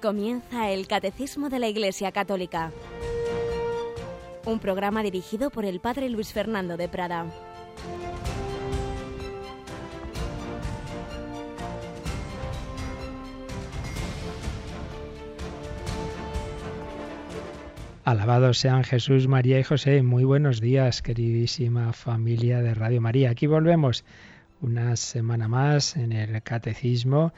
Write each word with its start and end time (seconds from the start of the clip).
Comienza 0.00 0.70
el 0.70 0.86
Catecismo 0.86 1.50
de 1.50 1.58
la 1.58 1.68
Iglesia 1.68 2.10
Católica, 2.10 2.72
un 4.46 4.58
programa 4.58 5.02
dirigido 5.02 5.50
por 5.50 5.66
el 5.66 5.78
Padre 5.80 6.08
Luis 6.08 6.32
Fernando 6.32 6.78
de 6.78 6.88
Prada. 6.88 7.26
Alabados 18.04 18.56
sean 18.56 18.84
Jesús, 18.84 19.28
María 19.28 19.60
y 19.60 19.64
José. 19.64 20.02
Muy 20.02 20.24
buenos 20.24 20.62
días, 20.62 21.02
queridísima 21.02 21.92
familia 21.92 22.62
de 22.62 22.72
Radio 22.72 23.02
María. 23.02 23.30
Aquí 23.30 23.46
volvemos 23.46 24.06
una 24.62 24.96
semana 24.96 25.46
más 25.46 25.94
en 25.96 26.12
el 26.12 26.42
Catecismo 26.42 27.34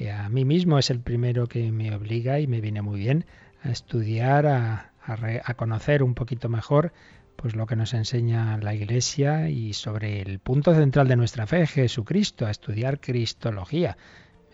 que 0.00 0.10
a 0.10 0.30
mí 0.30 0.46
mismo 0.46 0.78
es 0.78 0.88
el 0.88 1.00
primero 1.00 1.46
que 1.46 1.70
me 1.72 1.94
obliga 1.94 2.40
y 2.40 2.46
me 2.46 2.62
viene 2.62 2.80
muy 2.80 2.98
bien 2.98 3.26
a 3.62 3.70
estudiar, 3.70 4.46
a, 4.46 4.92
a, 5.04 5.54
conocer 5.54 6.02
un 6.02 6.14
poquito 6.14 6.48
mejor 6.48 6.94
pues 7.36 7.54
lo 7.54 7.66
que 7.66 7.76
nos 7.76 7.92
enseña 7.92 8.56
la 8.56 8.72
Iglesia 8.72 9.50
y 9.50 9.74
sobre 9.74 10.22
el 10.22 10.38
punto 10.38 10.74
central 10.74 11.06
de 11.06 11.16
nuestra 11.16 11.46
fe, 11.46 11.66
Jesucristo, 11.66 12.46
a 12.46 12.50
estudiar 12.50 12.98
Cristología. 12.98 13.98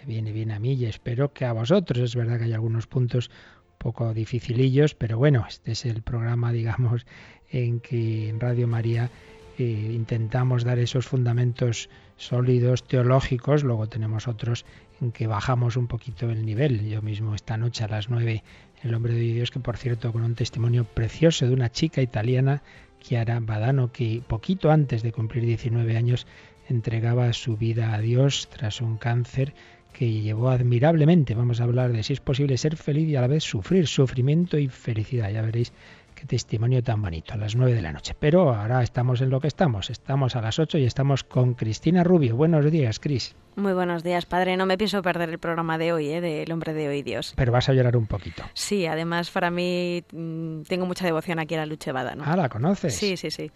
Me 0.01 0.07
viene 0.07 0.33
bien 0.33 0.51
a 0.51 0.59
mí 0.59 0.73
y 0.73 0.87
espero 0.87 1.33
que 1.33 1.45
a 1.45 1.53
vosotros. 1.53 2.01
Es 2.01 2.17
verdad 2.17 2.39
que 2.39 2.47
hay 2.47 2.53
algunos 2.53 2.89
puntos 2.89 3.31
un 3.71 3.79
poco 3.79 4.15
dificilillos, 4.15 4.97
pero 4.97 5.17
bueno, 5.17 5.45
este 5.49 5.71
es 5.71 5.87
el 5.87 6.03
programa, 6.03 6.51
digamos, 6.51 7.07
en 7.53 7.79
que 7.79 8.31
en 8.31 8.41
Radio 8.41 8.67
María 8.67 9.11
eh, 9.59 9.63
intentamos 9.95 10.65
dar 10.65 10.81
esos 10.81 11.07
fundamentos 11.07 11.89
sólidos 12.17 12.87
teológicos, 12.87 13.63
luego 13.63 13.89
tenemos 13.89 14.27
otros 14.29 14.67
en 15.01 15.13
que 15.13 15.27
bajamos 15.27 15.77
un 15.77 15.87
poquito 15.87 16.31
el 16.31 16.45
nivel. 16.45 16.89
Yo 16.89 17.03
mismo 17.03 17.35
esta 17.35 17.57
noche 17.57 17.85
a 17.85 17.89
las 17.89 18.09
9, 18.09 18.43
El 18.83 18.95
hombre 18.95 19.15
de 19.15 19.21
Dios, 19.21 19.51
que 19.51 19.61
por 19.61 19.77
cierto 19.77 20.13
con 20.13 20.23
un 20.23 20.35
testimonio 20.35 20.85
precioso 20.85 21.47
de 21.47 21.55
una 21.55 21.71
chica 21.71 22.03
italiana, 22.03 22.63
Chiara 23.01 23.41
Badano, 23.41 23.93
que 23.93 24.23
poquito 24.27 24.71
antes 24.71 25.03
de 25.03 25.13
cumplir 25.13 25.45
19 25.45 25.97
años 25.97 26.27
entregaba 26.69 27.33
su 27.33 27.57
vida 27.57 27.95
a 27.95 28.01
Dios 28.01 28.49
tras 28.51 28.81
un 28.81 28.97
cáncer 28.97 29.55
que 29.93 30.11
llevó 30.21 30.51
admirablemente. 30.51 31.35
Vamos 31.35 31.61
a 31.61 31.65
hablar 31.65 31.93
de 31.93 32.03
si 32.03 32.13
es 32.13 32.21
posible 32.21 32.59
ser 32.59 32.77
feliz 32.77 33.09
y 33.09 33.17
a 33.17 33.23
la 33.23 33.29
vez 33.29 33.45
sufrir, 33.45 33.87
sufrimiento 33.87 34.59
y 34.59 34.69
felicidad. 34.69 35.31
Ya 35.31 35.43
veréis 35.43 35.73
Qué 36.17 36.25
testimonio 36.25 36.83
tan 36.83 37.03
bonito, 37.03 37.35
a 37.35 37.37
las 37.37 37.57
nueve 37.57 37.75
de 37.75 37.83
la 37.83 37.93
noche. 37.93 38.17
Pero 38.19 38.55
ahora 38.55 38.83
estamos 38.83 39.21
en 39.21 39.29
lo 39.29 39.39
que 39.39 39.49
estamos. 39.49 39.91
Estamos 39.91 40.35
a 40.35 40.41
las 40.41 40.59
ocho 40.59 40.79
y 40.79 40.87
estamos 40.87 41.25
con 41.25 41.53
Cristina 41.53 42.05
Rubio. 42.05 42.37
Buenos 42.37 42.71
días, 42.71 42.99
Cris. 42.99 43.37
Muy 43.55 43.75
buenos 43.75 44.03
días, 44.03 44.25
padre. 44.25 44.57
No 44.57 44.65
me 44.65 44.79
pienso 44.79 45.03
perder 45.03 45.29
el 45.29 45.39
programa 45.39 45.77
de 45.77 45.93
hoy, 45.93 46.09
¿eh? 46.09 46.23
del 46.23 46.51
hombre 46.51 46.73
de 46.73 46.89
hoy, 46.89 47.03
Dios. 47.03 47.35
Pero 47.37 47.53
vas 47.53 47.69
a 47.69 47.75
llorar 47.75 47.99
un 47.99 48.07
poquito. 48.07 48.45
Sí, 48.55 48.87
además 48.87 49.31
para 49.31 49.51
mí 49.51 50.05
mm, 50.11 50.63
tengo 50.63 50.87
mucha 50.87 51.05
devoción 51.05 51.39
aquí 51.39 51.55
a 51.55 51.59
la 51.59 51.67
Luchevada. 51.67 52.15
¿no? 52.15 52.25
Ah, 52.25 52.35
¿la 52.35 52.49
conoces? 52.49 52.95
Sí, 52.95 53.19
sí, 53.19 53.31
sí. 53.31 53.51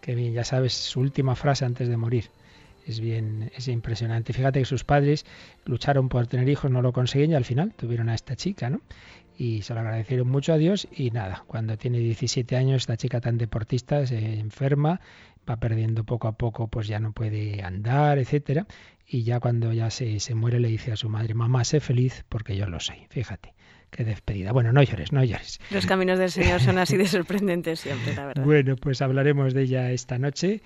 Qué 0.00 0.14
bien, 0.14 0.34
ya 0.34 0.44
sabes 0.44 0.72
su 0.72 1.00
última 1.00 1.34
frase 1.34 1.64
antes 1.64 1.88
de 1.88 1.96
morir 1.96 2.30
es 2.86 3.00
bien 3.00 3.50
es 3.56 3.68
impresionante. 3.68 4.32
Fíjate 4.32 4.60
que 4.60 4.64
sus 4.64 4.84
padres 4.84 5.24
lucharon 5.64 6.08
por 6.08 6.26
tener 6.26 6.48
hijos, 6.48 6.70
no 6.70 6.82
lo 6.82 6.92
consiguieron 6.92 7.32
y 7.32 7.36
al 7.36 7.44
final 7.44 7.72
tuvieron 7.74 8.08
a 8.08 8.14
esta 8.14 8.36
chica, 8.36 8.70
¿no? 8.70 8.80
y 9.36 9.62
se 9.62 9.74
lo 9.74 9.80
agradecieron 9.80 10.28
mucho 10.28 10.52
a 10.52 10.58
Dios 10.58 10.88
y 10.92 11.10
nada, 11.10 11.44
cuando 11.46 11.76
tiene 11.76 11.98
17 11.98 12.56
años 12.56 12.82
esta 12.82 12.96
chica 12.96 13.20
tan 13.20 13.38
deportista 13.38 14.06
se 14.06 14.38
enferma, 14.38 15.00
va 15.48 15.56
perdiendo 15.56 16.04
poco 16.04 16.28
a 16.28 16.32
poco, 16.32 16.68
pues 16.68 16.86
ya 16.86 17.00
no 17.00 17.12
puede 17.12 17.62
andar, 17.62 18.18
etcétera, 18.18 18.66
y 19.06 19.24
ya 19.24 19.40
cuando 19.40 19.72
ya 19.72 19.90
se, 19.90 20.20
se 20.20 20.34
muere 20.34 20.60
le 20.60 20.68
dice 20.68 20.92
a 20.92 20.96
su 20.96 21.08
madre, 21.08 21.34
mamá, 21.34 21.64
sé 21.64 21.80
feliz 21.80 22.24
porque 22.28 22.56
yo 22.56 22.66
lo 22.66 22.80
soy, 22.80 23.06
fíjate. 23.10 23.54
Qué 23.90 24.02
despedida. 24.02 24.50
Bueno, 24.50 24.72
no 24.72 24.82
llores, 24.82 25.12
no 25.12 25.22
llores. 25.22 25.60
Los 25.70 25.86
caminos 25.86 26.18
del 26.18 26.32
Señor 26.32 26.60
son 26.60 26.78
así 26.78 26.96
de 26.96 27.06
sorprendentes 27.06 27.78
siempre, 27.78 28.12
la 28.16 28.26
verdad. 28.26 28.44
Bueno, 28.44 28.74
pues 28.74 29.00
hablaremos 29.00 29.54
de 29.54 29.62
ella 29.62 29.92
esta 29.92 30.18
noche 30.18 30.62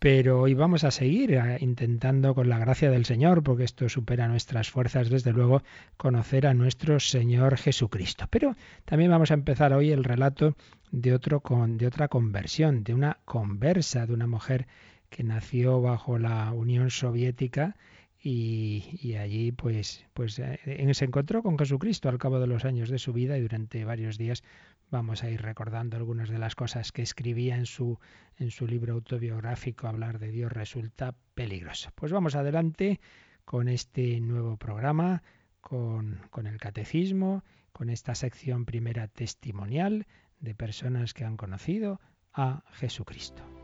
pero 0.00 0.40
hoy 0.40 0.54
vamos 0.54 0.82
a 0.84 0.90
seguir 0.90 1.34
eh, 1.34 1.58
intentando 1.60 2.34
con 2.34 2.48
la 2.48 2.58
gracia 2.58 2.90
del 2.90 3.04
Señor, 3.04 3.42
porque 3.42 3.64
esto 3.64 3.86
supera 3.90 4.28
nuestras 4.28 4.70
fuerzas, 4.70 5.10
desde 5.10 5.30
luego, 5.30 5.62
conocer 5.98 6.46
a 6.46 6.54
nuestro 6.54 6.98
Señor 7.00 7.58
Jesucristo. 7.58 8.26
Pero 8.30 8.56
también 8.86 9.10
vamos 9.10 9.30
a 9.30 9.34
empezar 9.34 9.74
hoy 9.74 9.90
el 9.90 10.02
relato 10.02 10.56
de, 10.90 11.12
otro 11.12 11.40
con, 11.40 11.78
otra 11.84 12.08
conversión, 12.08 12.82
de 12.82 12.94
una 12.94 13.18
conversa, 13.26 14.06
de 14.06 14.14
una 14.14 14.26
mujer 14.26 14.66
que 15.10 15.22
nació 15.22 15.82
bajo 15.82 16.18
la 16.18 16.50
Unión 16.52 16.88
Soviética 16.90 17.76
y, 18.22 19.14
allí 19.16 19.52
pues, 19.52 20.06
pues 20.14 20.38
eh, 20.38 20.90
se 20.94 21.04
encontró 21.04 21.42
con 21.42 21.58
Jesucristo 21.58 22.08
al 22.08 22.18
cabo 22.18 22.40
de 22.40 22.46
los 22.46 22.64
años 22.64 22.88
de 22.88 22.98
su 22.98 23.12
vida 23.12 23.36
y 23.36 23.42
durante 23.42 23.84
varios 23.84 24.16
días 24.16 24.44
Vamos 24.90 25.22
a 25.22 25.30
ir 25.30 25.40
recordando 25.40 25.96
algunas 25.96 26.28
de 26.28 26.38
las 26.38 26.56
cosas 26.56 26.90
que 26.90 27.02
escribía 27.02 27.56
en 27.56 27.66
su, 27.66 27.98
en 28.36 28.50
su 28.50 28.66
libro 28.66 28.94
autobiográfico. 28.94 29.86
Hablar 29.86 30.18
de 30.18 30.32
Dios 30.32 30.52
resulta 30.52 31.14
peligroso. 31.34 31.90
Pues 31.94 32.10
vamos 32.10 32.34
adelante 32.34 33.00
con 33.44 33.68
este 33.68 34.20
nuevo 34.20 34.56
programa, 34.56 35.22
con, 35.60 36.20
con 36.30 36.46
el 36.46 36.58
catecismo, 36.58 37.44
con 37.72 37.88
esta 37.88 38.14
sección 38.14 38.64
primera 38.64 39.06
testimonial 39.06 40.06
de 40.40 40.54
personas 40.54 41.14
que 41.14 41.24
han 41.24 41.36
conocido 41.36 42.00
a 42.32 42.64
Jesucristo. 42.72 43.59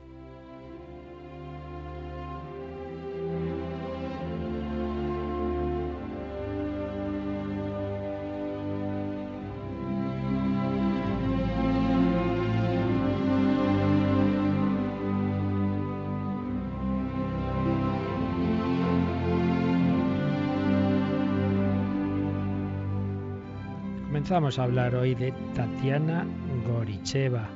Vamos 24.28 24.58
a 24.58 24.64
hablar 24.64 24.96
hoy 24.96 25.14
de 25.14 25.32
Tatiana 25.54 26.26
Goricheva, 26.66 27.48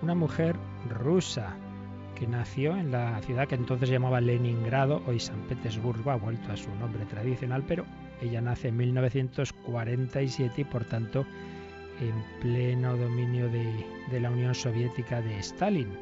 una 0.00 0.14
mujer 0.14 0.56
rusa 0.88 1.54
que 2.14 2.26
nació 2.26 2.74
en 2.78 2.90
la 2.90 3.20
ciudad 3.20 3.46
que 3.46 3.56
entonces 3.56 3.90
llamaba 3.90 4.22
Leningrado, 4.22 5.02
hoy 5.06 5.20
San 5.20 5.40
Petersburgo, 5.42 6.10
ha 6.10 6.16
vuelto 6.16 6.50
a 6.50 6.56
su 6.56 6.74
nombre 6.76 7.04
tradicional, 7.04 7.62
pero 7.68 7.84
ella 8.22 8.40
nace 8.40 8.68
en 8.68 8.78
1947 8.78 10.62
y 10.62 10.64
por 10.64 10.86
tanto 10.86 11.26
en 12.00 12.40
pleno 12.40 12.96
dominio 12.96 13.50
de, 13.50 13.84
de 14.10 14.20
la 14.20 14.30
Unión 14.30 14.54
Soviética 14.54 15.20
de 15.20 15.38
Stalin. 15.40 15.92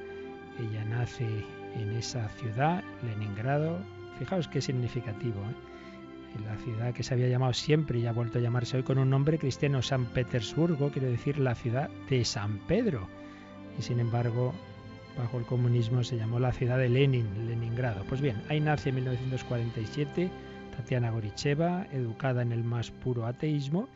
Ella 0.60 0.84
nace 0.84 1.26
en 1.74 1.96
esa 1.96 2.28
ciudad, 2.28 2.84
Leningrado, 3.02 3.76
fijaos 4.20 4.46
qué 4.46 4.60
significativo, 4.60 5.40
¿eh? 5.40 5.71
La 6.40 6.56
ciudad 6.56 6.94
que 6.94 7.02
se 7.02 7.14
había 7.14 7.28
llamado 7.28 7.52
siempre 7.52 7.98
y 7.98 8.06
ha 8.06 8.12
vuelto 8.12 8.38
a 8.38 8.42
llamarse 8.42 8.76
hoy 8.76 8.82
con 8.82 8.98
un 8.98 9.10
nombre 9.10 9.38
cristiano, 9.38 9.82
San 9.82 10.06
Petersburgo, 10.06 10.90
quiere 10.90 11.08
decir 11.08 11.38
la 11.38 11.54
ciudad 11.54 11.90
de 12.08 12.24
San 12.24 12.58
Pedro. 12.66 13.08
Y 13.78 13.82
sin 13.82 14.00
embargo, 14.00 14.52
bajo 15.16 15.38
el 15.38 15.44
comunismo 15.44 16.02
se 16.04 16.16
llamó 16.16 16.38
la 16.38 16.52
ciudad 16.52 16.78
de 16.78 16.88
Lenin, 16.88 17.46
Leningrado. 17.46 18.04
Pues 18.08 18.20
bien, 18.20 18.42
ahí 18.48 18.60
nace 18.60 18.90
en 18.90 18.96
1947 18.96 20.30
Tatiana 20.76 21.10
Goricheva, 21.10 21.86
educada 21.92 22.42
en 22.42 22.52
el 22.52 22.64
más 22.64 22.90
puro 22.90 23.26
ateísmo, 23.26 23.88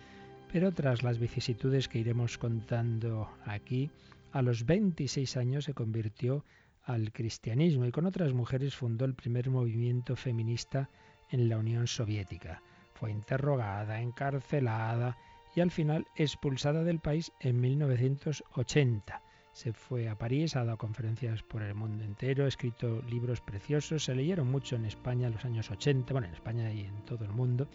pero 0.53 0.73
tras 0.73 1.03
las 1.03 1.19
vicisitudes 1.19 1.89
que 1.89 1.99
iremos 1.99 2.39
contando 2.39 3.29
aquí, 3.45 3.91
a 4.33 4.43
los 4.43 4.67
26 4.67 5.37
años 5.37 5.65
se 5.65 5.75
convirtió 5.75 6.45
al 6.85 7.13
cristianismo 7.13 7.85
y 7.85 7.91
con 7.91 8.07
otras 8.07 8.33
mujeres 8.33 8.75
fundó 8.75 9.05
el 9.05 9.15
primer 9.15 9.51
movimiento 9.51 10.15
feminista 10.15 10.89
en 11.31 11.49
la 11.49 11.59
Unión 11.59 11.87
Soviética. 11.87 12.63
Fue 12.95 13.11
interrogada, 13.11 14.01
encarcelada 14.01 15.17
y 15.55 15.61
al 15.61 15.71
final 15.71 16.07
expulsada 16.17 16.83
del 16.85 17.01
país 17.01 17.33
en 17.41 17.61
1980. 17.61 19.23
Se 19.53 19.73
fue 19.73 20.09
a 20.09 20.19
París, 20.19 20.55
ha 20.55 20.65
dado 20.65 20.77
conferencias 20.77 21.43
por 21.43 21.63
el 21.63 21.75
mundo 21.75 22.05
entero, 22.05 22.45
ha 22.45 22.49
escrito 22.49 23.01
libros 23.09 23.41
preciosos, 23.41 24.05
se 24.05 24.15
leyeron 24.15 24.51
mucho 24.51 24.77
en 24.77 24.85
España 24.85 25.29
en 25.29 25.33
los 25.33 25.47
años 25.47 25.71
80, 25.71 26.13
bueno, 26.13 26.27
en 26.27 26.35
España 26.35 26.71
y 26.71 26.81
en 26.81 27.03
todo 27.07 27.25
el 27.25 27.33
mundo, 27.33 27.67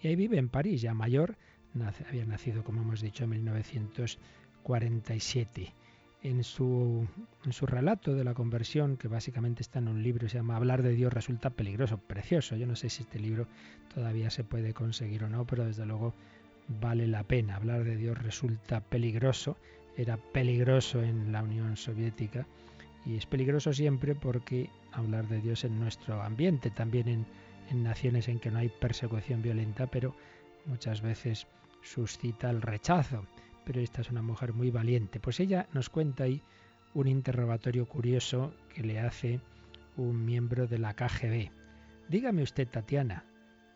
y 0.00 0.08
ahí 0.08 0.16
vive 0.16 0.38
en 0.38 0.48
París, 0.48 0.80
ya 0.80 0.94
mayor, 0.94 1.36
había 2.08 2.24
nacido, 2.24 2.64
como 2.64 2.80
hemos 2.80 3.02
dicho, 3.02 3.24
en 3.24 3.30
1947 3.30 5.74
en 6.26 6.42
su, 6.42 7.06
en 7.44 7.52
su 7.52 7.66
relato 7.66 8.14
de 8.14 8.24
la 8.24 8.34
conversión, 8.34 8.96
que 8.96 9.06
básicamente 9.06 9.62
está 9.62 9.78
en 9.78 9.86
un 9.86 10.02
libro, 10.02 10.28
se 10.28 10.38
llama 10.38 10.56
Hablar 10.56 10.82
de 10.82 10.92
Dios 10.92 11.12
resulta 11.12 11.50
peligroso, 11.50 11.98
precioso. 11.98 12.56
Yo 12.56 12.66
no 12.66 12.74
sé 12.74 12.90
si 12.90 13.04
este 13.04 13.20
libro 13.20 13.46
todavía 13.94 14.28
se 14.30 14.42
puede 14.42 14.74
conseguir 14.74 15.22
o 15.22 15.28
no, 15.28 15.46
pero 15.46 15.64
desde 15.64 15.86
luego 15.86 16.14
vale 16.80 17.06
la 17.06 17.22
pena. 17.22 17.54
Hablar 17.54 17.84
de 17.84 17.96
Dios 17.96 18.18
resulta 18.18 18.80
peligroso, 18.80 19.56
era 19.96 20.16
peligroso 20.16 21.00
en 21.00 21.30
la 21.30 21.44
Unión 21.44 21.76
Soviética 21.76 22.44
y 23.04 23.16
es 23.16 23.26
peligroso 23.26 23.72
siempre 23.72 24.16
porque 24.16 24.68
hablar 24.90 25.28
de 25.28 25.40
Dios 25.40 25.62
en 25.64 25.78
nuestro 25.78 26.20
ambiente, 26.22 26.70
también 26.70 27.06
en, 27.06 27.26
en 27.70 27.84
naciones 27.84 28.26
en 28.26 28.40
que 28.40 28.50
no 28.50 28.58
hay 28.58 28.68
persecución 28.68 29.42
violenta, 29.42 29.86
pero 29.86 30.16
muchas 30.64 31.02
veces 31.02 31.46
suscita 31.82 32.50
el 32.50 32.62
rechazo. 32.62 33.24
Pero 33.66 33.80
esta 33.80 34.00
es 34.00 34.10
una 34.10 34.22
mujer 34.22 34.54
muy 34.54 34.70
valiente. 34.70 35.20
Pues 35.20 35.40
ella 35.40 35.68
nos 35.74 35.90
cuenta 35.90 36.24
ahí 36.24 36.40
un 36.94 37.08
interrogatorio 37.08 37.86
curioso 37.86 38.54
que 38.72 38.82
le 38.82 39.00
hace 39.00 39.40
un 39.96 40.24
miembro 40.24 40.68
de 40.68 40.78
la 40.78 40.94
KGB. 40.94 41.50
Dígame 42.08 42.42
usted, 42.42 42.68
Tatiana, 42.68 43.24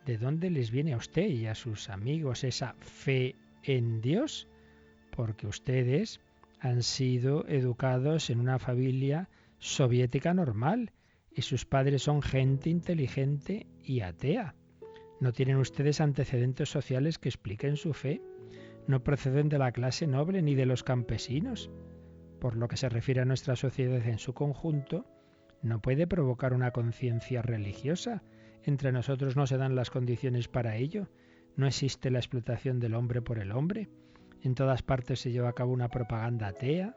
¿de 0.07 0.17
dónde 0.17 0.49
les 0.49 0.71
viene 0.71 0.95
a 0.95 0.97
usted 0.97 1.27
y 1.27 1.47
a 1.47 1.57
sus 1.57 1.91
amigos 1.91 2.45
esa 2.45 2.75
fe 2.79 3.35
en 3.65 4.01
Dios? 4.01 4.47
Porque 5.11 5.49
ustedes 5.49 6.21
han 6.61 6.85
sido 6.85 7.47
educados 7.49 8.31
en 8.31 8.39
una 8.39 8.61
familia 8.61 9.29
soviética 9.59 10.33
normal 10.33 10.93
y 11.35 11.43
sus 11.43 11.65
padres 11.65 12.05
son 12.05 12.23
gente 12.23 12.71
inteligente 12.71 13.67
y 13.83 14.01
atea. 14.01 14.55
No 15.21 15.33
tienen 15.33 15.57
ustedes 15.57 16.01
antecedentes 16.01 16.69
sociales 16.71 17.19
que 17.19 17.29
expliquen 17.29 17.77
su 17.77 17.93
fe. 17.93 18.23
No 18.87 19.03
proceden 19.03 19.49
de 19.49 19.59
la 19.59 19.73
clase 19.73 20.07
noble 20.07 20.43
ni 20.43 20.55
de 20.55 20.67
los 20.67 20.83
campesinos. 20.83 21.71
Por 22.41 22.57
lo 22.57 22.69
que 22.69 22.77
se 22.77 22.89
refiere 22.89 23.21
a 23.21 23.27
nuestra 23.27 23.57
sociedad 23.57 24.07
en 24.07 24.19
su 24.19 24.33
conjunto, 24.33 25.07
no 25.63 25.81
puede 25.81 26.07
provocar 26.07 26.55
una 26.55 26.71
conciencia 26.71 27.43
religiosa. 27.43 28.23
Entre 28.63 28.93
nosotros 28.93 29.37
no 29.37 29.47
se 29.47 29.59
dan 29.59 29.75
las 29.75 29.91
condiciones 29.91 30.49
para 30.49 30.77
ello. 30.77 31.09
No 31.57 31.67
existe 31.67 32.11
la 32.11 32.19
explotación 32.19 32.81
del 32.81 32.95
hombre 32.95 33.21
por 33.21 33.39
el 33.39 33.53
hombre. 33.53 33.91
En 34.43 34.55
todas 34.55 34.83
partes 34.83 35.21
se 35.21 35.33
lleva 35.33 35.51
a 35.51 35.55
cabo 35.55 35.73
una 35.73 35.91
propaganda 35.91 36.49
atea. 36.49 36.97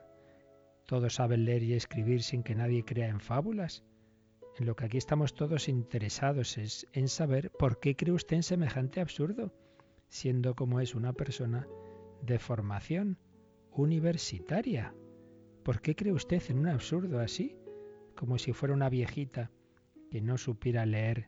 Todos 0.86 1.16
saben 1.16 1.46
leer 1.46 1.64
y 1.64 1.74
escribir 1.74 2.24
sin 2.24 2.44
que 2.44 2.56
nadie 2.56 2.86
crea 2.86 3.10
en 3.10 3.20
fábulas. 3.20 3.84
En 4.58 4.66
lo 4.66 4.76
que 4.76 4.86
aquí 4.86 4.98
estamos 4.98 5.34
todos 5.34 5.68
interesados 5.68 6.58
es 6.58 6.88
en 6.94 7.08
saber 7.08 7.52
por 7.58 7.80
qué 7.80 7.96
cree 7.96 8.14
usted 8.14 8.38
en 8.38 8.44
semejante 8.44 9.02
absurdo, 9.02 9.52
siendo 10.13 10.54
como 10.54 10.80
es 10.80 10.94
una 10.94 11.12
persona 11.12 11.68
de 12.21 12.38
formación 12.38 13.18
universitaria. 13.71 14.94
¿Por 15.63 15.81
qué 15.81 15.95
cree 15.95 16.13
usted 16.13 16.39
en 16.50 16.60
un 16.60 16.68
absurdo 16.68 17.19
así? 17.19 17.57
Como 18.15 18.38
si 18.38 18.54
fuera 18.54 18.75
una 18.75 18.89
viejita 18.89 19.50
que 20.12 20.21
no 20.21 20.38
supiera 20.38 20.86
leer 20.86 21.25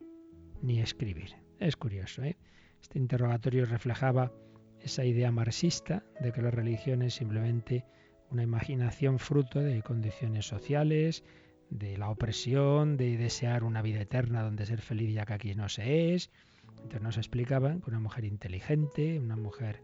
ni 0.61 0.81
escribir. 0.81 1.31
Es 1.57 1.75
curioso, 1.75 2.21
¿eh? 2.21 2.37
Este 2.79 2.99
interrogatorio 2.99 3.65
reflejaba 3.65 4.31
esa 4.79 5.03
idea 5.03 5.31
marxista 5.31 6.05
de 6.21 6.31
que 6.31 6.43
la 6.43 6.51
religión 6.51 7.01
es 7.01 7.15
simplemente 7.15 7.85
una 8.29 8.43
imaginación 8.43 9.17
fruto 9.17 9.61
de 9.61 9.81
condiciones 9.81 10.45
sociales, 10.45 11.23
de 11.71 11.97
la 11.97 12.11
opresión, 12.11 12.97
de 12.97 13.17
desear 13.17 13.63
una 13.63 13.81
vida 13.81 14.01
eterna 14.01 14.43
donde 14.43 14.67
ser 14.67 14.81
feliz 14.81 15.11
ya 15.11 15.25
que 15.25 15.33
aquí 15.33 15.55
no 15.55 15.69
se 15.69 16.13
es. 16.13 16.29
Entonces 16.77 17.01
nos 17.01 17.17
explicaban 17.17 17.81
que 17.81 17.89
una 17.89 17.99
mujer 17.99 18.25
inteligente, 18.25 19.19
una 19.19 19.35
mujer 19.35 19.81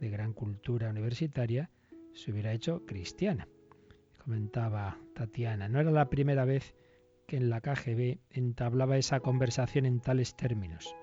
de 0.00 0.10
gran 0.10 0.32
cultura 0.32 0.90
universitaria, 0.90 1.70
se 2.12 2.30
hubiera 2.30 2.52
hecho 2.52 2.84
cristiana. 2.86 3.48
Comentaba 4.22 4.98
Tatiana, 5.14 5.68
no 5.68 5.80
era 5.80 5.90
la 5.90 6.10
primera 6.10 6.44
vez 6.44 6.74
que 7.26 7.36
en 7.36 7.50
la 7.50 7.60
KGB 7.60 8.18
entablaba 8.30 8.96
esa 8.96 9.20
conversación 9.20 9.86
en 9.86 10.00
tales 10.00 10.36
términos. 10.36 10.94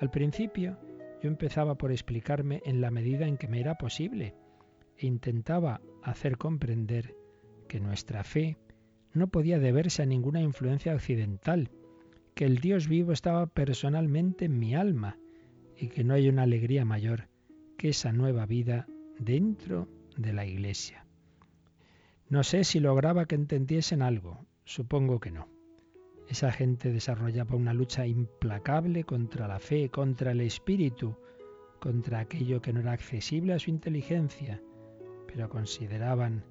Al 0.00 0.10
principio 0.10 0.78
yo 1.22 1.28
empezaba 1.28 1.76
por 1.76 1.90
explicarme 1.90 2.62
en 2.64 2.80
la 2.80 2.90
medida 2.90 3.26
en 3.26 3.36
que 3.36 3.48
me 3.48 3.60
era 3.60 3.76
posible 3.76 4.34
e 4.98 5.06
intentaba 5.06 5.80
hacer 6.02 6.36
comprender 6.36 7.14
que 7.68 7.80
nuestra 7.80 8.24
fe 8.24 8.58
no 9.12 9.28
podía 9.28 9.58
deberse 9.58 10.02
a 10.02 10.06
ninguna 10.06 10.40
influencia 10.40 10.94
occidental, 10.94 11.70
que 12.34 12.44
el 12.44 12.58
Dios 12.58 12.88
vivo 12.88 13.12
estaba 13.12 13.46
personalmente 13.46 14.46
en 14.46 14.58
mi 14.58 14.74
alma 14.74 15.18
y 15.76 15.88
que 15.88 16.02
no 16.02 16.14
hay 16.14 16.28
una 16.28 16.42
alegría 16.42 16.84
mayor 16.84 17.28
que 17.78 17.90
esa 17.90 18.12
nueva 18.12 18.44
vida 18.44 18.86
dentro 19.18 19.88
de 20.16 20.32
la 20.32 20.44
Iglesia. 20.44 21.06
No 22.28 22.42
sé 22.42 22.64
si 22.64 22.80
lograba 22.80 23.26
que 23.26 23.36
entendiesen 23.36 24.02
algo, 24.02 24.46
supongo 24.64 25.20
que 25.20 25.30
no. 25.30 25.48
Esa 26.28 26.50
gente 26.50 26.90
desarrollaba 26.90 27.54
una 27.54 27.74
lucha 27.74 28.06
implacable 28.06 29.04
contra 29.04 29.46
la 29.46 29.60
fe, 29.60 29.90
contra 29.90 30.32
el 30.32 30.40
espíritu, 30.40 31.16
contra 31.78 32.20
aquello 32.20 32.60
que 32.62 32.72
no 32.72 32.80
era 32.80 32.92
accesible 32.92 33.52
a 33.52 33.58
su 33.58 33.70
inteligencia, 33.70 34.60
pero 35.26 35.48
consideraban 35.48 36.44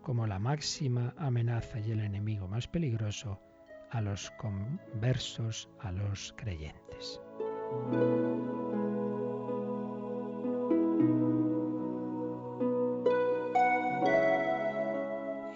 como 0.00 0.26
la 0.26 0.38
máxima 0.38 1.14
amenaza 1.18 1.80
y 1.80 1.90
el 1.90 2.00
enemigo 2.00 2.46
más 2.48 2.68
peligroso 2.68 3.40
a 3.90 4.00
los 4.00 4.30
conversos, 4.32 5.68
a 5.80 5.92
los 5.92 6.34
creyentes. 6.36 7.20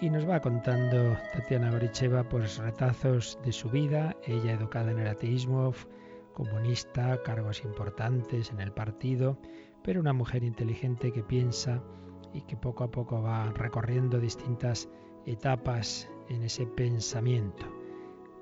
Y 0.01 0.09
nos 0.09 0.27
va 0.27 0.41
contando 0.41 1.17
Tatiana 1.33 1.71
Goricheva 1.71 2.27
pues 2.27 2.57
retazos 2.57 3.39
de 3.45 3.53
su 3.53 3.69
vida, 3.69 4.15
ella 4.25 4.51
educada 4.51 4.91
en 4.91 4.99
el 4.99 5.07
ateísmo, 5.07 5.73
comunista, 6.33 7.21
cargos 7.23 7.63
importantes 7.63 8.51
en 8.51 8.59
el 8.59 8.73
partido, 8.73 9.39
pero 9.81 10.01
una 10.01 10.11
mujer 10.11 10.43
inteligente 10.43 11.13
que 11.13 11.23
piensa 11.23 11.81
y 12.33 12.41
que 12.41 12.57
poco 12.57 12.83
a 12.83 12.91
poco 12.91 13.21
va 13.21 13.51
recorriendo 13.51 14.19
distintas 14.19 14.89
etapas 15.25 16.09
en 16.29 16.43
ese 16.43 16.65
pensamiento. 16.65 17.82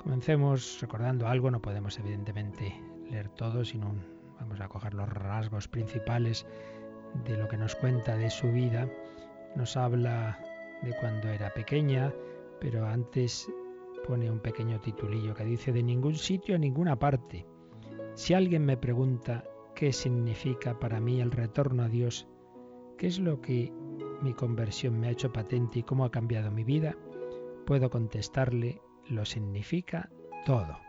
Comencemos 0.02 0.80
recordando 0.82 1.28
algo, 1.28 1.52
no 1.52 1.62
podemos 1.62 2.00
evidentemente 2.00 2.74
leer 3.12 3.30
todo, 3.30 3.64
sino 3.64 3.94
vamos 4.40 4.60
a 4.60 4.68
coger 4.68 4.96
los 4.96 5.08
rasgos 5.08 5.68
principales 5.68 6.48
de 7.24 7.38
lo 7.38 7.48
que 7.48 7.58
nos 7.58 7.76
cuenta 7.76 8.18
de 8.18 8.32
su 8.32 8.52
vida. 8.52 8.90
Nos 9.56 9.78
habla 9.78 10.40
de 10.82 10.96
cuando 11.00 11.30
era 11.30 11.54
pequeña, 11.54 12.12
pero 12.60 12.88
antes 12.88 13.48
pone 14.08 14.32
un 14.32 14.40
pequeño 14.40 14.82
titulillo 14.82 15.36
que 15.36 15.46
dice 15.46 15.72
de 15.72 15.84
ningún 15.84 16.16
sitio 16.16 16.56
a 16.56 16.58
ninguna 16.58 16.98
parte. 16.98 17.46
Si 18.16 18.34
alguien 18.34 18.66
me 18.66 18.78
pregunta 18.78 19.44
qué 19.76 19.94
significa 19.94 20.80
para 20.80 21.00
mí 21.00 21.22
el 21.22 21.30
retorno 21.30 21.84
a 21.84 21.90
Dios, 21.90 22.28
qué 22.98 23.06
es 23.06 23.20
lo 23.20 23.40
que 23.40 23.72
mi 24.24 24.34
conversión 24.34 25.00
me 25.00 25.10
ha 25.10 25.12
hecho 25.12 25.32
patente 25.32 25.80
y 25.80 25.84
cómo 25.84 26.06
ha 26.06 26.12
cambiado 26.12 26.50
mi 26.50 26.64
vida, 26.64 26.98
puedo 27.68 27.92
contestarle, 27.92 28.82
lo 29.12 29.26
significa 29.26 30.10
todo. 30.46 30.80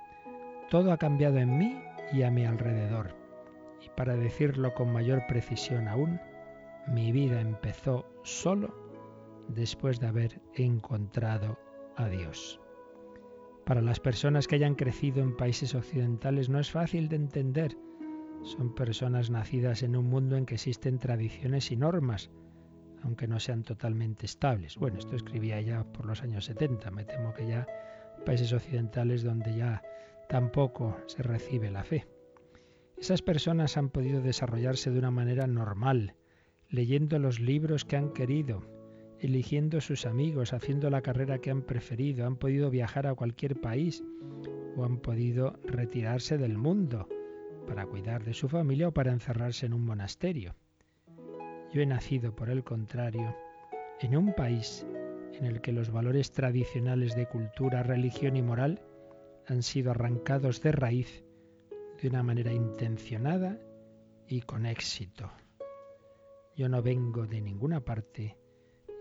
Todo 0.71 0.93
ha 0.93 0.97
cambiado 0.97 1.38
en 1.38 1.59
mí 1.59 1.83
y 2.12 2.23
a 2.23 2.31
mi 2.31 2.47
alrededor. 2.47 3.14
Y 3.85 3.91
para 3.91 4.17
decirlo 4.17 4.73
con 4.75 4.93
mayor 4.93 5.26
precisión 5.26 5.88
aún, 5.88 6.21
mi 6.87 7.12
vida 7.12 7.41
empezó 7.41 8.07
solo 8.23 8.75
después 9.49 10.00
de 10.00 10.07
haber 10.07 10.41
encontrado 10.55 11.59
a 11.97 12.09
Dios. 12.09 12.61
Para 13.64 13.83
las 13.83 14.00
personas 14.00 14.49
que 14.49 14.57
hayan 14.57 14.75
crecido 14.75 15.23
en 15.23 15.37
países 15.37 15.75
occidentales 15.75 16.49
no 16.49 16.59
es 16.59 16.71
fácil 16.71 17.09
de 17.09 17.17
entender. 17.17 17.76
Son 18.43 18.75
personas 18.75 19.31
nacidas 19.31 19.83
en 19.83 19.97
un 19.97 20.07
mundo 20.07 20.37
en 20.37 20.47
que 20.47 20.55
existen 20.55 20.99
tradiciones 20.99 21.71
y 21.71 21.76
normas, 21.76 22.31
aunque 23.02 23.29
no 23.29 23.38
sean 23.38 23.62
totalmente 23.62 24.26
estables. 24.26 24.76
Bueno, 24.76 24.99
esto 24.99 25.14
escribía 25.14 25.61
ya 25.61 25.85
por 25.85 26.07
los 26.07 26.23
años 26.23 26.47
70, 26.47 26.91
me 26.91 27.05
temo 27.05 27.35
que 27.35 27.47
ya 27.47 27.67
países 28.23 28.52
occidentales 28.52 29.23
donde 29.23 29.55
ya 29.55 29.83
tampoco 30.29 30.97
se 31.07 31.23
recibe 31.23 31.71
la 31.71 31.85
fe. 31.85 32.07
Esas 32.97 33.23
personas 33.23 33.76
han 33.76 33.91
podido 33.91 34.21
desarrollarse 34.21 34.91
de 34.91 34.99
una 34.99 35.11
manera 35.11 35.47
normal, 35.47 36.14
leyendo 36.69 37.19
los 37.19 37.41
libros 37.41 37.85
que 37.85 37.97
han 37.97 38.12
querido, 38.12 38.62
eligiendo 39.19 39.81
sus 39.81 40.07
amigos, 40.07 40.52
haciendo 40.52 40.88
la 40.91 41.02
carrera 41.02 41.38
que 41.38 41.50
han 41.50 41.62
preferido, 41.62 42.26
han 42.26 42.37
podido 42.37 42.71
viajar 42.71 43.07
a 43.07 43.14
cualquier 43.14 43.61
país 43.61 44.02
o 44.76 44.85
han 44.85 44.99
podido 44.99 45.59
retirarse 45.64 46.38
del 46.38 46.57
mundo 46.57 47.09
para 47.67 47.87
cuidar 47.87 48.25
de 48.25 48.35
su 48.35 48.49
familia 48.49 48.88
o 48.88 48.93
para 48.93 49.12
encerrarse 49.12 49.67
en 49.67 49.75
un 49.75 49.85
monasterio. 49.85 50.55
Yo 51.73 51.81
he 51.81 51.87
nacido, 51.87 52.35
por 52.35 52.50
el 52.50 52.64
contrario, 52.64 53.35
en 54.00 54.17
un 54.17 54.35
país 54.35 54.87
en 55.33 55.47
el 55.47 55.61
que 55.61 55.73
los 55.73 55.91
valores 55.91 56.33
tradicionales 56.33 57.15
de 57.15 57.27
cultura, 57.27 57.83
religión 57.83 58.37
y 58.37 58.43
moral 58.43 58.83
han 59.47 59.62
sido 59.62 59.91
arrancados 59.91 60.61
de 60.62 60.73
raíz 60.73 61.25
de 62.01 62.09
una 62.09 62.23
manera 62.23 62.53
intencionada 62.53 63.59
y 64.27 64.43
con 64.43 64.67
éxito. 64.67 65.31
Yo 66.57 66.69
no 66.69 66.83
vengo 66.83 67.27
de 67.27 67.41
ninguna 67.41 67.81
parte 67.81 68.37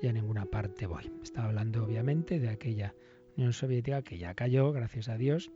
y 0.02 0.08
a 0.08 0.14
ninguna 0.14 0.46
parte 0.46 0.88
voy. 0.88 1.12
Estaba 1.22 1.48
hablando 1.48 1.84
obviamente 1.84 2.40
de 2.40 2.50
aquella 2.50 2.96
Unión 3.38 3.54
Soviética 3.54 4.02
que 4.02 4.18
ya 4.18 4.34
cayó, 4.34 4.72
gracias 4.72 5.10
a 5.10 5.18
Dios, 5.18 5.52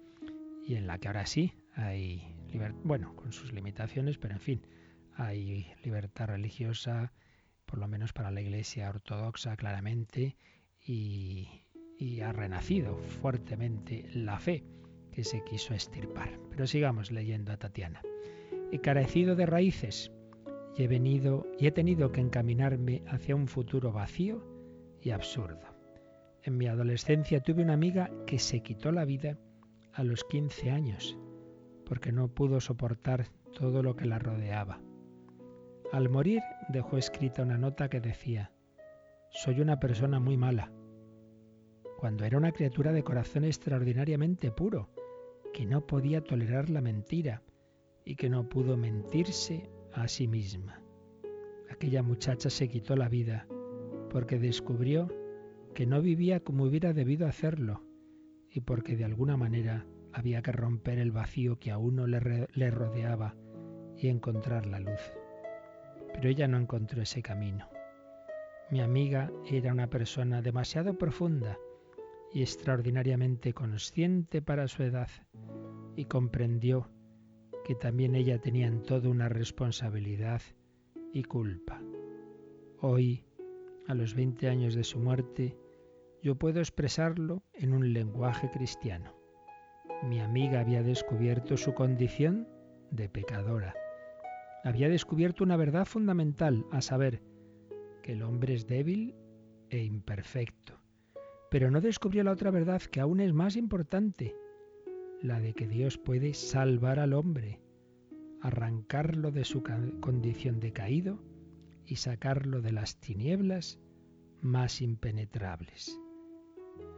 y 0.66 0.76
en 0.76 0.88
la 0.88 0.98
que 0.98 1.08
ahora 1.08 1.26
sí 1.26 1.54
hay 1.74 2.36
libertad, 2.52 2.80
bueno, 2.84 3.16
con 3.16 3.32
sus 3.32 3.54
limitaciones, 3.54 4.18
pero 4.18 4.34
en 4.34 4.40
fin, 4.40 4.68
hay 5.16 5.72
libertad 5.84 6.28
religiosa, 6.28 7.14
por 7.66 7.80
lo 7.80 7.88
menos 7.88 8.14
para 8.14 8.32
la 8.32 8.42
Iglesia 8.42 8.90
ortodoxa 8.90 9.56
claramente, 9.56 10.38
y, 10.86 11.50
ha 12.22 12.32
renacido 12.32 12.98
fuertemente 12.98 14.06
la 14.14 14.40
fe 14.40 14.64
que 15.12 15.24
se 15.24 15.44
quiso 15.44 15.74
estirpar. 15.74 16.40
Pero 16.50 16.68
sigamos 16.68 17.12
leyendo 17.12 17.52
a 17.52 17.58
Tatiana. 17.58 18.02
He 18.72 18.80
carecido 18.80 19.36
de 19.36 19.46
raíces, 19.46 20.12
y 20.76 20.84
he 20.84 20.88
venido 20.88 21.46
y 21.58 21.68
he 21.68 21.72
tenido 21.72 22.12
que 22.12 22.22
encaminarme 22.22 23.04
hacia 23.08 23.36
un 23.36 23.48
futuro 23.48 23.92
vacío 23.92 24.44
y 25.02 25.12
absurdo. 25.12 25.76
En 26.44 26.58
mi 26.58 26.68
adolescencia 26.68 27.42
tuve 27.42 27.64
una 27.64 27.74
amiga 27.74 28.12
que 28.28 28.40
se 28.40 28.62
quitó 28.62 28.92
la 28.92 29.06
vida 29.06 29.38
a 29.94 30.04
los 30.04 30.24
15 30.26 30.72
años 30.72 31.18
porque 31.86 32.12
no 32.12 32.28
pudo 32.28 32.60
soportar 32.60 33.28
todo 33.54 33.84
lo 33.84 33.96
que 33.96 34.06
la 34.06 34.20
rodeaba. 34.20 34.82
Al 35.92 36.10
morir 36.10 36.42
dejó 36.70 36.98
escrita 36.98 37.44
una 37.44 37.58
nota 37.58 37.90
que 37.90 38.02
decía, 38.02 38.52
Soy 39.30 39.62
una 39.62 39.80
persona 39.80 40.20
muy 40.20 40.36
mala, 40.36 40.72
cuando 41.98 42.26
era 42.26 42.38
una 42.38 42.52
criatura 42.52 42.92
de 42.92 43.04
corazón 43.04 43.46
extraordinariamente 43.46 44.52
puro, 44.52 44.90
que 45.54 45.66
no 45.66 45.86
podía 45.88 46.22
tolerar 46.22 46.70
la 46.70 46.82
mentira 46.82 47.42
y 48.04 48.16
que 48.16 48.30
no 48.30 48.50
pudo 48.50 48.78
mentirse 48.78 49.70
a 49.94 50.08
sí 50.08 50.28
misma. 50.28 50.82
Aquella 51.70 52.04
muchacha 52.04 52.50
se 52.50 52.68
quitó 52.68 52.96
la 52.96 53.10
vida 53.10 53.48
porque 54.10 54.38
descubrió 54.38 55.08
que 55.74 55.86
no 55.86 56.02
vivía 56.02 56.40
como 56.40 56.66
hubiera 56.66 56.94
debido 56.94 57.28
hacerlo 57.28 57.84
y 58.50 58.62
porque 58.62 58.96
de 58.96 59.06
alguna 59.06 59.38
manera 59.38 59.86
había 60.14 60.42
que 60.42 60.52
romper 60.52 61.00
el 61.00 61.12
vacío 61.12 61.60
que 61.60 61.72
a 61.72 61.78
uno 61.78 62.08
le, 62.08 62.48
le 62.54 62.72
rodeaba 62.72 63.36
y 63.98 64.08
encontrar 64.08 64.66
la 64.66 64.80
luz. 64.80 65.02
Pero 66.14 66.30
ella 66.30 66.48
no 66.48 66.58
encontró 66.58 67.02
ese 67.02 67.22
camino. 67.22 67.68
Mi 68.72 68.82
amiga 68.82 69.32
era 69.50 69.72
una 69.74 69.90
persona 69.90 70.42
demasiado 70.42 70.98
profunda 70.98 71.58
y 72.36 72.42
extraordinariamente 72.42 73.54
consciente 73.54 74.42
para 74.42 74.68
su 74.68 74.84
edad 74.84 75.08
y 75.96 76.04
comprendió 76.04 76.92
que 77.64 77.76
también 77.76 78.14
ella 78.14 78.42
tenía 78.42 78.68
en 78.68 78.84
todo 78.84 79.10
una 79.10 79.30
responsabilidad 79.30 80.42
y 81.14 81.24
culpa. 81.24 81.82
Hoy, 82.82 83.24
a 83.88 83.94
los 83.94 84.16
20 84.16 84.50
años 84.50 84.76
de 84.76 84.84
su 84.84 85.00
muerte, 85.00 85.58
yo 86.22 86.36
puedo 86.36 86.60
expresarlo 86.60 87.42
en 87.54 87.74
un 87.74 87.94
lenguaje 87.94 88.52
cristiano. 88.52 89.16
Mi 90.04 90.20
amiga 90.20 90.60
había 90.60 90.84
descubierto 90.84 91.56
su 91.56 91.74
condición 91.74 92.50
de 92.92 93.08
pecadora. 93.08 93.76
Había 94.66 94.90
descubierto 94.90 95.46
una 95.46 95.56
verdad 95.56 95.86
fundamental, 95.86 96.66
a 96.70 96.82
saber, 96.82 97.24
que 98.04 98.12
el 98.12 98.24
hombre 98.24 98.56
es 98.56 98.68
débil 98.68 99.16
e 99.70 99.86
imperfecto. 99.86 100.85
Pero 101.56 101.72
no 101.72 101.80
descubrió 101.80 102.22
la 102.26 102.34
otra 102.34 102.52
verdad 102.52 102.82
que 102.82 103.00
aún 103.00 103.22
es 103.22 103.32
más 103.32 103.56
importante, 103.56 104.36
la 105.22 105.40
de 105.40 105.54
que 105.54 105.70
Dios 105.70 105.98
puede 105.98 106.34
salvar 106.34 107.00
al 107.00 107.14
hombre, 107.14 107.62
arrancarlo 108.42 109.32
de 109.32 109.46
su 109.46 109.64
condición 110.02 110.60
de 110.60 110.74
caído 110.74 111.24
y 111.86 111.96
sacarlo 111.96 112.62
de 112.62 112.74
las 112.74 113.00
tinieblas 113.00 113.80
más 114.42 114.82
impenetrables. 114.82 115.98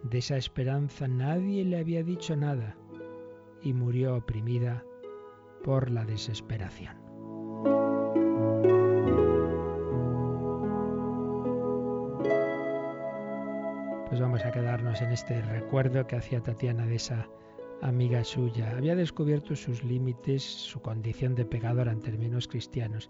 De 0.02 0.18
esa 0.18 0.38
esperanza 0.38 1.08
nadie 1.08 1.64
le 1.64 1.78
había 1.78 2.02
dicho 2.02 2.36
nada 2.36 2.76
y 3.62 3.74
murió 3.74 4.16
oprimida 4.16 4.84
por 5.64 5.92
la 5.92 6.04
desesperación. 6.04 7.07
A 14.48 14.52
quedarnos 14.52 15.02
en 15.02 15.12
este 15.12 15.42
recuerdo 15.42 16.08
que 16.08 16.16
hacía 16.16 16.42
Tatiana 16.42 16.86
de 16.86 16.96
esa 16.96 17.28
amiga 17.82 18.24
suya. 18.24 18.72
Había 18.72 18.96
descubierto 18.96 19.56
sus 19.56 19.84
límites, 19.84 20.42
su 20.42 20.82
condición 20.82 21.36
de 21.36 21.46
pecadora 21.46 21.92
en 21.92 22.02
términos 22.02 22.48
cristianos, 22.48 23.10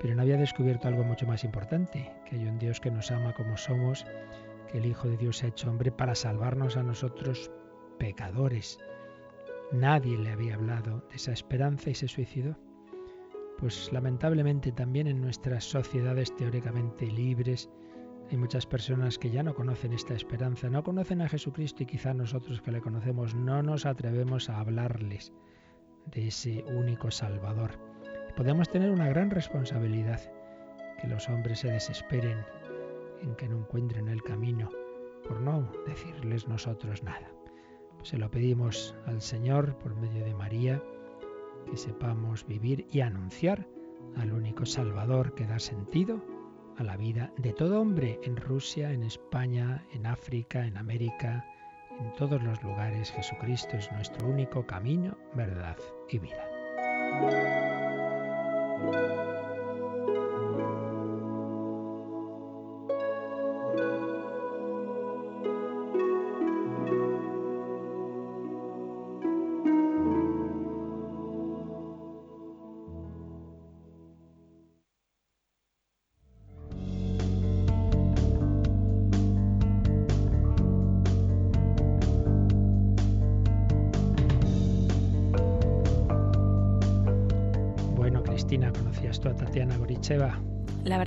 pero 0.00 0.14
no 0.14 0.22
había 0.22 0.38
descubierto 0.38 0.88
algo 0.88 1.04
mucho 1.04 1.26
más 1.26 1.44
importante, 1.44 2.10
que 2.24 2.36
hay 2.36 2.46
un 2.46 2.58
Dios 2.58 2.80
que 2.80 2.90
nos 2.90 3.10
ama 3.10 3.34
como 3.34 3.56
somos, 3.56 4.06
que 4.70 4.78
el 4.78 4.86
Hijo 4.86 5.08
de 5.08 5.18
Dios 5.18 5.38
se 5.38 5.46
ha 5.46 5.48
hecho 5.50 5.68
hombre 5.68 5.92
para 5.92 6.14
salvarnos 6.14 6.76
a 6.76 6.82
nosotros 6.82 7.50
pecadores. 7.98 8.78
Nadie 9.72 10.16
le 10.16 10.30
había 10.30 10.54
hablado 10.54 11.04
de 11.10 11.16
esa 11.16 11.32
esperanza 11.32 11.90
y 11.90 11.94
se 11.94 12.08
suicidó. 12.08 12.56
Pues 13.58 13.92
lamentablemente 13.92 14.72
también 14.72 15.06
en 15.06 15.20
nuestras 15.20 15.64
sociedades 15.64 16.34
teóricamente 16.36 17.06
libres 17.06 17.68
hay 18.30 18.36
muchas 18.36 18.66
personas 18.66 19.18
que 19.18 19.30
ya 19.30 19.42
no 19.42 19.54
conocen 19.54 19.92
esta 19.92 20.14
esperanza, 20.14 20.68
no 20.68 20.82
conocen 20.82 21.22
a 21.22 21.28
Jesucristo 21.28 21.84
y 21.84 21.86
quizá 21.86 22.12
nosotros 22.12 22.60
que 22.60 22.72
le 22.72 22.80
conocemos 22.80 23.34
no 23.34 23.62
nos 23.62 23.86
atrevemos 23.86 24.50
a 24.50 24.58
hablarles 24.58 25.32
de 26.06 26.28
ese 26.28 26.64
único 26.64 27.10
Salvador. 27.10 27.78
Podemos 28.36 28.68
tener 28.68 28.90
una 28.90 29.08
gran 29.08 29.30
responsabilidad, 29.30 30.20
que 31.00 31.06
los 31.06 31.28
hombres 31.28 31.60
se 31.60 31.70
desesperen 31.70 32.44
en 33.22 33.34
que 33.36 33.48
no 33.48 33.58
encuentren 33.58 34.08
el 34.08 34.22
camino 34.22 34.70
por 35.26 35.40
no 35.40 35.70
decirles 35.86 36.48
nosotros 36.48 37.02
nada. 37.02 37.30
Pues 37.96 38.08
se 38.08 38.18
lo 38.18 38.30
pedimos 38.30 38.94
al 39.06 39.20
Señor 39.20 39.76
por 39.78 39.94
medio 39.96 40.24
de 40.24 40.34
María, 40.34 40.82
que 41.70 41.76
sepamos 41.76 42.46
vivir 42.46 42.86
y 42.90 43.00
anunciar 43.00 43.66
al 44.16 44.32
único 44.32 44.66
Salvador 44.66 45.34
que 45.34 45.46
da 45.46 45.58
sentido 45.58 46.20
a 46.78 46.82
la 46.82 46.96
vida 46.96 47.32
de 47.38 47.52
todo 47.52 47.80
hombre 47.80 48.20
en 48.22 48.36
Rusia, 48.36 48.92
en 48.92 49.02
España, 49.02 49.84
en 49.92 50.06
África, 50.06 50.66
en 50.66 50.76
América, 50.76 51.44
en 51.98 52.12
todos 52.14 52.42
los 52.42 52.62
lugares. 52.62 53.10
Jesucristo 53.10 53.76
es 53.76 53.90
nuestro 53.92 54.28
único 54.28 54.66
camino, 54.66 55.16
verdad 55.34 55.76
y 56.10 56.18
vida. 56.18 56.44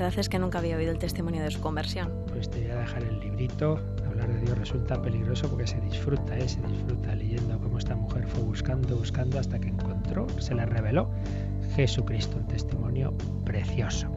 Verdad 0.10 0.22
es 0.22 0.30
que 0.30 0.40
nunca 0.40 0.58
había 0.58 0.76
oído 0.76 0.92
el 0.92 0.98
testimonio 0.98 1.44
de 1.44 1.52
su 1.52 1.62
conversión. 1.62 2.12
Pues 2.30 2.50
te 2.50 2.62
voy 2.62 2.72
a 2.72 2.78
dejar 2.78 3.04
el 3.04 3.20
librito. 3.20 3.80
Hablar 4.08 4.34
de 4.34 4.40
Dios 4.42 4.58
resulta 4.58 5.00
peligroso 5.00 5.48
porque 5.50 5.68
se 5.68 5.80
disfruta, 5.82 6.36
¿eh? 6.36 6.50
se 6.50 6.60
disfruta 6.62 7.14
leyendo 7.14 7.60
cómo 7.60 7.78
esta 7.78 7.96
mujer 7.96 8.26
fue 8.26 8.42
buscando, 8.42 8.96
buscando 8.96 9.38
hasta 9.38 9.60
que 9.60 9.68
encontró, 9.68 10.26
se 10.40 10.56
le 10.56 10.66
reveló 10.66 11.12
Jesucristo, 11.76 12.38
un 12.38 12.48
testimonio 12.48 13.14
precioso. 13.46 14.08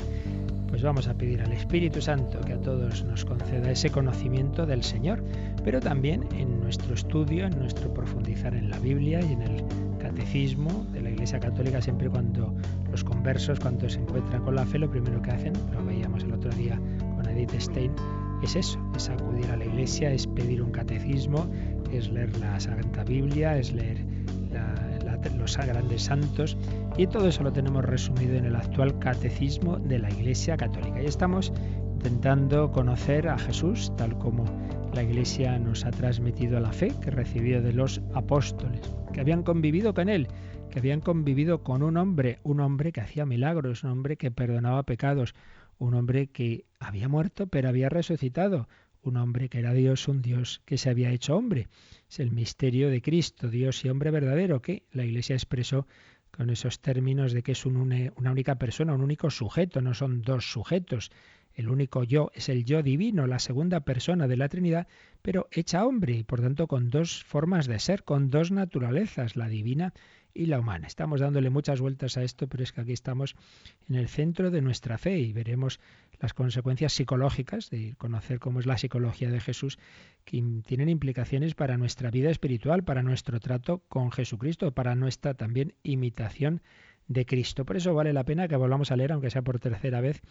Pues 0.69 0.83
vamos 0.83 1.09
a 1.09 1.13
pedir 1.13 1.43
al 1.43 1.53
Espíritu 1.53 2.01
Santo 2.01 2.41
que 2.41 2.55
a 2.55 2.59
todos 2.59 3.05
nos 3.05 3.27
conceda 3.27 3.71
ese 3.71 3.91
conocimiento 3.91 4.65
del 4.65 4.83
Señor, 4.83 5.23
pero 5.63 5.81
también 5.81 6.27
en 6.33 6.61
nuestro 6.61 6.95
estudio, 6.95 7.45
en 7.45 7.59
nuestro 7.59 7.93
profundizar 7.93 8.55
en 8.55 8.71
la 8.71 8.79
Biblia 8.79 9.21
y 9.21 9.35
en 9.35 9.43
el 9.43 9.63
catecismo 9.99 10.87
de 10.93 11.03
la 11.03 11.11
Iglesia 11.11 11.39
Católica, 11.39 11.83
siempre 11.83 12.09
cuando 12.09 12.55
los 12.91 13.05
conversos, 13.05 13.61
cuando 13.61 13.89
se 13.91 14.01
encuentran 14.01 14.43
con 14.43 14.55
la 14.55 14.65
fe, 14.65 14.79
lo 14.79 14.91
primero 14.91 15.21
que 15.21 15.31
hacen, 15.31 15.53
lo 15.73 15.82
el 16.19 16.33
otro 16.33 16.51
día 16.53 16.81
con 17.17 17.27
Edith 17.29 17.59
Stein, 17.59 17.93
es 18.43 18.57
eso, 18.57 18.79
es 18.97 19.09
acudir 19.09 19.47
a 19.47 19.57
la 19.57 19.65
Iglesia, 19.65 20.13
es 20.13 20.27
pedir 20.27 20.63
un 20.63 20.73
catecismo, 20.73 21.49
es 21.93 22.11
leer 22.11 22.37
la 22.39 22.59
Santa 22.59 23.05
Biblia, 23.05 23.57
es 23.57 23.73
leer 23.73 24.05
los 25.43 25.57
grandes 25.57 26.03
santos 26.03 26.57
y 26.97 27.07
todo 27.07 27.29
eso 27.29 27.43
lo 27.43 27.53
tenemos 27.53 27.85
resumido 27.85 28.37
en 28.37 28.45
el 28.45 28.57
actual 28.57 28.99
catecismo 28.99 29.79
de 29.79 29.99
la 29.99 30.11
Iglesia 30.11 30.57
Católica. 30.57 31.03
Y 31.03 31.07
estamos 31.07 31.53
intentando 31.95 32.71
conocer 32.71 33.29
a 33.29 33.39
Jesús 33.39 33.93
tal 33.97 34.17
como 34.19 34.45
la 34.95 35.03
Iglesia 35.03 35.59
nos 35.59 35.85
ha 35.85 35.91
transmitido 35.91 36.61
la 36.61 36.73
fe 36.73 36.93
que 37.01 37.11
recibió 37.11 37.63
de 37.63 37.73
los 37.73 38.01
apóstoles, 38.15 38.81
que 39.13 39.21
habían 39.21 39.43
convivido 39.43 39.95
con 39.95 40.09
Él, 40.09 40.29
que 40.71 40.79
habían 40.79 41.01
convivido 41.01 41.63
con 41.63 41.83
un 41.83 41.97
hombre, 41.97 42.39
un 42.43 42.61
hombre 42.61 42.93
que 42.93 43.01
hacía 43.01 43.25
milagros, 43.25 43.85
un 43.85 43.91
hombre 43.91 44.17
que 44.17 44.31
perdonaba 44.31 44.83
pecados, 44.83 45.35
un 45.83 45.95
hombre 45.95 46.29
que 46.29 46.65
había 46.79 47.09
muerto 47.09 47.49
pero 47.49 47.69
había 47.69 47.89
resucitado, 47.89 48.69
un 49.03 49.17
hombre 49.17 49.49
que 49.49 49.59
era 49.59 49.73
Dios, 49.73 50.07
un 50.07 50.23
Dios 50.23 50.63
que 50.65 50.79
se 50.79 50.89
había 50.89 51.11
hecho 51.11 51.37
hombre. 51.37 51.69
Es 52.09 52.21
el 52.21 52.31
misterio 52.31 52.89
de 52.89 53.03
Cristo, 53.03 53.49
Dios 53.49 53.85
y 53.85 53.89
hombre 53.89 54.13
verdadero, 54.13 54.63
que 54.63 54.85
la 54.93 55.05
Iglesia 55.05 55.35
expresó 55.35 55.89
con 56.31 56.51
esos 56.51 56.81
términos 56.81 57.33
de 57.33 57.43
que 57.43 57.53
es 57.53 57.67
una 57.67 58.13
única 58.17 58.55
persona, 58.57 58.95
un 58.95 59.03
único 59.03 59.29
sujeto, 59.31 59.81
no 59.81 59.93
son 59.93 60.23
dos 60.23 60.51
sujetos. 60.53 61.11
El 61.53 61.69
único 61.69 62.05
yo 62.05 62.31
es 62.33 62.49
el 62.49 62.65
yo 62.65 62.83
divino, 62.83 63.27
la 63.27 63.41
segunda 63.41 63.81
persona 63.81 64.29
de 64.29 64.37
la 64.37 64.49
Trinidad, 64.49 64.87
pero 65.21 65.49
hecha 65.51 65.85
hombre 65.85 66.15
y 66.15 66.23
por 66.23 66.41
tanto 66.41 66.69
con 66.69 66.91
dos 66.91 67.25
formas 67.25 67.67
de 67.67 67.81
ser, 67.81 68.05
con 68.05 68.31
dos 68.31 68.53
naturalezas, 68.53 69.37
la 69.37 69.49
divina 69.49 69.93
y 70.35 70.47
la 70.47 70.61
humana. 70.61 70.87
Estamos 70.87 71.21
dándole 71.21 71.51
muchas 71.51 71.81
vueltas 71.81 72.17
a 72.17 72.23
esto, 72.23 72.49
pero 72.49 72.63
es 72.63 72.73
que 72.73 72.81
aquí 72.81 72.93
estamos 72.93 73.37
en 73.89 73.97
el 73.97 74.09
centro 74.09 74.51
de 74.51 74.63
nuestra 74.63 74.99
fe 74.99 75.19
y 75.19 75.33
veremos 75.33 75.81
las 76.21 76.35
consecuencias 76.35 76.93
psicológicas 76.93 77.71
de 77.71 77.95
conocer 77.99 78.39
cómo 78.39 78.61
es 78.61 78.67
la 78.67 78.79
psicología 78.79 79.31
de 79.31 79.41
Jesús, 79.41 79.79
que 80.25 80.43
tienen 80.65 80.89
implicaciones 80.89 81.55
para 81.55 81.77
nuestra 81.77 82.11
vida 82.11 82.31
espiritual, 82.31 82.85
para 82.85 83.03
nuestro 83.03 83.41
trato 83.41 83.83
con 83.89 84.13
Jesucristo, 84.13 84.73
para 84.73 84.95
nuestra 84.95 85.35
también 85.35 85.75
imitación 85.83 86.63
de 87.09 87.27
Cristo. 87.27 87.65
Por 87.65 87.77
eso 87.77 87.95
vale 87.95 88.13
la 88.13 88.25
pena 88.25 88.49
que 88.49 88.57
volvamos 88.57 88.91
a 88.91 88.97
leer, 88.97 89.13
aunque 89.13 89.31
sea 89.31 89.43
por 89.43 89.59
tercera 89.59 90.01
vez, 90.01 90.23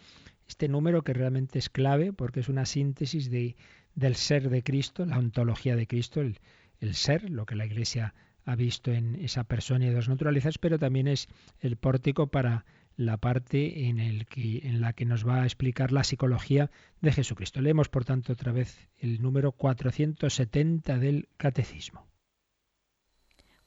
este 0.48 0.68
número 0.68 1.02
que 1.02 1.12
realmente 1.12 1.58
es 1.58 1.68
clave 1.68 2.12
porque 2.12 2.40
es 2.40 2.48
una 2.48 2.66
síntesis 2.66 3.30
de, 3.30 3.56
del 3.94 4.16
ser 4.16 4.48
de 4.48 4.62
Cristo, 4.62 5.04
la 5.04 5.18
ontología 5.18 5.76
de 5.76 5.86
Cristo, 5.86 6.20
el, 6.20 6.38
el 6.80 6.94
ser, 6.94 7.30
lo 7.30 7.46
que 7.46 7.54
la 7.54 7.66
Iglesia 7.66 8.14
ha 8.44 8.56
visto 8.56 8.92
en 8.92 9.16
esa 9.16 9.44
persona 9.44 9.86
y 9.86 9.90
dos 9.90 10.08
naturalezas, 10.08 10.58
pero 10.58 10.78
también 10.78 11.08
es 11.08 11.28
el 11.60 11.76
pórtico 11.76 12.28
para 12.28 12.64
la 12.96 13.16
parte 13.16 13.88
en, 13.88 13.98
en 13.98 14.80
la 14.80 14.92
que 14.92 15.04
nos 15.04 15.26
va 15.26 15.42
a 15.42 15.44
explicar 15.44 15.92
la 15.92 16.04
psicología 16.04 16.70
de 17.00 17.12
Jesucristo. 17.12 17.60
Leemos, 17.60 17.88
por 17.88 18.04
tanto, 18.04 18.32
otra 18.32 18.52
vez 18.52 18.88
el 18.98 19.22
número 19.22 19.52
470 19.52 20.98
del 20.98 21.28
Catecismo 21.36 22.11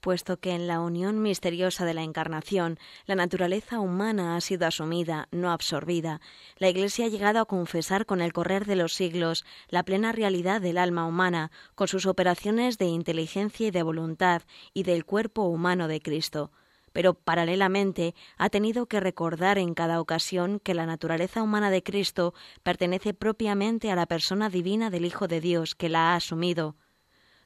puesto 0.05 0.37
que 0.37 0.51
en 0.51 0.67
la 0.67 0.81
unión 0.81 1.23
misteriosa 1.23 1.83
de 1.83 1.95
la 1.95 2.03
Encarnación 2.03 2.77
la 3.07 3.15
naturaleza 3.15 3.79
humana 3.79 4.35
ha 4.35 4.41
sido 4.41 4.67
asumida, 4.67 5.27
no 5.31 5.49
absorbida, 5.49 6.21
la 6.59 6.69
Iglesia 6.69 7.07
ha 7.07 7.09
llegado 7.09 7.39
a 7.39 7.45
confesar 7.45 8.05
con 8.05 8.21
el 8.21 8.31
correr 8.31 8.65
de 8.67 8.75
los 8.75 8.93
siglos 8.93 9.45
la 9.67 9.81
plena 9.81 10.11
realidad 10.11 10.61
del 10.61 10.77
alma 10.77 11.07
humana, 11.07 11.49
con 11.73 11.87
sus 11.87 12.05
operaciones 12.05 12.77
de 12.77 12.85
inteligencia 12.85 13.65
y 13.65 13.71
de 13.71 13.81
voluntad, 13.81 14.43
y 14.75 14.83
del 14.83 15.05
cuerpo 15.05 15.41
humano 15.45 15.87
de 15.87 15.99
Cristo. 15.99 16.51
Pero 16.93 17.15
paralelamente 17.15 18.13
ha 18.37 18.49
tenido 18.49 18.85
que 18.85 18.99
recordar 18.99 19.57
en 19.57 19.73
cada 19.73 19.99
ocasión 19.99 20.59
que 20.59 20.75
la 20.75 20.85
naturaleza 20.85 21.41
humana 21.41 21.71
de 21.71 21.81
Cristo 21.81 22.35
pertenece 22.61 23.15
propiamente 23.15 23.89
a 23.89 23.95
la 23.95 24.05
persona 24.05 24.51
divina 24.51 24.91
del 24.91 25.03
Hijo 25.03 25.27
de 25.27 25.41
Dios 25.41 25.73
que 25.73 25.89
la 25.89 26.11
ha 26.11 26.15
asumido, 26.15 26.75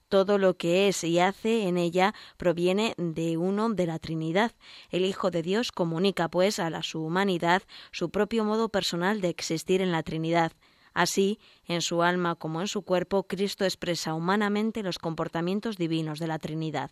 todo 0.09 0.37
lo 0.37 0.57
que 0.57 0.87
es 0.87 1.03
y 1.03 1.19
hace 1.19 1.67
en 1.67 1.77
ella 1.77 2.13
proviene 2.35 2.95
de 2.97 3.37
uno 3.37 3.69
de 3.69 3.85
la 3.85 3.99
Trinidad. 3.99 4.51
El 4.89 5.05
Hijo 5.05 5.31
de 5.31 5.43
Dios 5.43 5.71
comunica, 5.71 6.27
pues, 6.27 6.59
a 6.59 6.69
la, 6.69 6.83
su 6.83 7.01
humanidad 7.01 7.61
su 7.91 8.09
propio 8.09 8.43
modo 8.43 8.69
personal 8.69 9.21
de 9.21 9.29
existir 9.29 9.81
en 9.81 9.91
la 9.91 10.03
Trinidad. 10.03 10.51
Así, 10.93 11.39
en 11.65 11.81
su 11.81 12.01
alma 12.01 12.35
como 12.35 12.59
en 12.61 12.67
su 12.67 12.81
cuerpo, 12.81 13.23
Cristo 13.23 13.63
expresa 13.63 14.15
humanamente 14.15 14.83
los 14.83 14.97
comportamientos 14.97 15.77
divinos 15.77 16.19
de 16.19 16.27
la 16.27 16.39
Trinidad. 16.39 16.91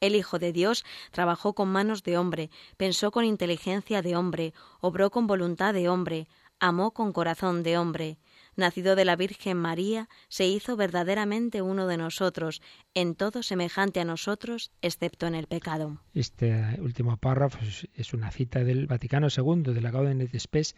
El 0.00 0.16
Hijo 0.16 0.38
de 0.38 0.52
Dios 0.52 0.84
trabajó 1.12 1.54
con 1.54 1.68
manos 1.70 2.02
de 2.02 2.18
hombre, 2.18 2.50
pensó 2.76 3.10
con 3.10 3.24
inteligencia 3.24 4.02
de 4.02 4.16
hombre, 4.16 4.52
obró 4.80 5.10
con 5.10 5.26
voluntad 5.26 5.72
de 5.72 5.88
hombre, 5.88 6.26
amó 6.58 6.90
con 6.90 7.12
corazón 7.12 7.62
de 7.62 7.78
hombre 7.78 8.18
nacido 8.56 8.96
de 8.96 9.04
la 9.04 9.16
Virgen 9.16 9.56
María, 9.56 10.08
se 10.28 10.46
hizo 10.46 10.76
verdaderamente 10.76 11.62
uno 11.62 11.86
de 11.86 11.96
nosotros, 11.96 12.62
en 12.94 13.14
todo 13.14 13.42
semejante 13.42 14.00
a 14.00 14.04
nosotros, 14.04 14.70
excepto 14.82 15.26
en 15.26 15.34
el 15.34 15.46
pecado. 15.46 16.00
Este 16.14 16.78
último 16.80 17.16
párrafo 17.16 17.58
es 17.94 18.14
una 18.14 18.30
cita 18.30 18.64
del 18.64 18.86
Vaticano 18.86 19.28
II, 19.34 19.72
de 19.72 19.80
la 19.80 19.90
Gaudium 19.90 20.20
et 20.20 20.38
Spes 20.38 20.74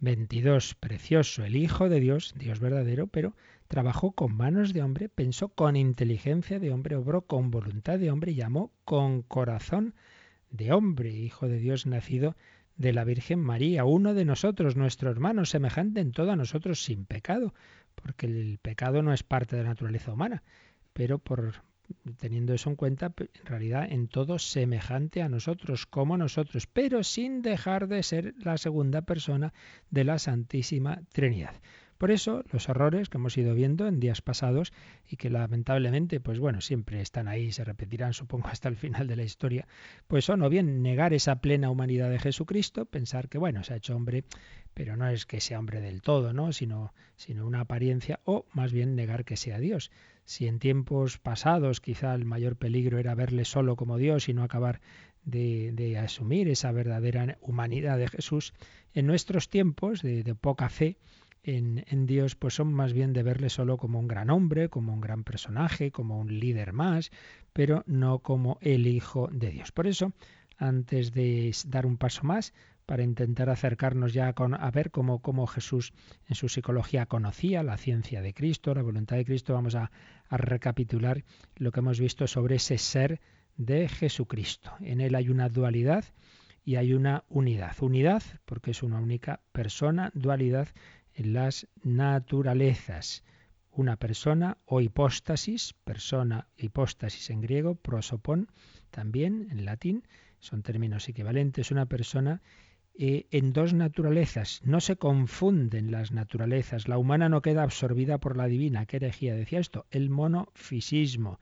22, 0.00 0.76
precioso, 0.76 1.44
el 1.44 1.56
Hijo 1.56 1.88
de 1.88 2.00
Dios, 2.00 2.34
Dios 2.36 2.58
verdadero, 2.58 3.06
pero 3.06 3.34
trabajó 3.68 4.12
con 4.12 4.34
manos 4.34 4.72
de 4.72 4.82
hombre, 4.82 5.08
pensó 5.08 5.50
con 5.50 5.76
inteligencia 5.76 6.58
de 6.58 6.72
hombre, 6.72 6.96
obró 6.96 7.22
con 7.22 7.50
voluntad 7.50 7.98
de 7.98 8.10
hombre, 8.10 8.34
llamó 8.34 8.72
con 8.84 9.22
corazón 9.22 9.94
de 10.50 10.72
hombre, 10.72 11.10
Hijo 11.10 11.48
de 11.48 11.58
Dios 11.58 11.86
nacido 11.86 12.34
de 12.80 12.94
la 12.94 13.04
Virgen 13.04 13.40
María, 13.40 13.84
uno 13.84 14.14
de 14.14 14.24
nosotros, 14.24 14.74
nuestro 14.74 15.10
hermano, 15.10 15.44
semejante 15.44 16.00
en 16.00 16.12
todo 16.12 16.30
a 16.30 16.36
nosotros 16.36 16.82
sin 16.82 17.04
pecado, 17.04 17.52
porque 17.94 18.24
el 18.24 18.58
pecado 18.58 19.02
no 19.02 19.12
es 19.12 19.22
parte 19.22 19.54
de 19.54 19.64
la 19.64 19.68
naturaleza 19.68 20.14
humana, 20.14 20.42
pero 20.94 21.18
por 21.18 21.56
teniendo 22.18 22.54
eso 22.54 22.70
en 22.70 22.76
cuenta, 22.76 23.12
en 23.18 23.44
realidad 23.44 23.86
en 23.90 24.08
todo 24.08 24.38
semejante 24.38 25.20
a 25.20 25.28
nosotros, 25.28 25.84
como 25.84 26.16
nosotros, 26.16 26.66
pero 26.66 27.04
sin 27.04 27.42
dejar 27.42 27.86
de 27.86 28.02
ser 28.02 28.32
la 28.38 28.56
segunda 28.56 29.02
persona 29.02 29.52
de 29.90 30.04
la 30.04 30.18
Santísima 30.18 31.02
Trinidad. 31.12 31.56
Por 32.00 32.10
eso, 32.10 32.44
los 32.50 32.66
errores 32.70 33.10
que 33.10 33.18
hemos 33.18 33.36
ido 33.36 33.54
viendo 33.54 33.86
en 33.86 34.00
días 34.00 34.22
pasados 34.22 34.72
y 35.06 35.16
que 35.16 35.28
lamentablemente, 35.28 36.18
pues 36.18 36.38
bueno, 36.38 36.62
siempre 36.62 37.02
están 37.02 37.28
ahí 37.28 37.52
se 37.52 37.62
repetirán, 37.62 38.14
supongo, 38.14 38.48
hasta 38.48 38.70
el 38.70 38.76
final 38.76 39.06
de 39.06 39.16
la 39.16 39.22
historia, 39.22 39.68
pues 40.06 40.24
son 40.24 40.40
o 40.40 40.48
bien 40.48 40.80
negar 40.80 41.12
esa 41.12 41.42
plena 41.42 41.68
humanidad 41.68 42.08
de 42.08 42.18
Jesucristo, 42.18 42.86
pensar 42.86 43.28
que, 43.28 43.36
bueno, 43.36 43.64
se 43.64 43.74
ha 43.74 43.76
hecho 43.76 43.94
hombre, 43.94 44.24
pero 44.72 44.96
no 44.96 45.06
es 45.10 45.26
que 45.26 45.42
sea 45.42 45.58
hombre 45.58 45.82
del 45.82 46.00
todo, 46.00 46.32
¿no? 46.32 46.52
Sino, 46.54 46.94
sino 47.16 47.46
una 47.46 47.60
apariencia, 47.60 48.20
o 48.24 48.46
más 48.54 48.72
bien 48.72 48.96
negar 48.96 49.26
que 49.26 49.36
sea 49.36 49.58
Dios. 49.58 49.90
Si 50.24 50.46
en 50.46 50.58
tiempos 50.58 51.18
pasados 51.18 51.82
quizá 51.82 52.14
el 52.14 52.24
mayor 52.24 52.56
peligro 52.56 52.98
era 52.98 53.14
verle 53.14 53.44
solo 53.44 53.76
como 53.76 53.98
Dios 53.98 54.30
y 54.30 54.32
no 54.32 54.42
acabar 54.42 54.80
de, 55.22 55.72
de 55.74 55.98
asumir 55.98 56.48
esa 56.48 56.72
verdadera 56.72 57.36
humanidad 57.42 57.98
de 57.98 58.08
Jesús, 58.08 58.54
en 58.94 59.06
nuestros 59.06 59.50
tiempos 59.50 60.00
de 60.00 60.34
poca 60.34 60.70
fe, 60.70 60.96
en, 61.42 62.06
Dios, 62.06 62.36
pues 62.36 62.54
son 62.54 62.72
más 62.72 62.92
bien 62.92 63.12
de 63.12 63.22
verle 63.22 63.48
solo 63.48 63.76
como 63.76 63.98
un 63.98 64.08
gran 64.08 64.30
hombre, 64.30 64.68
como 64.68 64.92
un 64.92 65.00
gran 65.00 65.24
personaje, 65.24 65.90
como 65.90 66.18
un 66.18 66.38
líder 66.38 66.72
más, 66.72 67.10
pero 67.52 67.82
no 67.86 68.18
como 68.18 68.58
el 68.60 68.86
Hijo 68.86 69.28
de 69.32 69.50
Dios. 69.50 69.72
Por 69.72 69.86
eso, 69.86 70.12
antes 70.58 71.12
de 71.12 71.54
dar 71.66 71.86
un 71.86 71.96
paso 71.96 72.24
más, 72.24 72.52
para 72.90 73.04
intentar 73.04 73.48
acercarnos 73.50 74.12
ya 74.12 74.34
a, 74.36 74.70
ver 74.72 74.90
cómo, 74.90 75.22
cómo, 75.22 75.46
Jesús 75.46 75.92
en 76.26 76.34
su 76.34 76.48
psicología 76.48 77.06
conocía 77.06 77.62
la 77.62 77.76
ciencia 77.76 78.20
de 78.20 78.34
Cristo, 78.34 78.74
la 78.74 78.82
voluntad 78.82 79.14
de 79.14 79.24
Cristo, 79.24 79.54
vamos 79.54 79.76
a, 79.76 79.92
recapitular 80.28 81.24
lo 81.56 81.70
que 81.70 81.80
hemos 81.80 82.00
visto 82.00 82.26
sobre 82.26 82.56
ese 82.56 82.78
ser 82.78 83.20
de 83.56 83.88
Jesucristo. 83.88 84.72
En 84.80 85.00
él 85.00 85.14
hay 85.14 85.28
una 85.28 85.48
dualidad 85.48 86.04
y 86.64 86.76
hay 86.76 86.92
una 86.92 87.24
unidad. 87.28 87.76
Unidad 87.80 88.22
porque 88.44 88.72
es 88.72 88.82
una 88.82 88.98
única 88.98 89.40
persona, 89.52 90.10
dualidad 90.14 90.68
las 91.24 91.68
naturalezas. 91.82 93.24
Una 93.72 93.96
persona 93.96 94.58
o 94.64 94.80
hipóstasis, 94.80 95.74
persona, 95.84 96.48
hipóstasis 96.56 97.30
en 97.30 97.40
griego, 97.40 97.76
prosopón 97.76 98.48
también 98.90 99.46
en 99.50 99.64
latín, 99.64 100.02
son 100.40 100.62
términos 100.62 101.08
equivalentes, 101.08 101.70
una 101.70 101.86
persona 101.86 102.42
eh, 102.94 103.26
en 103.30 103.52
dos 103.52 103.72
naturalezas. 103.72 104.60
No 104.64 104.80
se 104.80 104.96
confunden 104.96 105.90
las 105.90 106.12
naturalezas. 106.12 106.88
La 106.88 106.98
humana 106.98 107.28
no 107.28 107.40
queda 107.40 107.62
absorbida 107.62 108.18
por 108.18 108.36
la 108.36 108.46
divina. 108.46 108.86
¿Qué 108.86 108.96
herejía 108.96 109.34
decía 109.34 109.60
esto? 109.60 109.86
El 109.90 110.10
monofisismo, 110.10 111.38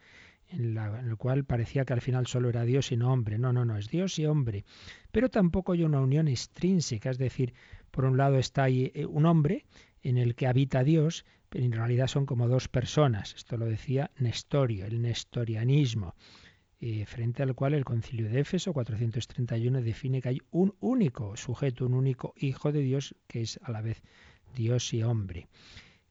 en, 0.49 0.77
en, 0.77 1.09
el 1.09 1.17
cual 1.17 1.45
parecía 1.45 1.85
que 1.85 1.95
al 1.95 2.01
final 2.01 2.27
solo 2.27 2.49
era 2.49 2.65
Dios 2.65 2.93
y 2.93 2.97
no 2.97 3.13
hombre. 3.13 3.39
No, 3.39 3.53
no, 3.53 3.65
no, 3.65 3.77
es 3.77 3.89
Dios 3.89 4.19
y 4.19 4.27
hombre. 4.27 4.65
Pero 5.11 5.31
tampoco 5.31 5.73
hay 5.73 5.85
una 5.85 6.01
unión 6.01 6.29
extrínseca, 6.29 7.11
es 7.11 7.19
decir, 7.19 7.55
por 7.91 8.05
un 8.05 8.17
lado 8.17 8.39
está 8.39 8.65
ahí 8.65 8.93
eh, 8.95 9.07
un 9.07 9.27
hombre 9.27 9.65
en 10.03 10.19
el 10.19 10.35
que 10.35 10.47
habita 10.47 10.85
Dios, 10.85 11.25
pero 11.49 11.65
en 11.65 11.73
realidad 11.73 12.07
son 12.07 12.27
como 12.27 12.49
dos 12.49 12.69
personas. 12.69 13.35
Esto 13.35 13.57
lo 13.57 13.67
decía 13.67 14.11
Nestorio, 14.19 14.87
el 14.87 15.03
nestorianismo, 15.03 16.15
eh, 16.81 17.05
frente 17.07 17.43
al 17.43 17.55
cual 17.55 17.75
el 17.75 17.85
concilio 17.85 18.29
de 18.29 18.41
Éfeso 18.41 18.73
431 18.73 19.83
define 19.83 20.23
que 20.23 20.29
hay 20.29 20.43
un 20.51 20.75
único 20.81 21.37
sujeto, 21.37 21.87
un 21.87 21.95
único 21.95 22.35
hijo 22.37 22.73
de 22.73 22.81
Dios, 22.81 23.17
que 23.27 23.41
es 23.43 23.59
a 23.63 23.73
la 23.73 23.83
vez 23.83 24.03
Dios 24.55 24.93
y 24.95 25.03
hombre. 25.03 25.49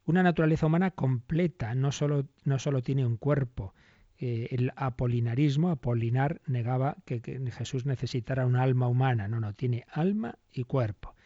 Una 0.05 0.23
naturaleza 0.23 0.65
humana 0.65 0.91
completa, 0.91 1.75
no 1.75 1.91
solo, 1.91 2.27
no 2.43 2.59
solo 2.59 2.81
tiene 2.81 3.05
un 3.05 3.17
cuerpo, 3.17 3.73
eh, 4.19 4.47
el 4.51 4.71
apolinarismo, 4.75 5.69
Apolinar 5.69 6.41
negaba 6.47 6.97
que, 7.05 7.21
Jesús 7.51 7.85
necesitara 7.85 8.45
un 8.45 8.55
alma 8.55 8.87
humana, 8.87 9.27
no, 9.27 9.39
no, 9.39 9.53
tiene 9.53 9.85
alma 9.91 10.39
y 10.51 10.63
cuerpo 10.63 11.16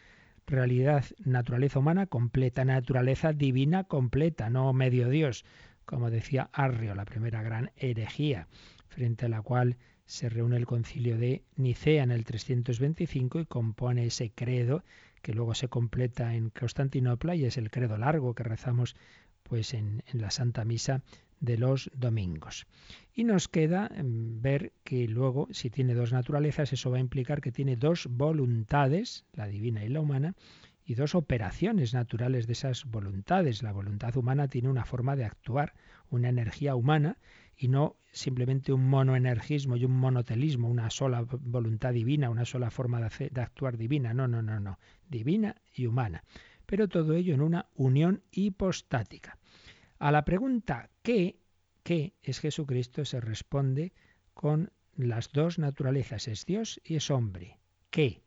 realidad, 0.46 1.04
naturaleza 1.24 1.78
humana 1.78 2.06
completa, 2.06 2.64
naturaleza 2.64 3.32
divina 3.32 3.84
completa, 3.84 4.50
no 4.50 4.72
medio 4.72 5.08
Dios, 5.08 5.44
como 5.84 6.10
decía 6.10 6.50
Arrio, 6.52 6.94
la 6.94 7.04
primera 7.04 7.42
gran 7.42 7.70
herejía, 7.76 8.48
frente 8.88 9.26
a 9.26 9.28
la 9.28 9.42
cual 9.42 9.76
se 10.04 10.28
reúne 10.28 10.56
el 10.56 10.66
concilio 10.66 11.16
de 11.16 11.44
Nicea 11.56 12.02
en 12.02 12.10
el 12.10 12.24
325 12.24 13.40
y 13.40 13.46
compone 13.46 14.06
ese 14.06 14.30
credo 14.30 14.84
que 15.22 15.32
luego 15.32 15.54
se 15.54 15.68
completa 15.68 16.34
en 16.34 16.50
Constantinopla 16.50 17.34
y 17.34 17.44
es 17.44 17.56
el 17.56 17.70
credo 17.70 17.96
largo 17.96 18.34
que 18.34 18.42
rezamos 18.42 18.96
pues 19.42 19.74
en, 19.74 20.02
en 20.06 20.20
la 20.20 20.30
Santa 20.30 20.64
Misa 20.64 21.02
de 21.42 21.58
los 21.58 21.90
domingos. 21.92 22.66
Y 23.14 23.24
nos 23.24 23.48
queda 23.48 23.90
em, 23.94 24.40
ver 24.40 24.72
que 24.84 25.06
luego, 25.06 25.48
si 25.50 25.68
tiene 25.68 25.94
dos 25.94 26.12
naturalezas, 26.12 26.72
eso 26.72 26.90
va 26.90 26.96
a 26.96 27.00
implicar 27.00 27.42
que 27.42 27.52
tiene 27.52 27.76
dos 27.76 28.06
voluntades, 28.08 29.26
la 29.34 29.48
divina 29.48 29.84
y 29.84 29.88
la 29.88 30.00
humana, 30.00 30.34
y 30.84 30.94
dos 30.94 31.14
operaciones 31.14 31.94
naturales 31.94 32.46
de 32.46 32.54
esas 32.54 32.84
voluntades. 32.86 33.62
La 33.62 33.72
voluntad 33.72 34.16
humana 34.16 34.48
tiene 34.48 34.68
una 34.68 34.84
forma 34.84 35.16
de 35.16 35.24
actuar, 35.24 35.74
una 36.10 36.28
energía 36.28 36.74
humana, 36.76 37.18
y 37.56 37.68
no 37.68 37.96
simplemente 38.12 38.72
un 38.72 38.88
monoenergismo 38.88 39.76
y 39.76 39.84
un 39.84 39.96
monotelismo, 39.96 40.68
una 40.68 40.90
sola 40.90 41.26
voluntad 41.40 41.92
divina, 41.92 42.30
una 42.30 42.44
sola 42.44 42.70
forma 42.70 43.00
de, 43.00 43.30
de, 43.30 43.40
actuar 43.40 43.76
divina. 43.76 44.14
No, 44.14 44.28
no, 44.28 44.42
no, 44.42 44.60
no. 44.60 44.78
Divina 45.08 45.56
y 45.74 45.86
humana. 45.86 46.22
Pero 46.66 46.88
todo 46.88 47.14
ello 47.14 47.34
en 47.34 47.42
una 47.42 47.66
unión 47.74 48.22
hipostática. 48.30 49.38
A 50.02 50.10
la 50.10 50.24
pregunta 50.24 50.90
¿qué? 51.04 51.36
¿Qué 51.84 52.14
es 52.24 52.40
Jesucristo? 52.40 53.04
se 53.04 53.20
responde 53.20 53.92
con 54.34 54.72
las 54.96 55.30
dos 55.30 55.60
naturalezas, 55.60 56.26
es 56.26 56.44
Dios 56.44 56.80
y 56.82 56.96
es 56.96 57.08
hombre. 57.12 57.60
¿Qué? 57.88 58.24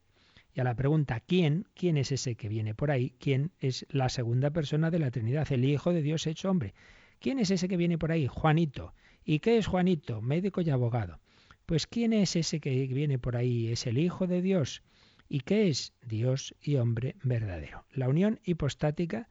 Y 0.54 0.62
a 0.62 0.64
la 0.64 0.78
pregunta 0.78 1.20
¿quién? 1.20 1.68
¿Quién 1.74 1.98
es 1.98 2.14
ese 2.14 2.36
que 2.38 2.48
viene 2.48 2.76
por 2.76 2.92
ahí? 2.92 3.14
¿Quién 3.20 3.52
es 3.60 3.86
la 3.90 4.08
segunda 4.08 4.52
persona 4.52 4.90
de 4.90 5.00
la 5.00 5.12
Trinidad, 5.12 5.52
el 5.52 5.66
Hijo 5.66 5.92
de 5.92 6.02
Dios 6.02 6.28
hecho 6.28 6.50
hombre? 6.50 6.74
¿Quién 7.20 7.40
es 7.40 7.52
ese 7.52 7.68
que 7.68 7.76
viene 7.76 7.98
por 7.98 8.14
ahí? 8.14 8.26
Juanito. 8.26 8.94
¿Y 9.26 9.40
qué 9.40 9.58
es 9.58 9.68
Juanito? 9.68 10.22
Médico 10.22 10.62
y 10.62 10.70
abogado. 10.70 11.20
Pues 11.66 11.88
¿quién 11.88 12.14
es 12.14 12.38
ese 12.38 12.62
que 12.62 12.88
viene 12.88 13.20
por 13.20 13.36
ahí? 13.36 13.68
Es 13.68 13.86
el 13.86 13.98
Hijo 13.98 14.28
de 14.28 14.42
Dios. 14.42 14.82
¿Y 15.28 15.42
qué 15.42 15.68
es? 15.68 15.92
Dios 16.08 16.56
y 16.62 16.78
hombre 16.78 17.18
verdadero. 17.22 17.84
La 17.92 18.08
unión 18.08 18.40
hipostática 18.46 19.28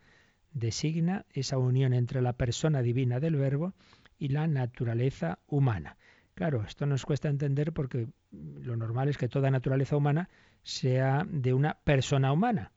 designa 0.54 1.26
esa 1.32 1.58
unión 1.58 1.92
entre 1.92 2.22
la 2.22 2.32
persona 2.32 2.80
divina 2.80 3.20
del 3.20 3.36
Verbo 3.36 3.74
y 4.18 4.28
la 4.28 4.46
naturaleza 4.46 5.38
humana. 5.46 5.98
Claro, 6.34 6.64
esto 6.64 6.86
nos 6.86 7.04
cuesta 7.04 7.28
entender 7.28 7.72
porque 7.72 8.08
lo 8.32 8.76
normal 8.76 9.08
es 9.08 9.18
que 9.18 9.28
toda 9.28 9.50
naturaleza 9.50 9.96
humana 9.96 10.30
sea 10.62 11.26
de 11.30 11.52
una 11.52 11.74
persona 11.84 12.32
humana. 12.32 12.72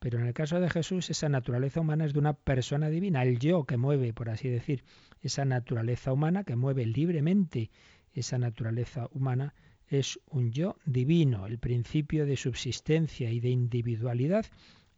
Pero 0.00 0.18
en 0.18 0.26
el 0.26 0.34
caso 0.34 0.60
de 0.60 0.70
Jesús, 0.70 1.10
esa 1.10 1.28
naturaleza 1.28 1.80
humana 1.80 2.06
es 2.06 2.14
de 2.14 2.18
una 2.18 2.32
persona 2.32 2.88
divina, 2.88 3.22
el 3.22 3.38
yo 3.38 3.64
que 3.64 3.76
mueve, 3.76 4.12
por 4.14 4.30
así 4.30 4.48
decir, 4.48 4.82
esa 5.20 5.44
naturaleza 5.44 6.12
humana 6.12 6.44
que 6.44 6.56
mueve 6.56 6.86
libremente 6.86 7.70
esa 8.12 8.38
naturaleza 8.38 9.08
humana 9.12 9.54
es 9.88 10.18
un 10.26 10.52
yo 10.52 10.76
divino. 10.84 11.46
El 11.46 11.58
principio 11.58 12.26
de 12.26 12.36
subsistencia 12.36 13.30
y 13.30 13.40
de 13.40 13.50
individualidad 13.50 14.46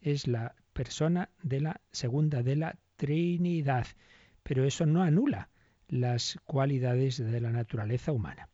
es 0.00 0.26
la 0.26 0.54
persona 0.72 1.30
de 1.42 1.60
la 1.60 1.80
segunda 1.90 2.42
de 2.42 2.56
la 2.56 2.78
Trinidad. 2.96 3.86
Pero 4.42 4.64
eso 4.64 4.86
no 4.86 5.02
anula 5.02 5.48
las 5.88 6.38
cualidades 6.44 7.18
de 7.18 7.40
la 7.40 7.50
naturaleza 7.50 8.12
humana. 8.12 8.48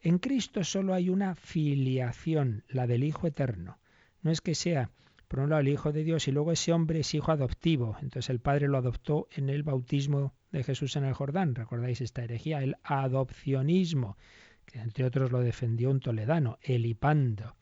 En 0.00 0.18
Cristo 0.18 0.64
solo 0.64 0.94
hay 0.94 1.10
una 1.10 1.34
filiación, 1.34 2.64
la 2.68 2.86
del 2.86 3.04
Hijo 3.04 3.26
Eterno. 3.26 3.78
No 4.22 4.30
es 4.30 4.40
que 4.40 4.54
sea, 4.54 4.90
por 5.28 5.40
un 5.40 5.50
lado, 5.50 5.60
el 5.60 5.68
Hijo 5.68 5.92
de 5.92 6.04
Dios 6.04 6.26
y 6.26 6.32
luego 6.32 6.52
ese 6.52 6.72
hombre 6.72 7.00
es 7.00 7.14
hijo 7.14 7.30
adoptivo. 7.30 7.96
Entonces 8.00 8.30
el 8.30 8.40
Padre 8.40 8.66
lo 8.66 8.78
adoptó 8.78 9.28
en 9.30 9.48
el 9.48 9.62
bautismo 9.62 10.34
de 10.50 10.64
Jesús 10.64 10.96
en 10.96 11.04
el 11.04 11.12
Jordán. 11.12 11.54
¿Recordáis 11.54 12.00
esta 12.00 12.24
herejía? 12.24 12.62
El 12.62 12.76
adopcionismo, 12.82 14.16
que 14.64 14.80
entre 14.80 15.04
otros 15.04 15.30
lo 15.30 15.40
defendió 15.40 15.90
un 15.90 16.00
toledano, 16.00 16.58
el 16.62 16.86
Hipando 16.86 17.54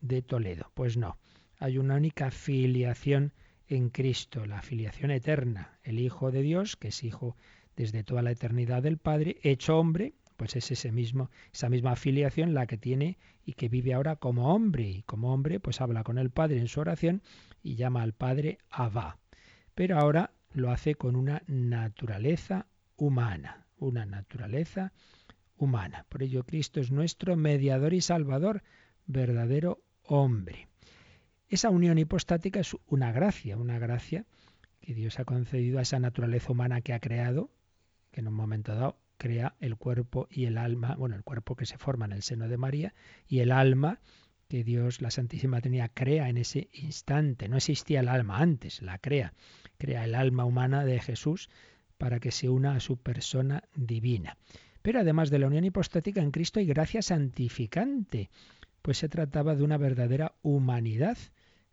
de 0.00 0.22
Toledo. 0.22 0.70
Pues 0.74 0.96
no, 0.96 1.18
hay 1.60 1.76
una 1.76 1.96
única 1.96 2.30
filiación 2.30 3.32
en 3.68 3.90
Cristo, 3.90 4.46
la 4.46 4.62
filiación 4.62 5.10
eterna, 5.10 5.78
el 5.84 5.98
Hijo 5.98 6.32
de 6.32 6.40
Dios, 6.40 6.76
que 6.76 6.88
es 6.88 7.04
hijo 7.04 7.36
desde 7.76 8.02
toda 8.02 8.22
la 8.22 8.30
eternidad 8.30 8.82
del 8.82 8.96
Padre, 8.96 9.36
hecho 9.42 9.78
hombre, 9.78 10.14
pues 10.38 10.56
es 10.56 10.70
ese 10.70 10.90
mismo, 10.90 11.30
esa 11.52 11.68
misma 11.68 11.92
afiliación 11.92 12.54
la 12.54 12.66
que 12.66 12.78
tiene 12.78 13.18
y 13.44 13.52
que 13.52 13.68
vive 13.68 13.92
ahora 13.92 14.16
como 14.16 14.54
hombre. 14.54 14.88
Y 14.88 15.02
como 15.02 15.34
hombre, 15.34 15.60
pues 15.60 15.82
habla 15.82 16.02
con 16.02 16.16
el 16.16 16.30
Padre 16.30 16.58
en 16.58 16.66
su 16.66 16.80
oración 16.80 17.22
y 17.62 17.76
llama 17.76 18.02
al 18.02 18.14
Padre 18.14 18.58
Abba. 18.70 19.18
Pero 19.74 19.98
ahora 19.98 20.32
lo 20.52 20.70
hace 20.70 20.94
con 20.94 21.14
una 21.14 21.42
naturaleza 21.46 22.68
humana, 22.96 23.66
una 23.76 24.06
naturaleza 24.06 24.94
humana. 25.56 26.06
Por 26.08 26.22
ello 26.22 26.42
Cristo 26.44 26.80
es 26.80 26.90
nuestro 26.90 27.36
mediador 27.36 27.92
y 27.92 28.00
salvador, 28.00 28.62
verdadero 29.04 29.82
hombre. 30.04 30.69
Esa 31.50 31.68
unión 31.68 31.98
hipostática 31.98 32.60
es 32.60 32.76
una 32.86 33.10
gracia, 33.10 33.56
una 33.56 33.80
gracia 33.80 34.24
que 34.80 34.94
Dios 34.94 35.18
ha 35.18 35.24
concedido 35.24 35.80
a 35.80 35.82
esa 35.82 35.98
naturaleza 35.98 36.52
humana 36.52 36.80
que 36.80 36.92
ha 36.92 37.00
creado, 37.00 37.50
que 38.12 38.20
en 38.20 38.28
un 38.28 38.34
momento 38.34 38.72
dado 38.72 39.00
crea 39.18 39.56
el 39.58 39.76
cuerpo 39.76 40.28
y 40.30 40.44
el 40.44 40.56
alma, 40.56 40.94
bueno, 40.94 41.16
el 41.16 41.24
cuerpo 41.24 41.56
que 41.56 41.66
se 41.66 41.76
forma 41.76 42.04
en 42.04 42.12
el 42.12 42.22
seno 42.22 42.46
de 42.46 42.56
María 42.56 42.94
y 43.26 43.40
el 43.40 43.50
alma 43.50 43.98
que 44.46 44.62
Dios, 44.62 45.02
la 45.02 45.10
Santísima 45.10 45.60
Trinidad, 45.60 45.90
crea 45.92 46.28
en 46.28 46.36
ese 46.36 46.68
instante. 46.72 47.48
No 47.48 47.56
existía 47.56 47.98
el 47.98 48.08
alma 48.08 48.38
antes, 48.38 48.80
la 48.80 48.98
crea. 48.98 49.34
Crea 49.76 50.04
el 50.04 50.14
alma 50.14 50.44
humana 50.44 50.84
de 50.84 51.00
Jesús 51.00 51.50
para 51.98 52.20
que 52.20 52.30
se 52.30 52.48
una 52.48 52.76
a 52.76 52.80
su 52.80 52.96
persona 52.96 53.64
divina. 53.74 54.36
Pero 54.82 55.00
además 55.00 55.30
de 55.30 55.40
la 55.40 55.48
unión 55.48 55.64
hipostática 55.64 56.22
en 56.22 56.30
Cristo 56.30 56.60
hay 56.60 56.66
gracia 56.66 57.02
santificante, 57.02 58.30
pues 58.82 58.98
se 58.98 59.08
trataba 59.08 59.56
de 59.56 59.64
una 59.64 59.78
verdadera 59.78 60.36
humanidad 60.42 61.18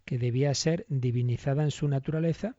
que 0.08 0.18
debía 0.18 0.54
ser 0.54 0.86
divinizada 0.88 1.64
en 1.64 1.70
su 1.70 1.86
naturaleza 1.90 2.56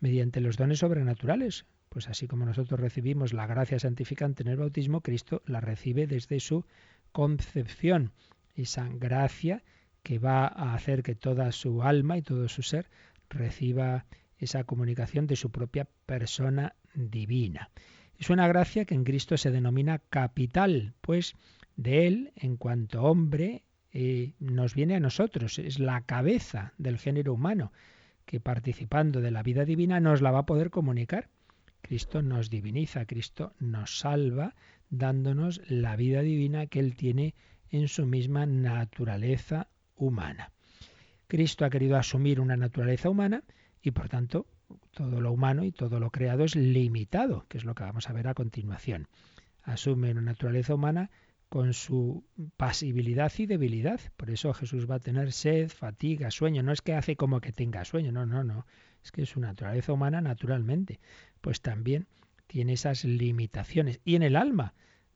mediante 0.00 0.42
los 0.42 0.58
dones 0.58 0.80
sobrenaturales, 0.80 1.64
pues 1.88 2.08
así 2.08 2.28
como 2.28 2.44
nosotros 2.44 2.78
recibimos 2.78 3.32
la 3.32 3.46
gracia 3.46 3.78
santificante 3.78 4.42
en 4.42 4.50
el 4.50 4.58
bautismo, 4.58 5.00
Cristo 5.00 5.42
la 5.46 5.62
recibe 5.62 6.06
desde 6.06 6.40
su 6.40 6.66
concepción. 7.10 8.12
Esa 8.54 8.86
gracia 8.92 9.64
que 10.02 10.18
va 10.18 10.46
a 10.46 10.74
hacer 10.74 11.02
que 11.02 11.14
toda 11.14 11.50
su 11.52 11.82
alma 11.82 12.18
y 12.18 12.22
todo 12.22 12.48
su 12.50 12.62
ser 12.62 12.90
reciba 13.30 14.04
esa 14.36 14.64
comunicación 14.64 15.26
de 15.26 15.36
su 15.36 15.50
propia 15.50 15.88
persona 16.04 16.74
divina. 16.94 17.70
Es 18.18 18.28
una 18.28 18.46
gracia 18.46 18.84
que 18.84 18.94
en 18.94 19.04
Cristo 19.04 19.38
se 19.38 19.50
denomina 19.50 20.00
capital, 20.10 20.92
pues 21.00 21.34
de 21.76 22.06
Él, 22.06 22.32
en 22.36 22.58
cuanto 22.58 23.02
hombre, 23.04 23.64
eh, 23.92 24.32
nos 24.38 24.74
viene 24.74 24.96
a 24.96 25.00
nosotros, 25.00 25.58
es 25.58 25.78
la 25.78 26.02
cabeza 26.02 26.72
del 26.78 26.98
género 26.98 27.34
humano, 27.34 27.72
que 28.24 28.40
participando 28.40 29.20
de 29.20 29.30
la 29.30 29.42
vida 29.42 29.64
divina 29.64 30.00
nos 30.00 30.22
la 30.22 30.30
va 30.30 30.40
a 30.40 30.46
poder 30.46 30.70
comunicar. 30.70 31.28
Cristo 31.80 32.22
nos 32.22 32.50
diviniza, 32.50 33.06
Cristo 33.06 33.54
nos 33.58 33.98
salva, 33.98 34.54
dándonos 34.90 35.60
la 35.68 35.96
vida 35.96 36.22
divina 36.22 36.66
que 36.66 36.78
Él 36.78 36.94
tiene 36.94 37.34
en 37.70 37.88
su 37.88 38.06
misma 38.06 38.46
naturaleza 38.46 39.68
humana. 39.96 40.52
Cristo 41.26 41.64
ha 41.64 41.70
querido 41.70 41.96
asumir 41.96 42.40
una 42.40 42.56
naturaleza 42.56 43.08
humana 43.08 43.44
y 43.82 43.92
por 43.92 44.08
tanto 44.08 44.46
todo 44.92 45.20
lo 45.20 45.32
humano 45.32 45.64
y 45.64 45.72
todo 45.72 46.00
lo 46.00 46.10
creado 46.10 46.44
es 46.44 46.56
limitado, 46.56 47.46
que 47.48 47.58
es 47.58 47.64
lo 47.64 47.74
que 47.74 47.84
vamos 47.84 48.08
a 48.08 48.12
ver 48.12 48.28
a 48.28 48.34
continuación. 48.34 49.08
Asume 49.62 50.10
una 50.10 50.22
naturaleza 50.22 50.74
humana 50.74 51.10
con 51.50 51.74
su 51.74 52.24
pasibilidad 52.56 53.32
y 53.36 53.44
debilidad. 53.44 54.00
Por 54.16 54.30
eso 54.30 54.54
Jesús 54.54 54.88
va 54.88 54.94
a 54.94 55.00
tener 55.00 55.32
sed, 55.32 55.68
fatiga, 55.68 56.30
sueño. 56.30 56.62
No 56.62 56.72
es 56.72 56.80
que 56.80 56.94
hace 56.94 57.16
como 57.16 57.40
que 57.40 57.52
tenga 57.52 57.84
sueño, 57.84 58.12
no, 58.12 58.24
no, 58.24 58.44
no. 58.44 58.66
Es 59.02 59.10
que 59.10 59.26
su 59.26 59.40
naturaleza 59.40 59.92
humana 59.92 60.20
naturalmente 60.20 61.00
pues 61.40 61.60
también 61.60 62.06
tiene 62.46 62.74
esas 62.74 63.04
limitaciones. 63.04 64.00
Y 64.04 64.14
en 64.14 64.22
el 64.22 64.36
alma 64.36 64.74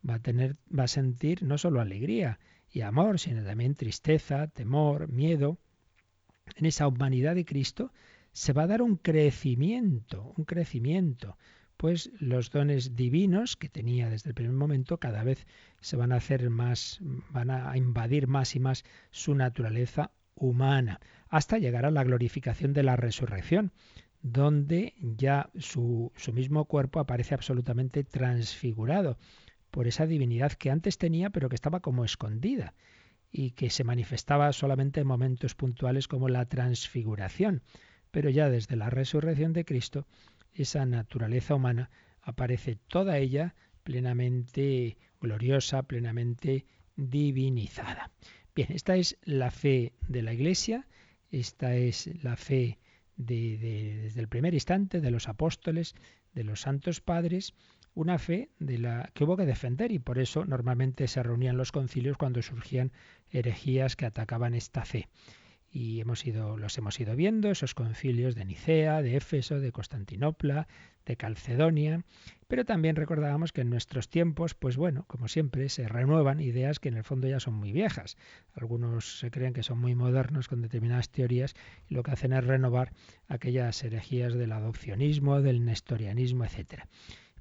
va 0.09 0.15
a 0.15 0.19
tener, 0.19 0.57
va 0.77 0.85
a 0.85 0.89
sentir 0.89 1.45
no 1.45 1.57
solo 1.57 1.81
alegría 1.81 2.41
y 2.69 2.81
amor, 2.81 3.21
sino 3.21 3.45
también 3.45 3.77
tristeza, 3.77 4.49
temor, 4.49 5.09
miedo. 5.09 5.59
En 6.57 6.67
esa 6.67 6.89
humanidad 6.89 7.37
de 7.37 7.45
Cristo 7.45 7.93
se 8.33 8.53
va 8.53 8.65
a 8.65 8.67
dar 8.67 8.83
un 8.83 8.97
crecimiento, 8.97 10.35
un 10.37 10.45
crecimiento, 10.45 11.39
pues 11.77 12.11
los 12.19 12.51
dones 12.51 12.97
divinos 12.97 13.57
que 13.57 13.69
tenía 13.69 14.09
desde 14.09 14.31
el 14.31 14.35
primer 14.35 14.55
momento 14.55 14.99
cada 14.99 15.25
vez 15.25 15.47
se 15.81 15.97
van 15.97 16.13
a 16.13 16.17
hacer 16.17 16.49
más, 16.51 17.01
van 17.31 17.51
a 17.51 17.77
invadir 17.77 18.27
más 18.27 18.55
y 18.57 18.61
más 18.61 18.85
su 19.11 19.35
naturaleza 19.35 20.13
humana, 20.35 21.01
hasta 21.29 21.59
llegar 21.59 21.85
a 21.85 21.91
la 21.91 22.05
glorificación 22.05 22.73
de 22.73 22.83
la 22.83 22.97
resurrección 22.97 23.73
donde 24.25 24.95
ya 24.99 25.51
su, 25.59 26.11
su 26.17 26.33
mismo 26.33 26.65
cuerpo 26.65 26.99
aparece 26.99 27.35
absolutamente 27.35 28.05
transfigurado 28.05 29.19
por 29.71 29.87
esa 29.87 30.07
divinidad 30.07 30.53
que 30.53 30.71
antes 30.71 30.97
tenía 30.97 31.29
pero 31.29 31.51
que 31.51 31.57
estaba 31.57 31.81
como 31.81 32.07
escondida 32.07 32.73
y 33.31 33.51
que 33.51 33.69
se 33.69 33.85
manifestaba 33.85 34.53
solamente 34.53 35.01
en 35.01 35.09
momentos 35.09 35.55
puntuales 35.55 36.09
como 36.09 36.29
la 36.29 36.47
transfiguración. 36.47 37.63
Pero 38.13 38.31
ya 38.31 38.49
desde 38.49 38.77
la 38.77 38.89
resurrección 38.89 39.53
de 39.53 39.65
Cristo, 39.65 40.07
esa 40.55 40.87
naturaleza 40.87 41.55
humana 41.55 41.91
aparece 42.23 42.77
toda 42.89 43.19
ella 43.19 43.55
plenamente 43.83 44.97
gloriosa, 45.21 45.83
plenamente 45.83 46.65
divinizada. 46.97 48.11
Bien, 48.55 48.73
esta 48.73 48.97
es 48.97 49.19
la 49.23 49.51
fe 49.51 49.93
de 50.09 50.23
la 50.23 50.33
Iglesia, 50.33 50.87
esta 51.31 51.75
es 51.75 52.11
la 52.23 52.37
fe 52.37 52.79
desde 53.17 54.21
el 54.21 54.29
primer 54.29 54.55
instante 54.55 55.01
de 55.01 55.11
los 55.11 55.29
apóstoles, 55.29 55.95
de 56.35 56.45
los 56.45 56.61
santos 56.63 57.01
padres, 57.01 57.55
una 57.95 58.19
fe 58.19 58.51
de 58.59 58.79
la 58.79 59.11
que 59.15 59.25
hubo 59.25 59.37
que 59.37 59.47
defender 59.47 59.93
y 59.93 59.99
por 59.99 60.19
eso 60.19 60.45
normalmente 60.45 61.07
se 61.07 61.23
reunían 61.23 61.57
los 61.57 61.73
concilios 61.73 62.17
cuando 62.17 62.43
surgían 62.43 62.93
herejías 63.31 63.97
que 63.97 64.07
atacaban 64.07 64.55
esta 64.55 64.85
fe. 64.85 65.09
Y 65.75 66.01
hemos 66.01 66.25
ido, 66.25 66.57
los 66.57 66.79
hemos 66.79 67.01
ido 67.01 67.17
viendo, 67.17 67.51
esos 67.51 67.75
concilios 67.75 68.37
de 68.37 68.45
Nicea, 68.45 69.03
de 69.03 69.17
Éfeso, 69.17 69.59
de 69.59 69.73
Constantinopla, 69.73 70.69
de 71.05 71.17
Calcedonia, 71.17 72.05
pero 72.47 72.65
también 72.65 72.95
recordábamos 72.95 73.51
que 73.51 73.63
en 73.63 73.71
nuestros 73.71 74.09
tiempos, 74.09 74.55
pues 74.55 74.77
bueno, 74.77 75.05
como 75.09 75.27
siempre, 75.27 75.69
se 75.69 75.89
renuevan 75.89 76.39
ideas 76.39 76.79
que 76.79 76.91
en 76.91 76.97
el 76.97 77.03
fondo 77.03 77.27
ya 77.27 77.41
son 77.41 77.55
muy 77.55 77.73
viejas. 77.73 78.17
Algunos 78.53 79.19
se 79.19 79.33
creen 79.33 79.53
que 79.53 79.65
son 79.65 79.79
muy 79.79 79.97
modernos 79.97 80.47
con 80.47 80.63
determinadas 80.63 81.11
teorías 81.11 81.55
y 81.89 81.95
lo 81.95 82.05
que 82.05 82.13
hacen 82.13 82.33
es 82.33 82.45
renovar 82.45 82.93
aquellas 83.27 83.83
herejías 83.83 84.35
del 84.35 84.53
adopcionismo, 84.53 85.43
del 85.43 85.65
nestorianismo, 85.65 86.45
etc. 86.45 86.85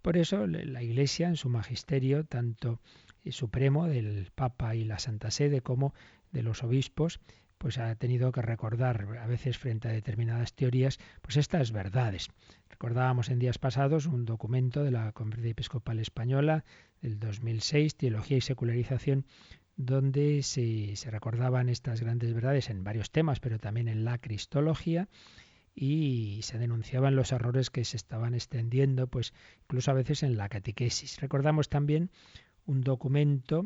Por 0.02 0.18
eso 0.18 0.48
la 0.48 0.82
Iglesia 0.82 1.28
en 1.28 1.38
su 1.38 1.50
magisterio, 1.50 2.26
tanto 2.26 2.82
supremo 3.30 3.88
del 3.88 4.32
Papa 4.34 4.76
y 4.76 4.86
la 4.86 4.98
Santa 4.98 5.30
Sede 5.30 5.62
como 5.62 5.94
de 6.32 6.42
los 6.42 6.64
obispos, 6.64 7.20
pues 7.64 7.78
ha 7.78 7.96
tenido 7.96 8.34
que 8.34 8.42
recordar 8.42 9.08
a 9.22 9.26
veces 9.26 9.58
frente 9.58 9.88
a 9.88 9.94
determinadas 9.94 10.54
teorías, 10.54 11.00
pues 11.22 11.38
estas 11.38 11.72
verdades. 11.72 12.28
Recordábamos 12.70 13.30
en 13.30 13.40
días 13.40 13.58
pasados 13.58 14.06
un 14.06 14.26
documento 14.26 14.84
de 14.84 14.92
la 14.92 15.14
Conferencia 15.14 15.52
Episcopal 15.52 16.00
Española 16.00 16.66
del 17.02 17.22
2006, 17.22 17.96
Teología 17.96 18.36
y 18.36 18.42
Secularización, 18.42 19.26
donde 19.78 20.44
se, 20.44 20.98
se, 20.98 21.10
recordaban 21.10 21.70
estas 21.70 22.02
grandes 22.02 22.34
verdades 22.34 22.70
en 22.70 22.84
varios 22.84 23.12
temas, 23.12 23.40
pero 23.40 23.60
también 23.60 23.88
en 23.88 24.04
la 24.04 24.18
cristología 24.18 25.08
y 25.74 26.42
se 26.44 26.58
denunciaban 26.60 27.16
los 27.16 27.32
errores 27.32 27.70
que 27.70 27.86
se 27.86 27.96
estaban 27.96 28.34
extendiendo, 28.34 29.08
pues 29.08 29.34
incluso 29.62 29.90
a 29.90 29.94
veces 29.94 30.22
en 30.24 30.36
la 30.36 30.50
catequesis. 30.50 31.22
Recordamos 31.22 31.70
también 31.70 32.12
un 32.66 32.82
documento 32.82 33.64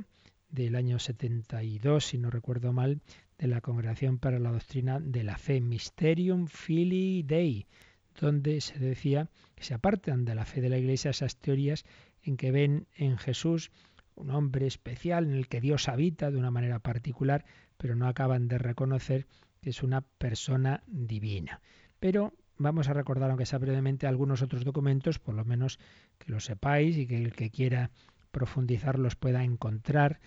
del 0.49 0.75
año 0.75 0.99
72, 0.99 2.05
si 2.05 2.19
no 2.19 2.29
recuerdo 2.29 2.73
mal, 2.73 3.01
de 3.37 3.47
la 3.47 3.61
Congregación 3.61 4.17
para 4.17 4.39
la 4.39 4.51
Doctrina 4.51 4.99
de 4.99 5.23
la 5.23 5.37
Fe, 5.37 5.61
Mysterium 5.61 6.47
Filii 6.47 7.23
Dei, 7.23 7.67
donde 8.19 8.61
se 8.61 8.79
decía 8.79 9.29
que 9.55 9.63
se 9.63 9.73
apartan 9.73 10.25
de 10.25 10.35
la 10.35 10.45
fe 10.45 10.61
de 10.61 10.69
la 10.69 10.77
Iglesia 10.77 11.11
esas 11.11 11.37
teorías 11.37 11.85
en 12.23 12.37
que 12.37 12.51
ven 12.51 12.87
en 12.95 13.17
Jesús 13.17 13.71
un 14.15 14.31
hombre 14.31 14.65
especial 14.65 15.25
en 15.25 15.33
el 15.33 15.47
que 15.47 15.61
Dios 15.61 15.87
habita 15.87 16.31
de 16.31 16.37
una 16.37 16.49
manera 16.49 16.79
particular, 16.79 17.45
pero 17.77 17.95
no 17.95 18.07
acaban 18.07 18.47
de 18.47 18.57
reconocer 18.57 19.27
que 19.61 19.69
es 19.69 19.83
una 19.83 20.01
persona 20.01 20.83
divina. 20.87 21.61
Pero 21.99 22.33
vamos 22.57 22.89
a 22.89 22.93
recordar, 22.93 23.29
aunque 23.29 23.45
sea 23.45 23.59
brevemente, 23.59 24.07
algunos 24.07 24.41
otros 24.41 24.65
documentos, 24.65 25.19
por 25.19 25.35
lo 25.35 25.45
menos 25.45 25.79
que 26.17 26.31
lo 26.31 26.39
sepáis 26.39 26.97
y 26.97 27.05
que 27.05 27.17
el 27.17 27.33
que 27.33 27.51
quiera 27.51 27.91
profundizar 28.31 28.97
los 28.97 29.15
pueda 29.15 29.43
encontrar 29.43 30.19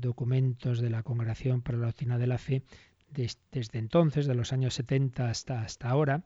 documentos 0.00 0.80
de 0.80 0.90
la 0.90 1.02
Congregación 1.02 1.62
para 1.62 1.78
la 1.78 1.86
Doctrina 1.86 2.18
de 2.18 2.26
la 2.26 2.38
Fe 2.38 2.62
desde 3.10 3.78
entonces, 3.78 4.26
de 4.26 4.34
los 4.34 4.52
años 4.52 4.74
70 4.74 5.30
hasta, 5.30 5.62
hasta 5.62 5.88
ahora, 5.88 6.24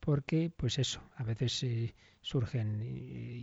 porque 0.00 0.50
pues 0.56 0.78
eso, 0.78 1.02
a 1.16 1.24
veces 1.24 1.62
eh, 1.62 1.94
surgen 2.20 2.80
eh, 2.82 2.86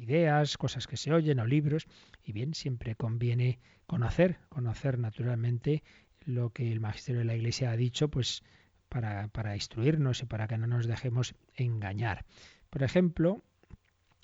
ideas, 0.02 0.58
cosas 0.58 0.88
que 0.88 0.98
se 0.98 1.12
oyen 1.14 1.40
o 1.40 1.46
libros, 1.46 1.88
y 2.24 2.32
bien, 2.32 2.54
siempre 2.54 2.96
conviene 2.96 3.60
conocer, 3.88 4.40
conocer 4.50 5.00
naturalmente 5.00 5.84
lo 6.26 6.52
que 6.52 6.72
el 6.72 6.80
magisterio 6.80 7.20
de 7.20 7.26
la 7.26 7.36
Iglesia 7.36 7.72
ha 7.72 7.78
dicho, 7.78 8.10
pues 8.10 8.44
para, 8.90 9.28
para 9.30 9.56
instruirnos 9.56 10.22
y 10.22 10.26
para 10.26 10.48
que 10.48 10.58
no 10.58 10.68
nos 10.68 10.88
dejemos 10.88 11.36
engañar. 11.56 12.26
Por 12.70 12.84
ejemplo, 12.84 13.44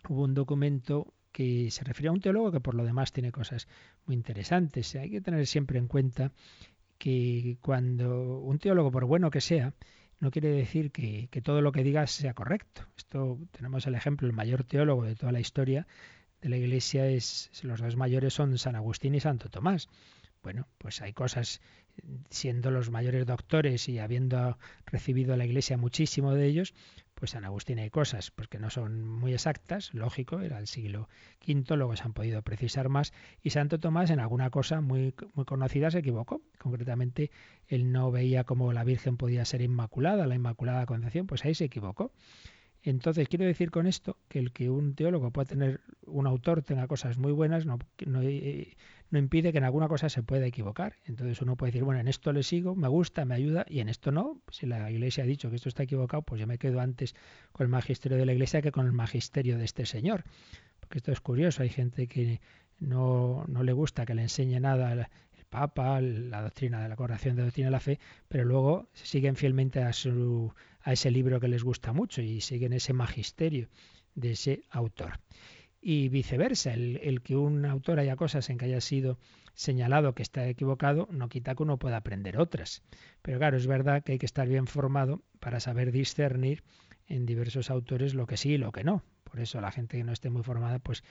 hubo 0.07 0.23
un 0.23 0.33
documento 0.33 1.13
que 1.31 1.71
se 1.71 1.83
refiere 1.83 2.09
a 2.09 2.11
un 2.11 2.21
teólogo 2.21 2.51
que 2.51 2.59
por 2.59 2.75
lo 2.75 2.83
demás 2.83 3.13
tiene 3.13 3.31
cosas 3.31 3.67
muy 4.05 4.15
interesantes. 4.15 4.95
Hay 4.95 5.09
que 5.09 5.21
tener 5.21 5.47
siempre 5.47 5.79
en 5.79 5.87
cuenta 5.87 6.31
que 6.97 7.57
cuando 7.61 8.39
un 8.39 8.59
teólogo, 8.59 8.91
por 8.91 9.05
bueno 9.05 9.31
que 9.31 9.41
sea, 9.41 9.73
no 10.19 10.29
quiere 10.29 10.49
decir 10.49 10.91
que, 10.91 11.29
que, 11.31 11.41
todo 11.41 11.61
lo 11.61 11.71
que 11.71 11.83
diga 11.83 12.05
sea 12.05 12.33
correcto. 12.33 12.83
Esto 12.95 13.39
tenemos 13.51 13.87
el 13.87 13.95
ejemplo, 13.95 14.27
el 14.27 14.33
mayor 14.33 14.63
teólogo 14.63 15.03
de 15.05 15.15
toda 15.15 15.31
la 15.31 15.39
historia 15.39 15.87
de 16.41 16.49
la 16.49 16.57
Iglesia 16.57 17.07
es, 17.07 17.49
los 17.63 17.79
dos 17.79 17.95
mayores 17.95 18.33
son 18.33 18.57
San 18.57 18.75
Agustín 18.75 19.15
y 19.15 19.19
Santo 19.19 19.49
Tomás. 19.49 19.89
Bueno, 20.43 20.67
pues 20.79 21.01
hay 21.01 21.13
cosas, 21.13 21.61
siendo 22.29 22.71
los 22.71 22.89
mayores 22.89 23.27
doctores 23.27 23.87
y 23.89 23.99
habiendo 23.99 24.57
recibido 24.85 25.33
a 25.33 25.37
la 25.37 25.45
Iglesia 25.45 25.77
muchísimo 25.77 26.33
de 26.33 26.47
ellos, 26.47 26.73
pues 27.21 27.31
San 27.31 27.45
Agustín 27.45 27.77
hay 27.77 27.91
cosas 27.91 28.31
pues 28.31 28.47
que 28.47 28.57
no 28.57 28.71
son 28.71 29.07
muy 29.07 29.33
exactas, 29.33 29.93
lógico, 29.93 30.39
era 30.39 30.57
el 30.57 30.65
siglo 30.65 31.07
V, 31.47 31.77
luego 31.77 31.95
se 31.95 32.01
han 32.01 32.13
podido 32.13 32.41
precisar 32.41 32.89
más, 32.89 33.13
y 33.43 33.51
Santo 33.51 33.79
Tomás 33.79 34.09
en 34.09 34.19
alguna 34.19 34.49
cosa 34.49 34.81
muy, 34.81 35.13
muy 35.35 35.45
conocida 35.45 35.91
se 35.91 35.99
equivocó. 35.99 36.41
Concretamente, 36.57 37.29
él 37.67 37.91
no 37.91 38.09
veía 38.09 38.43
cómo 38.43 38.73
la 38.73 38.83
Virgen 38.83 39.17
podía 39.17 39.45
ser 39.45 39.61
inmaculada, 39.61 40.25
la 40.25 40.33
Inmaculada 40.33 40.87
Concepción, 40.87 41.27
pues 41.27 41.45
ahí 41.45 41.53
se 41.53 41.65
equivocó. 41.65 42.11
Entonces, 42.81 43.27
quiero 43.29 43.45
decir 43.45 43.69
con 43.69 43.85
esto 43.85 44.17
que 44.27 44.39
el 44.39 44.51
que 44.51 44.71
un 44.71 44.95
teólogo 44.95 45.29
pueda 45.29 45.45
tener, 45.45 45.81
un 46.11 46.27
autor 46.27 46.61
tenga 46.61 46.87
cosas 46.87 47.17
muy 47.17 47.31
buenas, 47.31 47.65
eh, 47.65 48.75
no, 49.09 49.19
impide 49.19 49.51
que 49.51 49.57
en 49.57 49.63
alguna 49.63 49.87
cosa 49.87 50.09
se 50.09 50.23
pueda 50.23 50.45
equivocar. 50.45 50.95
Entonces 51.05 51.41
uno 51.41 51.55
puede 51.55 51.71
decir, 51.71 51.83
bueno, 51.83 51.99
en 51.99 52.07
esto 52.07 52.31
le 52.33 52.43
sigo, 52.43 52.75
me 52.75 52.87
gusta, 52.87 53.25
me 53.25 53.35
ayuda, 53.35 53.65
y 53.69 53.79
en 53.79 53.89
esto 53.89 54.11
no. 54.11 54.41
Si 54.51 54.65
la 54.65 54.91
Iglesia 54.91 55.23
ha 55.23 55.27
dicho 55.27 55.49
que 55.49 55.55
esto 55.55 55.69
está 55.69 55.83
equivocado, 55.83 56.23
pues 56.23 56.39
yo 56.39 56.47
me 56.47 56.57
quedo 56.57 56.79
antes 56.79 57.15
con 57.51 57.65
el 57.65 57.69
magisterio 57.69 58.17
de 58.17 58.25
la 58.25 58.33
Iglesia 58.33 58.61
que 58.61 58.71
con 58.71 58.85
el 58.85 58.93
magisterio 58.93 59.57
de 59.57 59.65
este 59.65 59.85
señor. 59.85 60.23
Porque 60.79 60.99
esto 60.99 61.11
es 61.11 61.21
curioso, 61.21 61.63
hay 61.63 61.69
gente 61.69 62.07
que 62.07 62.41
no, 62.79 63.45
no 63.47 63.63
le 63.63 63.73
gusta 63.73 64.05
que 64.05 64.15
le 64.15 64.23
enseñe 64.23 64.59
nada 64.59 64.93
el 64.93 65.07
Papa, 65.51 65.99
la 65.99 66.41
doctrina 66.41 66.81
de 66.81 66.87
la 66.87 66.95
corrección 66.95 67.35
de 67.35 67.43
doctrina 67.43 67.67
de 67.67 67.71
la 67.71 67.81
fe, 67.81 67.99
pero 68.29 68.45
luego 68.45 68.87
siguen 68.93 69.35
fielmente 69.35 69.83
a 69.83 69.91
su 69.91 70.53
a 70.83 70.93
ese 70.93 71.11
libro 71.11 71.41
que 71.41 71.49
les 71.49 71.61
gusta 71.63 71.91
mucho 71.91 72.21
y 72.21 72.39
siguen 72.39 72.71
ese 72.71 72.93
magisterio 72.93 73.67
de 74.15 74.31
ese 74.31 74.63
autor. 74.69 75.19
Y 75.81 76.09
viceversa, 76.09 76.73
el, 76.73 77.21
que 77.23 77.35
un 77.35 77.65
autor 77.65 77.99
haya 77.99 78.15
cosas 78.15 78.49
en 78.49 78.57
que 78.57 78.65
haya 78.65 78.81
sido 78.81 79.17
señalado 79.53 80.13
que 80.13 80.21
está 80.21 80.47
equivocado 80.47 81.07
no 81.11 81.27
quita 81.27 81.55
que 81.55 81.63
uno 81.63 81.77
pueda 81.77 81.97
aprender 81.97 82.37
otras. 82.37 82.83
Pero 83.21 83.39
claro, 83.39 83.57
es 83.57 83.67
verdad 83.67 84.03
que 84.03 84.13
hay 84.13 84.19
que 84.19 84.27
estar 84.27 84.47
bien 84.47 84.67
formado 84.67 85.23
para 85.39 85.59
saber 85.59 85.91
discernir 85.91 86.63
en 87.07 87.25
diversos 87.25 87.69
autores 87.69 88.13
lo 88.13 88.27
que 88.27 88.37
sí 88.37 88.51
y 88.51 88.57
lo 88.57 88.71
que 88.71 88.83
no. 88.83 89.03
Por 89.23 89.39
eso 89.39 89.59
la 89.59 89.71
gente 89.71 89.97
que 89.97 90.03
no 90.03 90.13
esté 90.13 90.29
muy 90.29 90.43
formada, 90.43 90.79
pues 90.79 91.03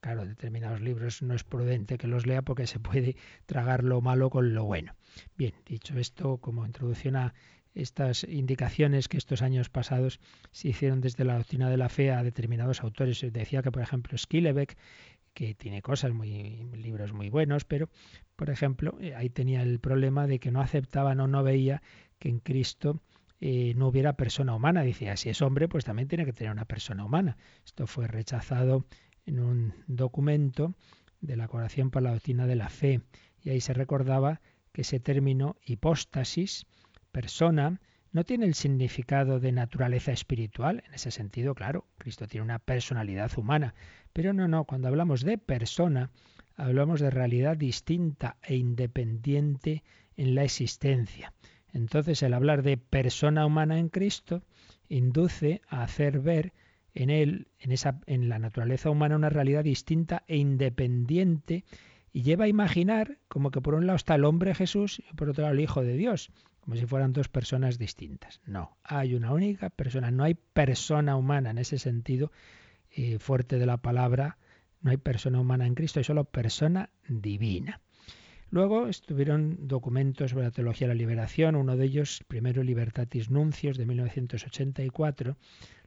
claro, 0.00 0.26
determinados 0.26 0.80
libros 0.80 1.22
no 1.22 1.34
es 1.34 1.44
prudente 1.44 1.98
que 1.98 2.06
los 2.06 2.26
lea 2.26 2.42
porque 2.42 2.66
se 2.66 2.80
puede 2.80 3.16
tragar 3.46 3.84
lo 3.84 4.00
malo 4.00 4.30
con 4.30 4.54
lo 4.54 4.64
bueno. 4.64 4.94
Bien, 5.36 5.54
dicho 5.64 5.98
esto, 5.98 6.38
como 6.38 6.66
introducción 6.66 7.16
a 7.16 7.34
estas 7.76 8.24
indicaciones 8.24 9.06
que 9.06 9.18
estos 9.18 9.42
años 9.42 9.68
pasados 9.68 10.18
se 10.50 10.68
hicieron 10.68 11.00
desde 11.00 11.24
la 11.24 11.36
doctrina 11.36 11.68
de 11.68 11.76
la 11.76 11.90
fe 11.90 12.10
a 12.10 12.22
determinados 12.22 12.82
autores. 12.82 13.24
Decía 13.32 13.62
que, 13.62 13.70
por 13.70 13.82
ejemplo, 13.82 14.16
Skillebeck, 14.16 14.76
que 15.34 15.54
tiene 15.54 15.82
cosas 15.82 16.14
muy 16.14 16.66
libros 16.74 17.12
muy 17.12 17.28
buenos, 17.28 17.66
pero 17.66 17.90
por 18.36 18.48
ejemplo, 18.48 18.96
eh, 19.00 19.14
ahí 19.14 19.28
tenía 19.28 19.62
el 19.62 19.78
problema 19.78 20.26
de 20.26 20.38
que 20.38 20.50
no 20.50 20.62
aceptaban 20.62 21.20
o 21.20 21.26
no 21.26 21.42
veía 21.42 21.82
que 22.18 22.30
en 22.30 22.38
Cristo 22.38 23.02
eh, 23.40 23.74
no 23.76 23.88
hubiera 23.88 24.14
persona 24.14 24.54
humana. 24.54 24.82
Decía, 24.82 25.16
si 25.18 25.28
es 25.28 25.42
hombre, 25.42 25.68
pues 25.68 25.84
también 25.84 26.08
tiene 26.08 26.24
que 26.24 26.32
tener 26.32 26.52
una 26.52 26.64
persona 26.64 27.04
humana. 27.04 27.36
Esto 27.64 27.86
fue 27.86 28.08
rechazado 28.08 28.86
en 29.26 29.40
un 29.40 29.74
documento 29.86 30.74
de 31.20 31.36
la 31.36 31.48
Coración 31.48 31.90
para 31.90 32.04
la 32.04 32.12
Doctrina 32.12 32.46
de 32.46 32.56
la 32.56 32.70
Fe. 32.70 33.02
Y 33.42 33.50
ahí 33.50 33.60
se 33.60 33.74
recordaba 33.74 34.40
que 34.72 34.82
ese 34.82 35.00
término 35.00 35.56
hipóstasis 35.64 36.66
persona 37.16 37.80
no 38.12 38.24
tiene 38.24 38.44
el 38.44 38.52
significado 38.52 39.40
de 39.40 39.50
naturaleza 39.50 40.12
espiritual. 40.12 40.84
En 40.86 40.92
ese 40.92 41.10
sentido, 41.10 41.54
claro, 41.54 41.86
Cristo 41.96 42.26
tiene 42.26 42.44
una 42.44 42.58
personalidad 42.58 43.30
humana. 43.38 43.74
Pero 44.12 44.34
no, 44.34 44.48
no, 44.48 44.64
cuando 44.64 44.88
hablamos 44.88 45.22
de 45.22 45.38
persona, 45.38 46.10
hablamos 46.56 47.00
de 47.00 47.08
realidad 47.08 47.56
distinta 47.56 48.36
e 48.42 48.56
independiente 48.56 49.82
en 50.18 50.34
la 50.34 50.44
existencia. 50.44 51.32
Entonces, 51.72 52.22
el 52.22 52.34
hablar 52.34 52.62
de 52.62 52.76
persona 52.76 53.46
humana 53.46 53.78
en 53.78 53.88
Cristo 53.88 54.42
induce 54.90 55.62
a 55.68 55.84
hacer 55.84 56.20
ver 56.20 56.52
en 56.92 57.08
él, 57.08 57.48
en, 57.58 57.72
esa, 57.72 57.98
en 58.04 58.28
la 58.28 58.38
naturaleza 58.38 58.90
humana, 58.90 59.16
una 59.16 59.30
realidad 59.30 59.64
distinta 59.64 60.22
e 60.28 60.36
independiente 60.36 61.64
y 62.16 62.22
lleva 62.22 62.46
a 62.46 62.48
imaginar 62.48 63.18
como 63.28 63.50
que 63.50 63.60
por 63.60 63.74
un 63.74 63.86
lado 63.86 63.98
está 63.98 64.14
el 64.14 64.24
hombre 64.24 64.54
Jesús 64.54 65.00
y 65.00 65.14
por 65.16 65.28
otro 65.28 65.42
lado 65.42 65.52
el 65.52 65.60
Hijo 65.60 65.82
de 65.82 65.98
Dios 65.98 66.30
como 66.60 66.74
si 66.74 66.86
fueran 66.86 67.12
dos 67.12 67.28
personas 67.28 67.76
distintas. 67.78 68.40
No, 68.46 68.78
hay 68.82 69.14
una 69.14 69.34
única 69.34 69.68
persona, 69.68 70.10
no 70.10 70.24
hay 70.24 70.32
persona 70.34 71.14
humana 71.14 71.50
en 71.50 71.58
ese 71.58 71.78
sentido 71.78 72.32
eh, 72.90 73.18
fuerte 73.18 73.58
de 73.58 73.66
la 73.66 73.76
palabra, 73.76 74.38
no 74.80 74.92
hay 74.92 74.96
persona 74.96 75.38
humana 75.38 75.66
en 75.66 75.74
Cristo, 75.74 76.00
hay 76.00 76.04
solo 76.04 76.24
persona 76.24 76.88
divina. 77.06 77.82
Luego 78.48 78.86
estuvieron 78.86 79.68
documentos 79.68 80.30
sobre 80.30 80.44
la 80.44 80.52
teología 80.52 80.88
de 80.88 80.94
la 80.94 80.98
liberación, 80.98 81.54
uno 81.54 81.76
de 81.76 81.84
ellos, 81.84 82.24
primero 82.26 82.62
Libertatis 82.62 83.30
Nuncios 83.30 83.76
de 83.76 83.84
1984, 83.84 85.36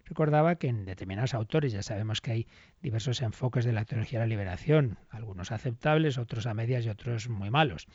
recordaba 0.09 0.55
que 0.55 0.67
en 0.67 0.85
determinados 0.85 1.35
autores, 1.35 1.71
ya 1.71 1.83
sabemos 1.83 2.19
que 2.19 2.31
hay 2.31 2.47
diversos 2.81 3.21
enfoques 3.21 3.63
de 3.63 3.73
la 3.73 3.85
teología 3.85 4.19
de 4.19 4.25
la 4.25 4.29
liberación, 4.29 4.97
algunos 5.09 5.51
aceptables, 5.51 6.17
otros 6.17 6.47
a 6.47 6.55
medias 6.55 6.83
y 6.85 6.89
otros 6.89 7.29
muy 7.29 7.51
malos. 7.51 7.87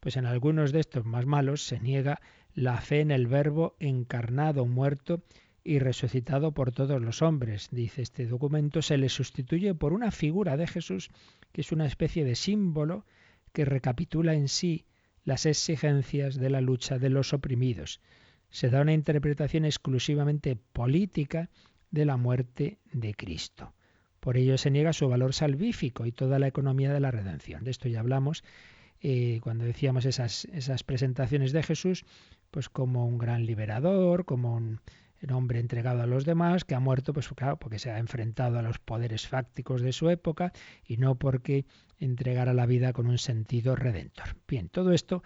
Pues 0.00 0.16
en 0.16 0.26
algunos 0.26 0.72
de 0.72 0.80
estos 0.80 1.06
más 1.06 1.26
malos 1.26 1.62
se 1.62 1.78
niega 1.78 2.20
la 2.54 2.80
fe 2.80 3.00
en 3.00 3.12
el 3.12 3.28
Verbo 3.28 3.76
encarnado, 3.78 4.66
muerto 4.66 5.22
y 5.62 5.78
resucitado 5.78 6.52
por 6.52 6.72
todos 6.72 7.00
los 7.00 7.22
hombres. 7.22 7.68
Dice 7.70 8.02
este 8.02 8.26
documento, 8.26 8.82
se 8.82 8.98
le 8.98 9.08
sustituye 9.08 9.72
por 9.74 9.92
una 9.92 10.10
figura 10.10 10.56
de 10.56 10.66
Jesús 10.66 11.10
que 11.52 11.60
es 11.60 11.70
una 11.70 11.86
especie 11.86 12.24
de 12.24 12.34
símbolo 12.34 13.06
que 13.52 13.64
recapitula 13.64 14.34
en 14.34 14.48
sí 14.48 14.86
las 15.24 15.46
exigencias 15.46 16.34
de 16.34 16.50
la 16.50 16.60
lucha 16.60 16.98
de 16.98 17.10
los 17.10 17.32
oprimidos. 17.32 18.00
Se 18.50 18.70
da 18.70 18.80
una 18.80 18.92
interpretación 18.92 19.64
exclusivamente 19.64 20.56
política 20.56 21.50
de 21.90 22.04
la 22.04 22.16
muerte 22.16 22.78
de 22.92 23.14
Cristo. 23.14 23.72
Por 24.20 24.36
ello 24.36 24.58
se 24.58 24.70
niega 24.70 24.92
su 24.92 25.08
valor 25.08 25.32
salvífico 25.32 26.04
y 26.04 26.12
toda 26.12 26.38
la 26.38 26.46
economía 26.46 26.92
de 26.92 27.00
la 27.00 27.10
redención. 27.10 27.64
De 27.64 27.70
esto 27.70 27.88
ya 27.88 28.00
hablamos 28.00 28.44
eh, 29.00 29.40
cuando 29.42 29.64
decíamos 29.64 30.04
esas, 30.04 30.44
esas 30.46 30.82
presentaciones 30.84 31.52
de 31.52 31.62
Jesús, 31.62 32.04
pues 32.50 32.68
como 32.68 33.06
un 33.06 33.16
gran 33.16 33.46
liberador, 33.46 34.26
como 34.26 34.54
un 34.56 34.80
hombre 35.32 35.60
entregado 35.60 36.02
a 36.02 36.06
los 36.06 36.24
demás, 36.24 36.64
que 36.64 36.74
ha 36.74 36.80
muerto, 36.80 37.12
pues 37.12 37.28
claro, 37.28 37.58
porque 37.58 37.78
se 37.78 37.90
ha 37.90 37.98
enfrentado 37.98 38.58
a 38.58 38.62
los 38.62 38.78
poderes 38.78 39.26
fácticos 39.26 39.80
de 39.80 39.92
su 39.92 40.10
época 40.10 40.52
y 40.84 40.98
no 40.98 41.14
porque 41.14 41.64
entregara 41.98 42.52
la 42.52 42.66
vida 42.66 42.92
con 42.92 43.06
un 43.06 43.18
sentido 43.18 43.74
redentor. 43.74 44.36
Bien, 44.46 44.68
todo 44.68 44.92
esto 44.92 45.22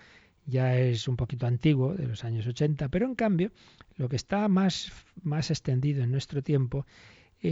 ya 0.47 0.79
es 0.79 1.09
un 1.09 1.17
poquito 1.17 1.47
antiguo, 1.47 1.95
de 1.95 2.07
los 2.07 2.25
años 2.25 2.47
80, 2.47 2.89
pero 2.89 3.07
en 3.07 3.15
cambio 3.15 3.51
lo 3.97 4.09
que 4.09 4.17
está 4.17 4.49
más, 4.49 4.93
más 5.23 5.51
extendido 5.51 6.03
en 6.03 6.11
nuestro 6.11 6.43
tiempo 6.43 6.87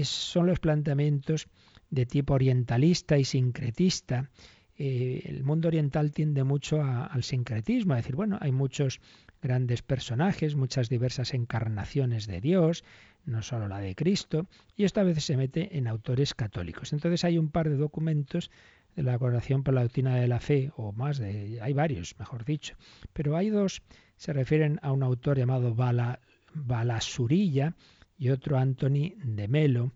son 0.03 0.47
los 0.47 0.59
planteamientos 0.59 1.49
de 1.91 2.07
tipo 2.07 2.35
orientalista 2.35 3.19
y 3.19 3.25
sincretista. 3.25 4.31
Eh, 4.79 5.23
el 5.27 5.45
mundo 5.45 5.69
oriental 5.69 6.13
tiende 6.13 6.45
mucho 6.45 6.83
al 6.83 7.23
sincretismo, 7.23 7.93
a 7.93 7.97
decir, 7.97 8.17
bueno, 8.17 8.39
hay 8.41 8.53
muchos 8.53 9.01
grandes 9.43 9.83
personajes, 9.83 10.57
muchas 10.57 10.89
diversas 10.89 11.35
encarnaciones 11.35 12.27
de 12.27 12.41
Dios, 12.41 12.85
no 13.27 13.43
solo 13.43 13.69
la 13.69 13.81
de 13.81 13.95
Cristo, 13.95 14.47
y 14.77 14.85
esto 14.85 15.01
a 15.01 15.05
veces 15.05 15.25
se 15.25 15.37
mete 15.37 15.77
en 15.77 15.89
autores 15.89 16.35
católicos. 16.35 16.93
Entonces 16.93 17.25
hay 17.25 17.39
un 17.39 17.51
par 17.51 17.69
de 17.69 17.77
documentos 17.77 18.51
de 18.97 19.03
la 19.03 19.19
Coronación 19.19 19.63
por 19.63 19.75
la 19.75 19.83
Doctrina 19.83 20.17
de 20.17 20.29
la 20.29 20.41
Fe, 20.41 20.71
o 20.77 20.93
más, 20.93 21.19
de, 21.19 21.61
hay 21.61 21.73
varios, 21.73 22.19
mejor 22.19 22.45
dicho, 22.45 22.77
pero 23.13 23.37
hay 23.37 23.51
dos, 23.51 23.83
se 24.17 24.33
refieren 24.33 24.79
a 24.83 24.93
un 24.93 25.03
autor 25.03 25.39
llamado 25.39 25.75
Bala, 25.75 26.21
Balasurilla, 26.55 27.75
y 28.23 28.31
otro 28.31 28.57
Anthony 28.57 29.15
de 29.25 29.49
Melo. 29.49 29.91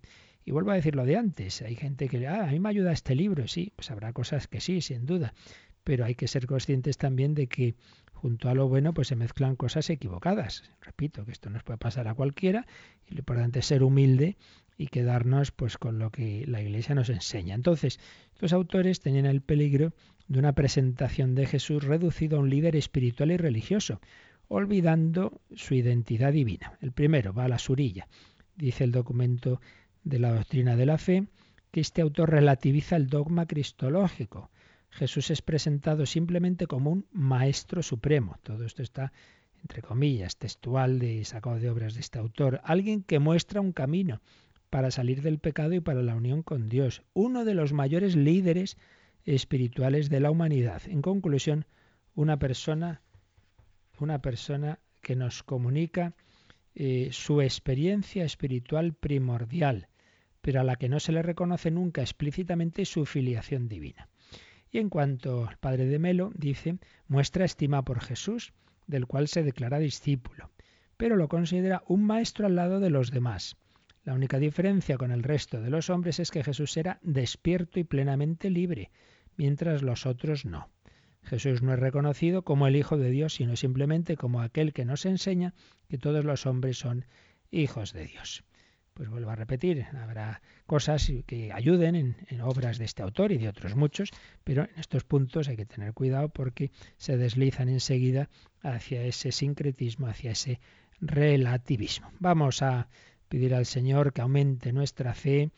Y 0.44 0.50
vuelvo 0.50 0.72
a 0.72 0.74
decir 0.74 0.96
lo 0.96 1.04
de 1.04 1.16
antes, 1.16 1.62
hay 1.62 1.76
gente 1.76 2.08
que, 2.08 2.26
ah, 2.26 2.48
a 2.48 2.50
mí 2.50 2.58
me 2.58 2.68
ayuda 2.68 2.90
este 2.90 3.14
libro, 3.14 3.46
sí, 3.46 3.72
pues 3.76 3.92
habrá 3.92 4.12
cosas 4.12 4.48
que 4.48 4.60
sí, 4.60 4.80
sin 4.80 5.06
duda, 5.06 5.32
pero 5.84 6.04
hay 6.04 6.16
que 6.16 6.26
ser 6.26 6.46
conscientes 6.48 6.98
también 6.98 7.34
de 7.34 7.46
que 7.46 7.76
junto 8.12 8.48
a 8.48 8.54
lo 8.54 8.68
bueno 8.68 8.92
pues 8.94 9.06
se 9.06 9.14
mezclan 9.14 9.54
cosas 9.54 9.88
equivocadas. 9.90 10.64
Repito 10.80 11.24
que 11.24 11.30
esto 11.30 11.50
nos 11.50 11.62
puede 11.62 11.78
pasar 11.78 12.08
a 12.08 12.14
cualquiera 12.14 12.66
y 13.06 13.14
lo 13.14 13.20
importante 13.20 13.60
es 13.60 13.66
ser 13.66 13.84
humilde 13.84 14.36
y 14.76 14.88
quedarnos 14.88 15.50
pues 15.52 15.78
con 15.78 15.98
lo 15.98 16.10
que 16.10 16.44
la 16.46 16.62
Iglesia 16.62 16.94
nos 16.94 17.08
enseña. 17.08 17.54
Entonces, 17.54 17.98
estos 18.32 18.52
autores 18.52 19.00
tenían 19.00 19.26
el 19.26 19.40
peligro 19.40 19.92
de 20.28 20.38
una 20.38 20.52
presentación 20.52 21.34
de 21.34 21.46
Jesús 21.46 21.84
reducido 21.84 22.36
a 22.36 22.40
un 22.40 22.50
líder 22.50 22.76
espiritual 22.76 23.30
y 23.30 23.36
religioso, 23.36 24.00
olvidando 24.48 25.40
su 25.54 25.74
identidad 25.74 26.32
divina. 26.32 26.78
El 26.80 26.92
primero 26.92 27.32
va 27.32 27.44
a 27.44 27.48
la 27.48 27.58
surilla. 27.58 28.06
Dice 28.56 28.84
el 28.84 28.92
documento 28.92 29.60
de 30.04 30.18
la 30.18 30.32
doctrina 30.32 30.76
de 30.76 30.86
la 30.86 30.98
fe 30.98 31.26
que 31.70 31.80
este 31.80 32.02
autor 32.02 32.30
relativiza 32.30 32.96
el 32.96 33.08
dogma 33.08 33.46
cristológico. 33.46 34.50
Jesús 34.90 35.30
es 35.30 35.42
presentado 35.42 36.06
simplemente 36.06 36.66
como 36.66 36.90
un 36.90 37.06
maestro 37.12 37.82
supremo. 37.82 38.38
Todo 38.42 38.64
esto 38.64 38.82
está 38.82 39.12
entre 39.66 39.82
comillas, 39.82 40.36
textual 40.36 41.00
de 41.00 41.24
sacado 41.24 41.58
de 41.58 41.68
obras 41.68 41.94
de 41.94 42.00
este 42.00 42.20
autor, 42.20 42.60
alguien 42.62 43.02
que 43.02 43.18
muestra 43.18 43.60
un 43.60 43.72
camino 43.72 44.20
para 44.70 44.90
salir 44.90 45.22
del 45.22 45.38
pecado 45.38 45.74
y 45.74 45.80
para 45.80 46.02
la 46.02 46.14
unión 46.14 46.42
con 46.42 46.68
Dios, 46.68 47.02
uno 47.14 47.44
de 47.44 47.54
los 47.54 47.72
mayores 47.72 48.16
líderes 48.16 48.76
espirituales 49.24 50.10
de 50.10 50.20
la 50.20 50.30
humanidad. 50.30 50.82
En 50.86 51.02
conclusión, 51.02 51.66
una 52.14 52.38
persona 52.38 53.02
una 54.00 54.20
persona 54.20 54.78
que 55.02 55.16
nos 55.16 55.42
comunica 55.42 56.14
eh, 56.74 57.08
su 57.12 57.40
experiencia 57.40 58.24
espiritual 58.24 58.94
primordial, 58.94 59.88
pero 60.42 60.60
a 60.60 60.64
la 60.64 60.76
que 60.76 60.88
no 60.88 61.00
se 61.00 61.12
le 61.12 61.22
reconoce 61.22 61.70
nunca 61.70 62.02
explícitamente 62.02 62.84
su 62.84 63.06
filiación 63.06 63.68
divina. 63.68 64.08
Y 64.70 64.78
en 64.78 64.90
cuanto 64.90 65.46
al 65.46 65.56
padre 65.58 65.86
de 65.86 65.98
Melo, 65.98 66.32
dice, 66.34 66.78
muestra 67.08 67.44
estima 67.44 67.84
por 67.84 68.00
Jesús, 68.00 68.52
del 68.86 69.06
cual 69.06 69.28
se 69.28 69.42
declara 69.42 69.78
discípulo, 69.78 70.50
pero 70.96 71.16
lo 71.16 71.28
considera 71.28 71.82
un 71.86 72.04
maestro 72.04 72.46
al 72.46 72.56
lado 72.56 72.80
de 72.80 72.90
los 72.90 73.10
demás. 73.10 73.56
La 74.06 74.14
única 74.14 74.38
diferencia 74.38 74.96
con 74.98 75.10
el 75.10 75.24
resto 75.24 75.60
de 75.60 75.68
los 75.68 75.90
hombres 75.90 76.20
es 76.20 76.30
que 76.30 76.44
Jesús 76.44 76.76
era 76.76 77.00
despierto 77.02 77.80
y 77.80 77.84
plenamente 77.84 78.50
libre, 78.50 78.92
mientras 79.36 79.82
los 79.82 80.06
otros 80.06 80.44
no. 80.44 80.70
Jesús 81.24 81.60
no 81.60 81.74
es 81.74 81.80
reconocido 81.80 82.42
como 82.42 82.68
el 82.68 82.76
Hijo 82.76 82.96
de 82.98 83.10
Dios, 83.10 83.34
sino 83.34 83.56
simplemente 83.56 84.16
como 84.16 84.42
aquel 84.42 84.72
que 84.72 84.84
nos 84.84 85.06
enseña 85.06 85.54
que 85.88 85.98
todos 85.98 86.24
los 86.24 86.46
hombres 86.46 86.78
son 86.78 87.04
hijos 87.50 87.92
de 87.92 88.06
Dios. 88.06 88.44
Pues 88.94 89.08
vuelvo 89.08 89.30
a 89.30 89.34
repetir, 89.34 89.86
habrá 90.00 90.40
cosas 90.66 91.10
que 91.26 91.50
ayuden 91.52 91.96
en, 92.28 92.40
obras 92.42 92.78
de 92.78 92.84
este 92.84 93.02
autor 93.02 93.32
y 93.32 93.38
de 93.38 93.48
otros 93.48 93.74
muchos, 93.74 94.12
pero 94.44 94.62
en 94.62 94.78
estos 94.78 95.02
puntos 95.02 95.48
hay 95.48 95.56
que 95.56 95.66
tener 95.66 95.94
cuidado 95.94 96.28
porque 96.28 96.70
se 96.96 97.16
deslizan 97.16 97.68
enseguida 97.68 98.30
hacia 98.62 99.02
ese 99.02 99.32
sincretismo, 99.32 100.06
hacia 100.06 100.30
ese 100.30 100.60
relativismo. 101.00 102.12
Vamos 102.20 102.62
a 102.62 102.88
pedir 103.28 103.54
al 103.54 103.66
Señor 103.66 104.12
que 104.12 104.22
aumente 104.22 104.72
nuestra 104.72 105.14
fe, 105.14 105.50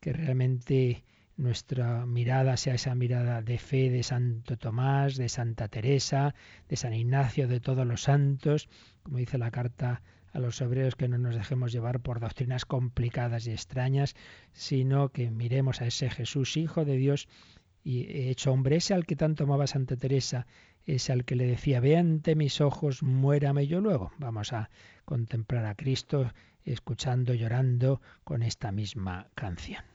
que 0.00 0.12
realmente 0.12 1.04
nuestra 1.36 2.06
mirada 2.06 2.56
sea 2.56 2.74
esa 2.74 2.94
mirada 2.94 3.42
de 3.42 3.58
fe 3.58 3.90
de 3.90 4.02
Santo 4.02 4.56
Tomás, 4.56 5.16
de 5.16 5.28
Santa 5.28 5.68
Teresa, 5.68 6.34
de 6.68 6.76
San 6.76 6.94
Ignacio, 6.94 7.48
de 7.48 7.60
todos 7.60 7.86
los 7.86 8.02
santos, 8.02 8.68
como 9.02 9.18
dice 9.18 9.38
la 9.38 9.50
carta 9.50 10.02
a 10.32 10.38
los 10.38 10.60
hebreos, 10.60 10.94
que 10.96 11.08
no 11.08 11.18
nos 11.18 11.34
dejemos 11.34 11.72
llevar 11.72 12.00
por 12.00 12.20
doctrinas 12.20 12.64
complicadas 12.64 13.46
y 13.46 13.52
extrañas, 13.52 14.14
sino 14.52 15.10
que 15.10 15.30
miremos 15.30 15.80
a 15.80 15.86
ese 15.86 16.10
Jesús, 16.10 16.56
Hijo 16.56 16.84
de 16.84 16.96
Dios, 16.96 17.28
y 17.84 18.28
hecho 18.28 18.52
hombre, 18.52 18.76
ese 18.76 18.94
al 18.94 19.06
que 19.06 19.16
tanto 19.16 19.44
amaba 19.44 19.66
Santa 19.66 19.96
Teresa, 19.96 20.46
ese 20.86 21.12
al 21.12 21.24
que 21.24 21.36
le 21.36 21.46
decía, 21.46 21.80
ve 21.80 21.96
ante 21.96 22.34
mis 22.34 22.60
ojos, 22.60 23.02
muérame 23.02 23.66
yo 23.66 23.80
luego. 23.80 24.12
Vamos 24.18 24.52
a 24.52 24.70
contemplar 25.04 25.64
a 25.66 25.74
Cristo 25.74 26.32
escuchando, 26.64 27.34
llorando 27.34 28.00
con 28.24 28.42
esta 28.42 28.72
misma 28.72 29.28
canción. 29.34 29.91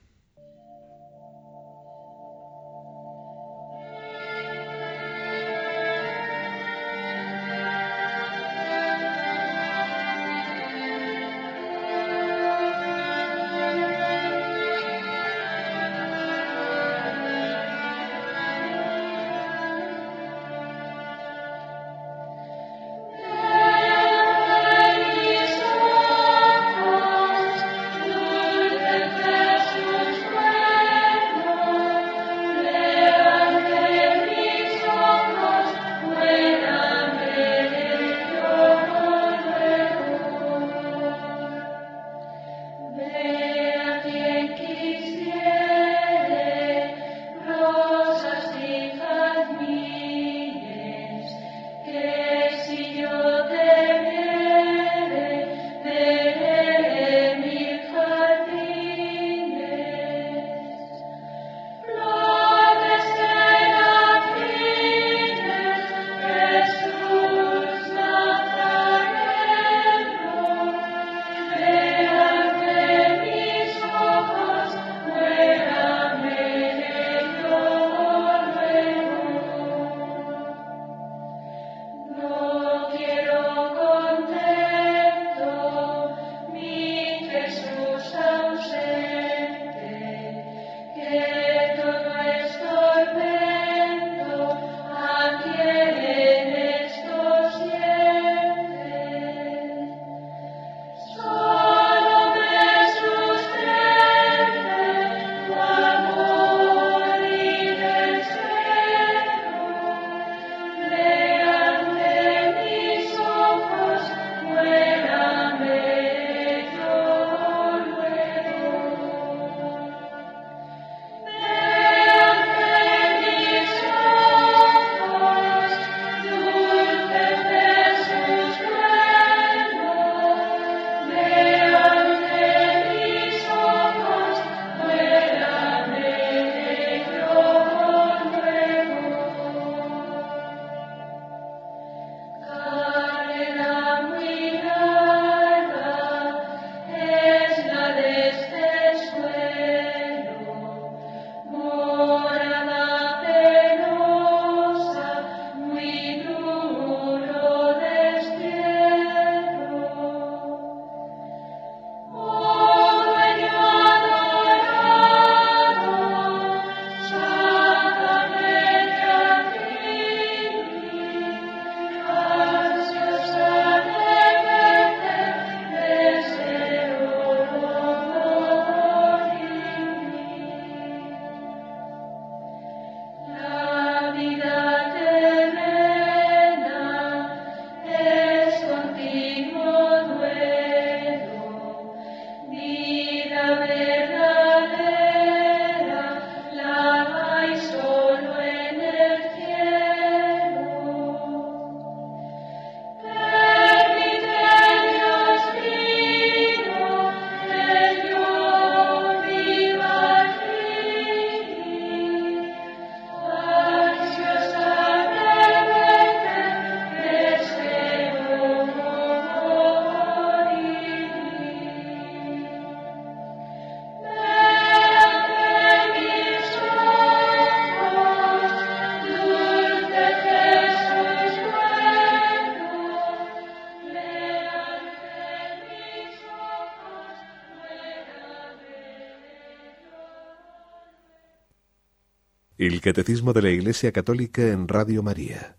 El 242.78 242.82
Catecismo 242.82 243.34
de 243.34 243.42
la 243.42 243.50
Iglesia 243.50 243.92
Católica 243.92 244.50
en 244.50 244.68
Radio 244.68 245.02
María. 245.02 245.58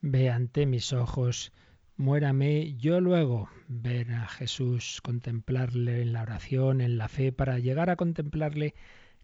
Ve 0.00 0.30
ante 0.30 0.64
mis 0.64 0.94
ojos, 0.94 1.52
muérame 1.98 2.76
yo 2.78 2.98
luego, 3.02 3.50
ver 3.68 4.10
a 4.12 4.26
Jesús, 4.26 5.00
contemplarle 5.02 6.00
en 6.00 6.14
la 6.14 6.22
oración, 6.22 6.80
en 6.80 6.96
la 6.96 7.08
fe, 7.08 7.30
para 7.30 7.58
llegar 7.58 7.90
a 7.90 7.96
contemplarle 7.96 8.74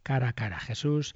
cara 0.03 0.29
a 0.29 0.33
cara. 0.35 0.61
Jesús, 0.61 1.15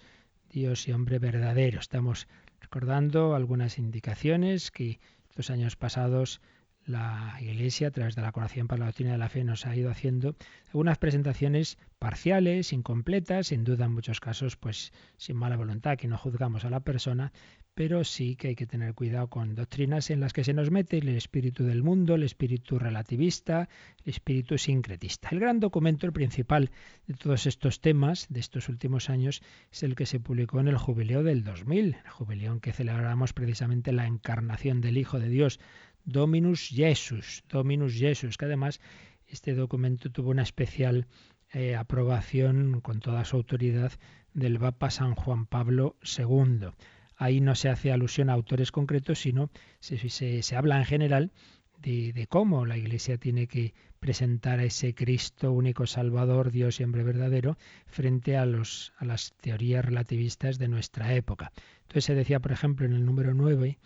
Dios 0.49 0.89
y 0.89 0.93
hombre 0.93 1.19
verdadero. 1.19 1.79
Estamos 1.79 2.29
recordando 2.63 3.35
algunas 3.35 3.77
indicaciones 3.77 4.71
que 4.71 5.01
estos 5.29 5.51
años 5.51 5.77
pasados 5.77 6.41
la 6.87 7.37
Iglesia, 7.41 7.89
a 7.89 7.91
través 7.91 8.17
de 8.17 8.23
la 8.23 8.33
Coración 8.33 8.67
para 8.67 8.81
la 8.81 8.87
Doctrina 8.87 9.13
de 9.13 9.19
la 9.19 9.29
Fe, 9.29 9.45
nos 9.45 9.67
ha 9.67 9.77
ido 9.77 9.91
haciendo 9.91 10.37
algunas 10.69 10.99
presentaciones 10.99 11.79
parciales, 11.99 12.73
incompletas, 12.73 13.49
sin 13.49 13.65
duda 13.65 13.85
en 13.87 13.93
muchos 13.93 14.21
casos, 14.21 14.57
pues 14.57 14.93
sin 15.17 15.37
mala 15.37 15.57
voluntad, 15.57 15.97
que 15.97 16.09
no 16.09 16.17
juzgamos 16.17 16.65
a 16.65 16.71
la 16.71 16.81
persona, 16.81 17.33
pero 17.75 18.05
sí 18.05 18.37
que 18.37 18.49
hay 18.49 18.57
que 18.57 18.67
tener 18.67 18.95
cuidado 18.95 19.29
con 19.29 19.55
doctrinas 19.55 20.11
en 20.11 20.21
las 20.21 20.33
que 20.33 20.45
se 20.45 20.53
nos 20.53 20.71
mete 20.71 20.99
el 20.99 21.09
espíritu 21.09 21.65
del 21.65 21.83
mundo, 21.83 22.15
el 22.15 22.25
espíritu 22.25 22.79
relativista, 22.79 23.69
el 24.05 24.11
espíritu 24.11 24.59
sincretista. 24.59 25.29
El 25.31 25.41
gran 25.41 25.61
documento, 25.61 26.07
el 26.07 26.13
principal 26.13 26.71
de 27.07 27.15
todos 27.15 27.47
estos 27.47 27.81
temas 27.81 28.27
de 28.29 28.41
estos 28.41 28.69
últimos 28.69 29.09
años, 29.09 29.43
es 29.73 29.83
el 29.83 29.95
que 29.95 30.07
se 30.07 30.21
publicó 30.21 30.61
en 30.61 30.69
el 30.69 30.77
jubileo 30.77 31.23
del 31.23 31.45
2000, 31.45 31.97
el 32.05 32.11
jubileo 32.11 32.53
en 32.53 32.61
que 32.61 32.73
celebramos 32.73 33.33
precisamente 33.33 33.93
la 33.93 34.07
encarnación 34.07 34.81
del 34.81 34.99
Hijo 34.99 35.19
de 35.19 35.29
Dios 35.29 35.61
Dominus 36.05 36.69
Jesus, 36.69 37.45
Dominus 37.49 37.95
Jesus, 37.95 38.37
que 38.37 38.47
además 38.47 38.81
este 39.27 39.55
documento 39.55 40.11
tuvo 40.11 40.31
una 40.31 40.43
especial 40.43 41.07
eh, 41.53 41.75
aprobación 41.77 42.81
con 42.81 43.01
toda 43.01 43.25
su 43.25 43.37
autoridad 43.37 43.93
del 44.35 44.59
Papa 44.59 44.91
San 44.91 45.15
Juan 45.15 45.47
Pablo 45.47 45.97
II. 46.17 46.69
Ahí 47.17 47.41
no 47.41 47.55
se 47.55 47.69
hace 47.69 47.93
alusión 47.93 48.31
a 48.31 48.35
autores 48.35 48.73
concretos, 48.73 49.21
sino 49.21 49.51
se, 49.81 49.99
se, 50.09 50.57
habla 50.57 50.79
en 50.79 50.85
general 50.85 51.33
de, 51.79 52.13
de, 52.13 52.27
cómo 52.27 52.67
la 52.67 52.79
Iglesia 52.79 53.19
tiene 53.19 53.47
que 53.47 53.75
presentar 53.99 54.59
a 54.59 54.65
ese 54.65 54.95
Cristo 54.95 55.53
único 55.53 55.87
Salvador, 55.87 56.51
Dios 56.51 56.81
y 56.81 56.85
hombre 56.85 57.03
verdadero, 57.03 57.59
frente 57.87 58.37
a, 58.37 58.47
los, 58.47 58.93
a 58.97 59.05
las 59.05 59.35
teorías 59.41 59.85
relativistas 59.85 60.59
de 60.59 60.69
nuestra 60.69 61.15
época. 61.15 61.53
Entonces 61.83 62.05
se 62.05 62.15
decía, 62.15 62.41
por 62.41 62.53
ejemplo, 62.53 62.87
en 62.87 62.95
el 62.95 63.05
número 63.05 63.35
9, 63.35 63.79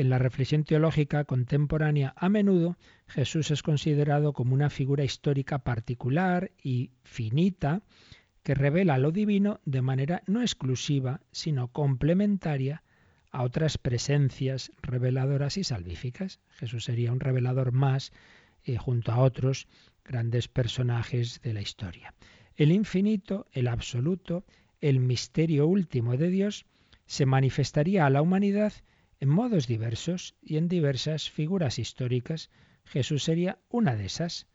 en 0.00 0.08
la 0.08 0.18
reflexión 0.18 0.64
teológica 0.64 1.24
contemporánea 1.24 2.14
a 2.16 2.30
menudo 2.30 2.78
Jesús 3.06 3.50
es 3.50 3.62
considerado 3.62 4.32
como 4.32 4.54
una 4.54 4.70
figura 4.70 5.04
histórica 5.04 5.58
particular 5.58 6.52
y 6.62 6.90
finita 7.04 7.82
que 8.42 8.54
revela 8.54 8.96
lo 8.96 9.12
divino 9.12 9.60
de 9.66 9.82
manera 9.82 10.22
no 10.26 10.40
exclusiva, 10.40 11.20
sino 11.32 11.68
complementaria 11.68 12.82
a 13.30 13.42
otras 13.42 13.76
presencias 13.76 14.72
reveladoras 14.80 15.58
y 15.58 15.64
salvíficas. 15.64 16.40
Jesús 16.52 16.84
sería 16.84 17.12
un 17.12 17.20
revelador 17.20 17.72
más 17.72 18.12
eh, 18.64 18.78
junto 18.78 19.12
a 19.12 19.18
otros 19.18 19.68
grandes 20.02 20.48
personajes 20.48 21.42
de 21.42 21.52
la 21.52 21.60
historia. 21.60 22.14
El 22.56 22.72
infinito, 22.72 23.46
el 23.52 23.68
absoluto, 23.68 24.44
el 24.80 24.98
misterio 24.98 25.66
último 25.66 26.16
de 26.16 26.30
Dios 26.30 26.64
se 27.04 27.26
manifestaría 27.26 28.06
a 28.06 28.10
la 28.10 28.22
humanidad 28.22 28.72
en 29.20 29.28
modos 29.28 29.66
diversos 29.66 30.34
y 30.42 30.56
en 30.56 30.68
diversas 30.68 31.30
figuras 31.30 31.78
históricas, 31.78 32.50
Jesús 32.84 33.22
sería 33.22 33.58
una 33.68 33.94
de 33.94 34.06
esas, 34.06 34.46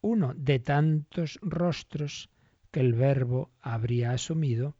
uno 0.00 0.32
de 0.34 0.60
tantos 0.60 1.38
rostros 1.42 2.30
que 2.70 2.80
el 2.80 2.94
Verbo 2.94 3.50
habría 3.60 4.12
asumido 4.12 4.76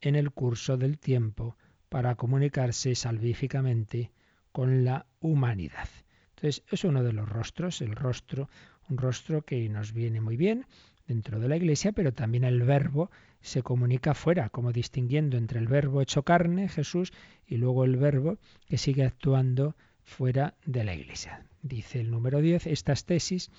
en 0.00 0.16
el 0.16 0.32
curso 0.32 0.76
del 0.76 0.98
tiempo 0.98 1.56
para 1.88 2.16
comunicarse 2.16 2.94
salvíficamente 2.94 4.10
con 4.52 4.84
la 4.84 5.06
humanidad. 5.20 5.88
Entonces, 6.30 6.64
es 6.70 6.84
uno 6.84 7.02
de 7.04 7.12
los 7.12 7.28
rostros, 7.28 7.80
el 7.82 7.94
rostro, 7.94 8.48
un 8.88 8.98
rostro 8.98 9.42
que 9.42 9.68
nos 9.68 9.92
viene 9.92 10.20
muy 10.20 10.36
bien 10.36 10.66
dentro 11.06 11.38
de 11.38 11.48
la 11.48 11.56
Iglesia, 11.56 11.92
pero 11.92 12.12
también 12.12 12.44
el 12.44 12.62
Verbo 12.62 13.10
se 13.40 13.62
comunica 13.62 14.14
fuera, 14.14 14.50
como 14.50 14.72
distinguiendo 14.72 15.36
entre 15.36 15.58
el 15.58 15.68
verbo 15.68 16.02
hecho 16.02 16.22
carne, 16.22 16.68
Jesús, 16.68 17.12
y 17.46 17.56
luego 17.56 17.84
el 17.84 17.96
verbo 17.96 18.38
que 18.66 18.78
sigue 18.78 19.04
actuando 19.04 19.76
fuera 20.02 20.54
de 20.66 20.84
la 20.84 20.94
Iglesia. 20.94 21.46
Dice 21.62 22.00
el 22.00 22.10
número 22.10 22.40
10, 22.40 22.66
estas 22.66 23.04
tesis 23.04 23.50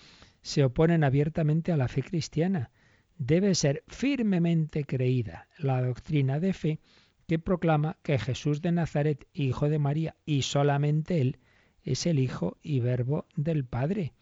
se 0.42 0.64
oponen 0.64 1.04
abiertamente 1.04 1.72
a 1.72 1.78
la 1.78 1.88
fe 1.88 2.04
cristiana. 2.04 2.72
Debe 3.18 3.56
ser 3.56 3.84
firmemente 3.88 4.84
creída 4.84 5.48
la 5.58 5.82
doctrina 5.82 6.40
de 6.40 6.54
fe 6.54 6.80
que 7.28 7.40
proclama 7.40 7.98
que 8.04 8.18
Jesús 8.18 8.62
de 8.62 8.72
Nazaret, 8.72 9.28
hijo 9.34 9.70
de 9.70 9.80
María, 9.80 10.16
y 10.26 10.42
solamente 10.42 11.22
Él, 11.22 11.40
es 11.84 12.06
el 12.06 12.20
Hijo 12.20 12.58
y 12.62 12.80
Verbo 12.80 13.26
del 13.36 13.66
Padre 13.66 14.14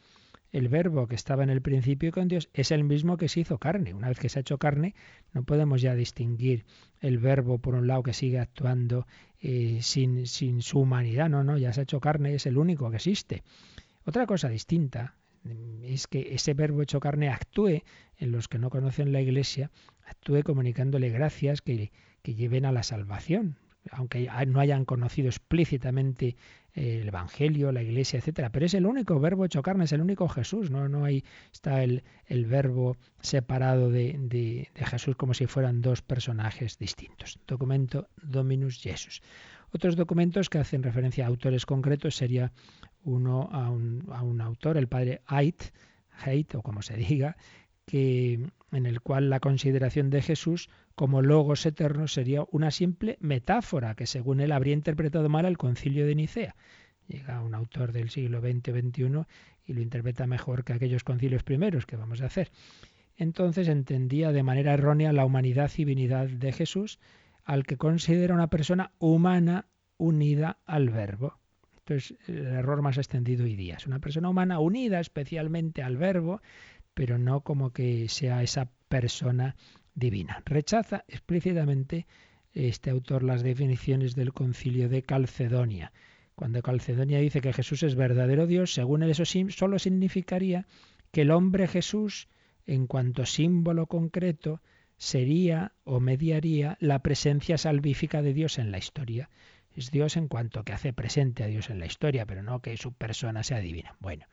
el 0.52 0.68
verbo 0.68 1.08
que 1.08 1.16
estaba 1.16 1.44
en 1.44 1.50
el 1.50 1.62
principio 1.62 2.12
con 2.12 2.28
Dios 2.28 2.50
es 2.54 2.72
el 2.72 2.84
mismo 2.84 3.18
que 3.18 3.30
se 3.30 3.42
hizo 3.42 3.58
carne. 3.60 3.94
Una 3.94 4.10
vez 4.10 4.20
que 4.20 4.30
se 4.30 4.40
ha 4.40 4.42
hecho 4.42 4.58
carne, 4.58 4.96
no 5.34 5.44
podemos 5.44 5.82
ya 5.82 5.94
distinguir 5.94 6.66
el 7.02 7.20
verbo 7.20 7.60
por 7.60 7.76
un 7.76 7.88
lado 7.88 8.04
que 8.04 8.14
sigue 8.14 8.40
actuando 8.40 9.06
eh, 9.40 9.80
sin, 9.82 10.26
sin 10.26 10.62
su 10.62 10.80
humanidad. 10.80 11.30
No, 11.30 11.44
no, 11.44 11.58
ya 11.58 11.72
se 11.74 11.82
ha 11.82 11.84
hecho 11.84 12.00
carne, 12.00 12.34
es 12.34 12.46
el 12.46 12.58
único 12.58 12.90
que 12.90 12.98
existe. 12.98 13.44
Otra 14.06 14.26
cosa 14.26 14.50
distinta 14.50 15.16
mm, 15.44 15.84
es 15.84 16.08
que 16.08 16.34
ese 16.34 16.54
verbo 16.54 16.82
hecho 16.82 17.00
carne 17.00 17.30
actúe 17.30 17.84
en 18.18 18.32
los 18.32 18.48
que 18.48 18.58
no 18.58 18.70
conocen 18.70 19.12
la 19.12 19.22
Iglesia, 19.22 19.70
actúe 20.06 20.42
comunicándole 20.44 21.10
gracias 21.10 21.62
que, 21.62 21.92
que 22.24 22.34
lleven 22.34 22.66
a 22.66 22.72
la 22.72 22.84
salvación 22.84 23.58
aunque 23.92 24.30
no 24.48 24.60
hayan 24.60 24.86
conocido 24.86 25.30
explícitamente 25.30 26.36
el 26.74 27.08
Evangelio, 27.08 27.72
la 27.72 27.82
Iglesia, 27.82 28.20
etcétera, 28.20 28.52
pero 28.52 28.66
es 28.66 28.74
el 28.74 28.86
único 28.86 29.20
verbo 29.20 29.46
hecho 29.46 29.62
carne, 29.62 29.86
es 29.86 29.92
el 29.92 30.02
único 30.02 30.28
Jesús, 30.28 30.70
no, 30.72 30.88
no 30.88 31.06
hay, 31.06 31.24
está 31.52 31.84
el, 31.84 32.04
el 32.26 32.46
verbo 32.46 32.98
separado 33.22 33.90
de, 33.90 34.16
de, 34.20 34.70
Jesús 34.86 35.16
como 35.16 35.34
si 35.34 35.48
fueran 35.48 35.82
dos 35.82 36.02
personajes 36.02 36.78
distintos. 36.78 37.40
Documento 37.48 38.08
Dominus 38.22 38.80
Jesus. 38.82 39.22
Otros 39.72 39.96
documentos 39.96 40.50
que 40.50 40.58
hacen 40.58 40.84
referencia 40.84 41.26
a 41.26 41.28
autores 41.28 41.66
concretos 41.66 42.16
sería 42.16 42.52
uno 43.04 43.50
a 43.52 43.70
un, 43.70 44.08
a 44.12 44.24
un 44.24 44.42
autor, 44.42 44.78
el 44.78 44.88
padre 44.88 45.22
Ait, 45.28 45.72
Haidt, 46.12 46.56
o 46.56 46.62
como 46.62 46.82
se 46.82 46.98
diga, 46.98 47.38
que, 47.86 48.40
en 48.72 48.86
el 48.86 49.02
cual 49.02 49.30
la 49.30 49.40
consideración 49.40 50.10
de 50.10 50.22
Jesús 50.22 50.70
como 51.00 51.22
logos 51.22 51.66
eterno 51.66 52.10
sería 52.10 52.44
una 52.52 52.72
simple 52.72 53.18
metáfora 53.22 53.96
que 53.96 54.06
según 54.06 54.42
él 54.42 54.52
habría 54.52 54.74
interpretado 54.74 55.30
mal 55.30 55.46
el 55.46 55.58
concilio 55.58 56.06
de 56.06 56.14
Nicea. 56.14 56.58
Llega 57.08 57.42
un 57.42 57.56
autor 57.56 57.94
del 57.94 58.10
siglo 58.10 58.42
XX 58.42 58.72
XXI 58.74 59.26
y 59.64 59.74
lo 59.76 59.82
interpreta 59.82 60.28
mejor 60.28 60.66
que 60.66 60.74
aquellos 60.74 61.06
concilios 61.06 61.44
primeros 61.44 61.86
que 61.86 61.96
vamos 61.96 62.22
a 62.22 62.26
hacer. 62.26 62.52
Entonces 63.16 63.70
entendía 63.70 64.34
de 64.34 64.44
manera 64.44 64.74
errónea 64.74 65.14
la 65.14 65.24
humanidad 65.24 65.72
y 65.74 65.86
divinidad 65.86 66.28
de 66.28 66.52
Jesús, 66.52 67.00
al 67.46 67.64
que 67.64 67.78
considera 67.78 68.34
una 68.34 68.50
persona 68.50 68.92
humana 69.00 69.68
unida 69.96 70.58
al 70.66 70.90
verbo. 70.90 71.40
Entonces, 71.78 72.18
el 72.28 72.46
error 72.46 72.82
más 72.82 72.98
extendido 72.98 73.46
hoy 73.46 73.56
día 73.56 73.76
es 73.78 73.88
una 73.88 74.00
persona 74.00 74.28
humana 74.28 74.60
unida 74.60 75.00
especialmente 75.00 75.82
al 75.82 75.96
verbo, 75.96 76.42
pero 76.94 77.18
no 77.18 77.40
como 77.40 77.72
que 77.72 78.10
sea 78.10 78.44
esa 78.44 78.70
persona 78.90 79.56
divina. 80.00 80.42
Rechaza 80.46 81.04
explícitamente 81.08 82.08
este 82.54 82.90
autor 82.90 83.24
las 83.24 83.44
definiciones 83.44 84.16
del 84.16 84.34
concilio 84.34 84.90
de 84.90 85.04
Calcedonia. 85.04 85.92
Cuando 86.36 86.62
Calcedonia 86.62 87.20
dice 87.20 87.42
que 87.42 87.54
Jesús 87.54 87.84
es 87.84 87.96
verdadero 87.96 88.48
Dios, 88.48 88.74
según 88.74 89.04
él 89.04 89.12
eso 89.12 89.26
solo 89.26 89.78
significaría 89.78 90.66
que 91.12 91.22
el 91.22 91.32
hombre 91.32 91.68
Jesús, 91.68 92.28
en 92.66 92.88
cuanto 92.88 93.26
símbolo 93.26 93.88
concreto, 93.88 94.62
sería 94.98 95.74
o 95.84 96.00
mediaría 96.00 96.78
la 96.80 97.00
presencia 97.00 97.58
salvífica 97.58 98.22
de 98.22 98.34
Dios 98.34 98.58
en 98.60 98.72
la 98.72 98.78
historia. 98.78 99.30
Es 99.76 99.92
Dios 99.92 100.18
en 100.18 100.28
cuanto 100.28 100.64
que 100.64 100.74
hace 100.74 100.94
presente 100.94 101.44
a 101.44 101.48
Dios 101.48 101.70
en 101.70 101.80
la 101.80 101.86
historia, 101.86 102.26
pero 102.26 102.44
no 102.44 102.62
que 102.62 102.76
su 102.78 102.94
persona 102.94 103.44
sea 103.44 103.60
divina. 103.60 103.96
Bueno, 104.00 104.26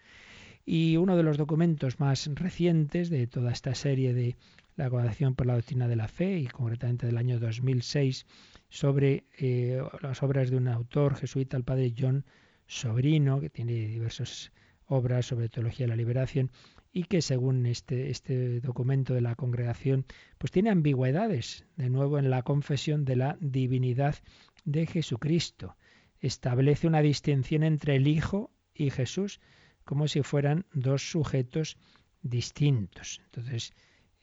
y 0.64 0.96
uno 0.96 1.16
de 1.16 1.22
los 1.22 1.38
documentos 1.38 2.00
más 2.00 2.28
recientes 2.34 3.10
de 3.10 3.26
toda 3.28 3.52
esta 3.52 3.74
serie 3.74 4.12
de 4.12 4.36
la 4.76 4.90
Congregación 4.90 5.34
por 5.34 5.46
la 5.46 5.54
Doctrina 5.54 5.88
de 5.88 5.96
la 5.96 6.08
Fe, 6.08 6.38
y 6.38 6.46
concretamente 6.46 7.06
del 7.06 7.16
año 7.16 7.40
2006, 7.40 8.26
sobre 8.68 9.24
eh, 9.38 9.82
las 10.02 10.22
obras 10.22 10.50
de 10.50 10.56
un 10.56 10.68
autor 10.68 11.16
jesuita, 11.16 11.56
el 11.56 11.64
padre 11.64 11.94
John 11.98 12.24
Sobrino, 12.66 13.40
que 13.40 13.50
tiene 13.50 13.72
diversas 13.72 14.52
obras 14.86 15.26
sobre 15.26 15.48
teología 15.48 15.84
de 15.84 15.88
la 15.88 15.96
liberación, 15.96 16.50
y 16.92 17.04
que 17.04 17.20
según 17.20 17.66
este, 17.66 18.10
este 18.10 18.60
documento 18.60 19.12
de 19.14 19.20
la 19.20 19.34
congregación, 19.34 20.06
pues 20.38 20.50
tiene 20.50 20.70
ambigüedades, 20.70 21.64
de 21.76 21.90
nuevo 21.90 22.18
en 22.18 22.30
la 22.30 22.42
confesión 22.42 23.04
de 23.04 23.16
la 23.16 23.36
divinidad 23.40 24.16
de 24.64 24.86
Jesucristo. 24.86 25.76
Establece 26.20 26.86
una 26.86 27.02
distinción 27.02 27.64
entre 27.64 27.96
el 27.96 28.08
Hijo 28.08 28.50
y 28.74 28.90
Jesús, 28.90 29.40
como 29.84 30.08
si 30.08 30.22
fueran 30.22 30.66
dos 30.72 31.10
sujetos 31.10 31.76
distintos. 32.22 33.20
Entonces, 33.26 33.74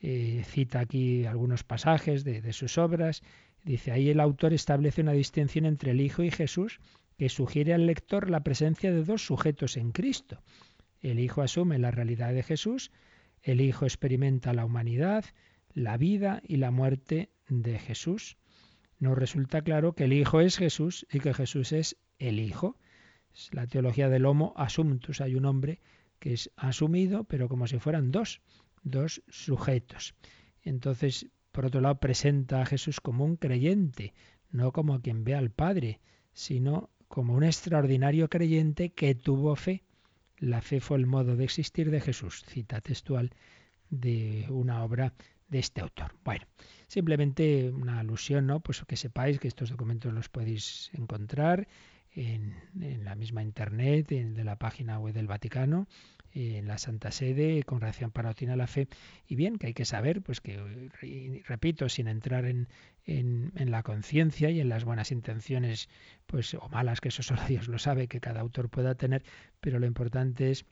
eh, 0.04 0.44
cita 0.46 0.82
aquí 0.82 1.26
algunos 1.26 1.64
pasajes 1.64 2.24
de, 2.24 2.54
sus 2.54 2.78
obras, 2.78 3.24
Dice, 3.64 3.94
ahí 3.94 4.10
el 4.10 4.20
autor 4.20 4.54
establece 4.54 5.00
una 5.00 5.14
distinción 5.14 5.66
entre 5.66 5.92
el 5.92 6.02
Hijo 6.02 6.22
y 6.22 6.32
Jesús 6.32 6.82
que 7.18 7.30
sugiere 7.30 7.74
al 7.74 7.86
lector 7.86 8.30
la 8.30 8.44
presencia 8.44 8.92
de 8.92 9.06
dos 9.06 9.26
sujetos 9.26 9.78
en 9.78 9.94
Cristo. 9.94 10.44
El 11.00 11.20
Hijo 11.20 11.42
asume 11.42 11.80
la 11.80 11.90
realidad 11.90 12.34
de 12.34 12.44
Jesús, 12.44 12.92
el 13.42 13.62
Hijo 13.62 13.86
experimenta 13.86 14.54
la 14.54 14.66
humanidad, 14.66 15.24
la 15.74 15.96
vida 15.96 16.42
y 16.46 16.58
la 16.58 16.72
muerte 16.72 17.30
de 17.48 17.80
Jesús. 17.80 18.38
Nos 19.00 19.18
resulta 19.18 19.62
claro 19.62 19.94
que 19.94 20.04
el 20.04 20.14
Hijo 20.14 20.42
es 20.42 20.58
Jesús 20.58 21.08
y 21.10 21.22
que 21.22 21.34
Jesús 21.34 21.72
es 21.72 21.96
el 22.20 22.40
Hijo. 22.40 22.78
Es 23.34 23.54
la 23.54 23.68
teología 23.68 24.10
del 24.10 24.26
Homo 24.26 24.54
Assumptus. 24.58 25.22
Hay 25.22 25.36
un 25.36 25.46
hombre 25.46 25.80
que 26.20 26.34
es 26.34 26.52
asumido, 26.58 27.24
pero 27.24 27.48
como 27.48 27.68
si 27.68 27.80
fueran 27.80 28.12
dos, 28.12 28.42
dos 28.84 29.24
sujetos. 29.30 30.16
Entonces, 30.62 31.28
por 31.52 31.66
otro 31.66 31.82
lado, 31.82 32.00
presenta 32.00 32.62
a 32.62 32.66
Jesús 32.66 33.00
como 33.00 33.26
un 33.26 33.36
creyente, 33.36 34.14
no 34.52 34.72
como 34.72 35.02
quien 35.02 35.24
ve 35.24 35.36
al 35.36 35.52
Padre, 35.52 36.00
sino 36.34 36.90
como 37.08 37.34
un 37.34 37.44
extraordinario 37.44 38.30
creyente 38.30 38.92
que 38.92 39.16
tuvo 39.16 39.56
fe. 39.56 39.84
La 40.38 40.62
fe 40.62 40.80
fue 40.80 40.98
el 40.98 41.06
modo 41.06 41.36
de 41.36 41.44
existir 41.44 41.92
de 41.92 42.02
Jesús, 42.02 42.44
cita 42.48 42.82
textual 42.82 43.32
de 43.90 44.48
una 44.50 44.84
obra 44.84 45.14
de 45.48 45.60
este 45.60 45.82
autor. 45.82 46.16
Bueno, 46.24 46.46
simplemente 46.88 47.70
una 47.70 48.00
alusión, 48.00 48.48
¿no? 48.48 48.60
Pues 48.60 48.84
que 48.88 48.98
sepáis 48.98 49.40
que 49.40 49.48
estos 49.48 49.70
documentos 49.70 50.12
los 50.12 50.30
podéis 50.30 50.90
encontrar 50.94 51.68
en, 52.16 52.56
la 53.04 53.16
misma 53.16 53.44
internet, 53.44 54.12
en, 54.12 54.44
la 54.46 54.58
página 54.58 55.00
web 55.00 55.14
del 55.14 55.28
Vaticano, 55.28 55.88
en 56.34 56.68
la 56.68 56.78
Santa 56.78 57.12
Sede, 57.12 57.64
Congregación 57.64 58.12
Panotina 58.12 58.56
la 58.56 58.68
Fe. 58.68 58.88
Y 59.28 59.36
bien, 59.36 59.58
que 59.58 59.68
hay 59.68 59.74
que 59.74 59.86
saber, 59.86 60.22
pues 60.22 60.42
que, 60.42 60.60
repito, 61.48 61.90
sin 61.90 62.08
entrar 62.08 62.46
en, 62.46 62.68
en, 63.06 63.52
en 63.56 63.72
la 63.72 63.84
conciencia 63.84 64.50
y 64.50 64.60
en 64.60 64.70
las 64.70 64.84
buenas 64.84 65.12
intenciones, 65.12 65.90
pues 66.26 66.54
o 66.54 66.68
malas, 66.70 67.02
que 67.02 67.10
eso 67.10 67.24
solo 67.24 67.42
Dios 67.48 67.68
lo 67.68 67.80
sabe, 67.80 68.08
que 68.08 68.20
cada 68.20 68.42
autor 68.42 68.70
pueda 68.70 68.96
tener, 68.96 69.24
pero 69.60 69.80
lo 69.80 69.86
importante 69.86 70.52
es 70.52 70.66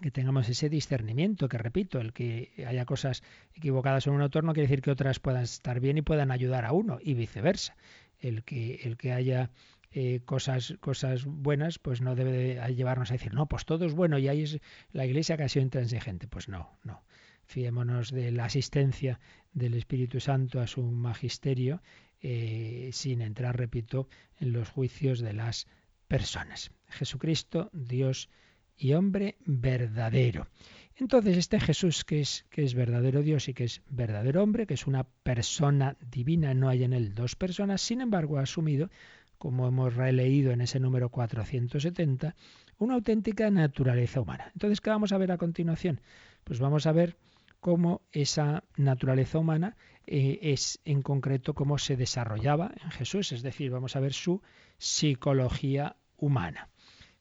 que 0.00 0.10
tengamos 0.10 0.48
ese 0.48 0.68
discernimiento, 0.68 1.48
que 1.48 1.58
repito, 1.58 2.00
el 2.00 2.12
que 2.12 2.52
haya 2.66 2.84
cosas 2.84 3.22
equivocadas 3.54 4.06
en 4.06 4.14
un 4.14 4.22
autor 4.22 4.44
no 4.44 4.52
quiere 4.52 4.68
decir 4.68 4.80
que 4.80 4.90
otras 4.90 5.18
puedan 5.18 5.42
estar 5.42 5.80
bien 5.80 5.98
y 5.98 6.02
puedan 6.02 6.30
ayudar 6.30 6.64
a 6.64 6.72
uno, 6.72 6.98
y 7.02 7.14
viceversa. 7.14 7.76
El 8.20 8.42
que, 8.42 8.80
el 8.82 8.96
que 8.96 9.12
haya 9.12 9.50
eh, 9.90 10.20
cosas, 10.24 10.74
cosas 10.80 11.24
buenas, 11.24 11.78
pues 11.78 12.00
no 12.00 12.14
debe 12.14 12.60
llevarnos 12.74 13.10
a 13.10 13.14
decir, 13.14 13.32
no, 13.34 13.46
pues 13.46 13.64
todo 13.64 13.86
es 13.86 13.94
bueno 13.94 14.18
y 14.18 14.28
ahí 14.28 14.42
es 14.42 14.60
la 14.92 15.06
iglesia 15.06 15.36
que 15.36 15.44
ha 15.44 15.48
sido 15.48 15.64
intransigente. 15.64 16.28
Pues 16.28 16.48
no, 16.48 16.78
no. 16.84 17.02
Fiémonos 17.44 18.10
de 18.10 18.30
la 18.30 18.44
asistencia 18.44 19.20
del 19.52 19.74
Espíritu 19.74 20.20
Santo 20.20 20.60
a 20.60 20.66
su 20.66 20.82
magisterio, 20.82 21.80
eh, 22.20 22.90
sin 22.92 23.22
entrar, 23.22 23.56
repito, 23.56 24.08
en 24.38 24.52
los 24.52 24.68
juicios 24.68 25.20
de 25.20 25.32
las 25.32 25.66
personas. 26.08 26.72
Jesucristo, 26.88 27.70
Dios 27.72 28.28
y 28.76 28.92
hombre 28.92 29.36
verdadero. 29.44 30.48
Entonces, 30.96 31.36
este 31.36 31.60
Jesús 31.60 32.04
que 32.04 32.20
es, 32.20 32.44
que 32.50 32.64
es 32.64 32.74
verdadero 32.74 33.22
Dios 33.22 33.48
y 33.48 33.54
que 33.54 33.64
es 33.64 33.82
verdadero 33.88 34.42
hombre, 34.42 34.66
que 34.66 34.74
es 34.74 34.86
una 34.86 35.04
persona 35.04 35.96
divina, 36.00 36.54
no 36.54 36.68
hay 36.68 36.84
en 36.84 36.92
él 36.92 37.14
dos 37.14 37.36
personas, 37.36 37.80
sin 37.82 38.00
embargo 38.00 38.38
ha 38.38 38.42
asumido 38.42 38.90
como 39.38 39.66
hemos 39.66 39.94
releído 39.94 40.52
en 40.52 40.60
ese 40.60 40.80
número 40.80 41.08
470, 41.08 42.34
una 42.78 42.94
auténtica 42.94 43.50
naturaleza 43.50 44.20
humana. 44.20 44.50
Entonces, 44.52 44.80
¿qué 44.80 44.90
vamos 44.90 45.12
a 45.12 45.18
ver 45.18 45.32
a 45.32 45.38
continuación? 45.38 46.00
Pues 46.44 46.60
vamos 46.60 46.86
a 46.86 46.92
ver 46.92 47.16
cómo 47.60 48.02
esa 48.12 48.64
naturaleza 48.76 49.38
humana 49.38 49.76
eh, 50.06 50.38
es 50.42 50.80
en 50.84 51.02
concreto 51.02 51.54
cómo 51.54 51.78
se 51.78 51.96
desarrollaba 51.96 52.72
en 52.82 52.90
Jesús, 52.90 53.32
es 53.32 53.42
decir, 53.42 53.70
vamos 53.70 53.96
a 53.96 54.00
ver 54.00 54.12
su 54.12 54.42
psicología 54.78 55.96
humana. 56.16 56.68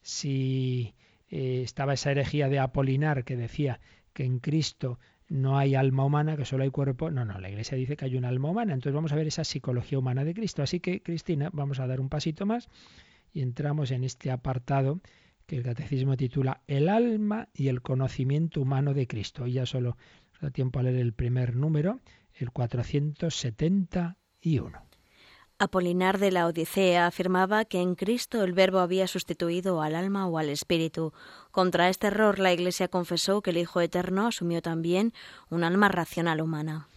Si 0.01 0.95
eh, 1.29 1.61
estaba 1.63 1.93
esa 1.93 2.11
herejía 2.11 2.49
de 2.49 2.59
Apolinar 2.59 3.23
que 3.23 3.35
decía 3.35 3.79
que 4.13 4.23
en 4.23 4.39
Cristo 4.39 4.99
no 5.29 5.57
hay 5.57 5.75
alma 5.75 6.05
humana, 6.05 6.37
que 6.37 6.45
solo 6.45 6.63
hay 6.63 6.69
cuerpo. 6.69 7.11
No, 7.11 7.25
no, 7.25 7.39
la 7.39 7.49
Iglesia 7.49 7.77
dice 7.77 7.97
que 7.97 8.05
hay 8.05 8.15
un 8.15 8.25
alma 8.25 8.49
humana. 8.49 8.73
Entonces 8.73 8.95
vamos 8.95 9.11
a 9.11 9.15
ver 9.15 9.27
esa 9.27 9.43
psicología 9.43 9.99
humana 9.99 10.23
de 10.23 10.33
Cristo. 10.33 10.63
Así 10.63 10.79
que, 10.79 11.01
Cristina, 11.01 11.49
vamos 11.51 11.79
a 11.79 11.87
dar 11.87 11.99
un 11.99 12.09
pasito 12.09 12.45
más 12.45 12.69
y 13.33 13.41
entramos 13.41 13.91
en 13.91 14.03
este 14.03 14.31
apartado 14.31 15.01
que 15.45 15.57
el 15.57 15.63
Catecismo 15.63 16.17
titula 16.17 16.61
El 16.67 16.89
alma 16.89 17.49
y 17.53 17.67
el 17.67 17.81
conocimiento 17.81 18.61
humano 18.61 18.93
de 18.93 19.07
Cristo. 19.07 19.43
Hoy 19.43 19.53
ya 19.53 19.65
solo 19.65 19.97
da 20.41 20.51
tiempo 20.51 20.79
a 20.79 20.83
leer 20.83 20.97
el 20.97 21.13
primer 21.13 21.55
número, 21.55 21.99
el 22.33 22.51
471. 22.51 24.86
Apolinar 25.59 26.19
de 26.19 26.29
la 26.29 26.45
Odisea 26.45 27.07
afirmaba 27.07 27.65
que 27.65 27.81
en 27.81 27.95
Cristo 27.95 28.43
el 28.43 28.53
Verbo 28.53 28.77
había 28.77 29.07
sustituido 29.07 29.81
al 29.81 29.95
alma 29.95 30.27
o 30.27 30.37
al 30.37 30.49
espíritu. 30.49 31.13
Contra 31.49 31.89
este 31.89 32.07
error 32.07 32.37
la 32.37 32.53
Iglesia 32.53 32.89
confesó 32.89 33.41
que 33.41 33.49
el 33.49 33.57
Hijo 33.57 33.81
Eterno 33.81 34.27
asumió 34.27 34.61
también 34.61 35.13
un 35.49 35.63
alma 35.63 35.89
racional 35.89 36.41
humana. 36.41 36.89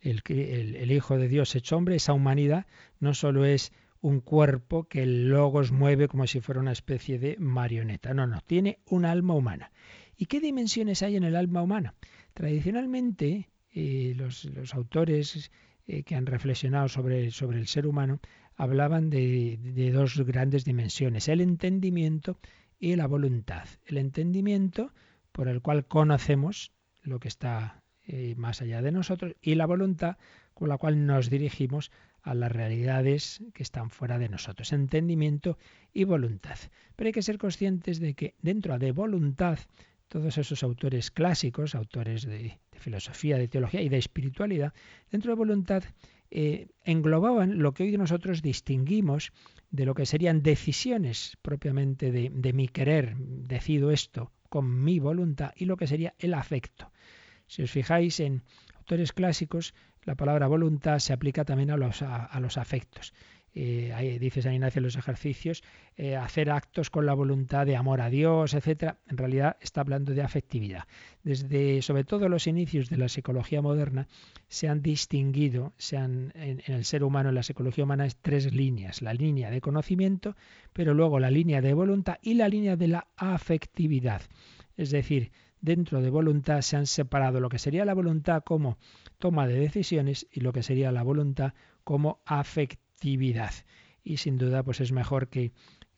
El, 0.00 0.22
el, 0.26 0.90
Hijo 0.90 1.18
de 1.18 1.28
Dios 1.28 1.54
hecho 1.54 1.76
hombre, 1.76 1.96
esa 1.96 2.14
humanidad, 2.14 2.64
no 2.98 3.12
solo 3.12 3.44
es 3.44 3.72
un 4.00 4.20
cuerpo 4.20 4.84
que 4.84 5.02
el 5.02 5.28
logos 5.28 5.70
mueve 5.70 6.08
como 6.08 6.26
si 6.26 6.40
fuera 6.40 6.62
una 6.62 6.72
especie 6.72 7.18
de 7.18 7.36
marioneta. 7.38 8.14
No, 8.14 8.26
no, 8.26 8.40
tiene 8.40 8.78
un 8.86 9.04
alma 9.04 9.34
humana. 9.34 9.70
¿Y 10.16 10.26
qué 10.26 10.40
dimensiones 10.40 11.02
hay 11.02 11.16
en 11.16 11.24
el 11.24 11.36
alma 11.36 11.60
humana? 11.60 11.94
Tradicionalmente, 12.32 13.50
eh, 13.74 14.14
los, 14.16 14.46
los 14.46 14.72
autores 14.72 15.50
eh, 15.88 16.02
que 16.02 16.14
han 16.14 16.26
reflexionado 16.26 16.88
sobre, 16.88 17.30
sobre 17.30 17.58
el 17.58 17.66
ser 17.66 17.86
humano 17.86 18.20
hablaban 18.56 19.08
de, 19.08 19.90
dos 19.92 20.20
grandes 20.20 20.64
dimensiones, 20.64 21.28
el 21.28 21.40
entendimiento 21.40 22.38
y 22.78 22.94
la 22.96 23.06
voluntad. 23.06 23.66
El 23.86 23.96
entendimiento 23.96 24.92
por 25.32 25.48
el 25.48 25.62
cual 25.62 25.86
conocemos 25.86 26.72
lo 27.02 27.20
que 27.20 27.28
está 27.28 27.82
eh, 28.04 28.34
más 28.36 28.60
allá 28.60 28.82
de 28.82 28.92
nosotros 28.92 29.34
y 29.40 29.54
la 29.54 29.64
voluntad 29.64 30.18
con 30.52 30.68
la 30.68 30.76
cual 30.76 31.06
nos 31.06 31.30
dirigimos 31.30 31.90
a 32.20 32.34
las 32.34 32.52
realidades 32.52 33.42
que 33.54 33.62
están 33.62 33.88
fuera 33.88 34.18
de 34.18 34.28
nosotros. 34.28 34.72
Entendimiento 34.72 35.56
y 35.94 36.04
voluntad. 36.04 36.58
Pero 36.96 37.08
hay 37.08 37.12
que 37.12 37.22
ser 37.22 37.38
conscientes 37.38 38.00
de 38.00 38.12
que 38.12 38.34
dentro 38.42 38.78
de 38.78 38.92
voluntad 38.92 39.58
todos 40.08 40.36
esos 40.36 40.62
autores 40.62 41.10
clásicos, 41.10 41.74
autores 41.74 42.26
de, 42.26 42.58
filosofía, 42.78 43.38
de 43.38 43.48
teología 43.48 43.82
y 43.82 43.88
de 43.88 43.98
espiritualidad, 43.98 44.72
dentro 45.10 45.30
de 45.30 45.36
voluntad, 45.36 45.84
eh, 46.30 46.68
englobaban 46.84 47.58
lo 47.58 47.72
que 47.72 47.84
hoy 47.84 47.96
nosotros 47.96 48.42
distinguimos 48.42 49.32
de 49.70 49.86
lo 49.86 49.94
que 49.94 50.06
serían 50.06 50.42
decisiones 50.42 51.36
propiamente 51.42 52.12
de, 52.12 52.30
de 52.32 52.52
mi 52.52 52.68
querer, 52.68 53.16
decido 53.16 53.90
esto 53.90 54.32
con 54.48 54.82
mi 54.84 54.98
voluntad, 54.98 55.52
y 55.56 55.66
lo 55.66 55.76
que 55.76 55.86
sería 55.86 56.14
el 56.18 56.34
afecto. 56.34 56.90
Si 57.46 57.62
os 57.62 57.70
fijáis 57.70 58.20
en 58.20 58.42
autores 58.76 59.12
clásicos, 59.12 59.74
la 60.04 60.14
palabra 60.14 60.46
voluntad 60.46 60.98
se 61.00 61.12
aplica 61.12 61.44
también 61.44 61.70
a 61.70 61.76
los, 61.76 62.02
a 62.02 62.40
los 62.40 62.56
afectos 62.56 63.12
eh, 63.60 64.18
dice 64.20 64.40
San 64.40 64.54
Ignacio 64.54 64.80
los 64.80 64.96
ejercicios, 64.96 65.64
eh, 65.96 66.14
hacer 66.14 66.50
actos 66.50 66.90
con 66.90 67.06
la 67.06 67.14
voluntad 67.14 67.66
de 67.66 67.74
amor 67.74 68.00
a 68.00 68.08
Dios, 68.08 68.54
etcétera, 68.54 68.98
en 69.08 69.16
realidad 69.16 69.56
está 69.60 69.80
hablando 69.80 70.14
de 70.14 70.22
afectividad. 70.22 70.84
Desde, 71.24 71.82
sobre 71.82 72.04
todo, 72.04 72.28
los 72.28 72.46
inicios 72.46 72.88
de 72.88 72.98
la 72.98 73.08
psicología 73.08 73.60
moderna, 73.60 74.06
se 74.46 74.68
han 74.68 74.80
distinguido, 74.80 75.72
se 75.76 75.96
han, 75.96 76.32
en, 76.36 76.62
en 76.66 76.74
el 76.74 76.84
ser 76.84 77.02
humano, 77.02 77.30
en 77.30 77.34
la 77.34 77.42
psicología 77.42 77.82
humana, 77.82 78.06
es 78.06 78.16
tres 78.16 78.52
líneas: 78.54 79.02
la 79.02 79.12
línea 79.12 79.50
de 79.50 79.60
conocimiento, 79.60 80.36
pero 80.72 80.94
luego 80.94 81.18
la 81.18 81.30
línea 81.30 81.60
de 81.60 81.74
voluntad 81.74 82.18
y 82.22 82.34
la 82.34 82.48
línea 82.48 82.76
de 82.76 82.88
la 82.88 83.08
afectividad. 83.16 84.22
Es 84.76 84.90
decir, 84.90 85.32
dentro 85.60 86.00
de 86.00 86.10
voluntad 86.10 86.60
se 86.60 86.76
han 86.76 86.86
separado 86.86 87.40
lo 87.40 87.48
que 87.48 87.58
sería 87.58 87.84
la 87.84 87.94
voluntad 87.94 88.44
como 88.44 88.78
toma 89.18 89.48
de 89.48 89.58
decisiones 89.58 90.28
y 90.30 90.40
lo 90.40 90.52
que 90.52 90.62
sería 90.62 90.92
la 90.92 91.02
voluntad 91.02 91.54
como 91.82 92.20
afectividad 92.24 92.87
y 94.04 94.16
sin 94.16 94.38
duda, 94.38 94.62
pues 94.62 94.80
es 94.80 94.92
mejor 94.92 95.28
que, 95.28 95.52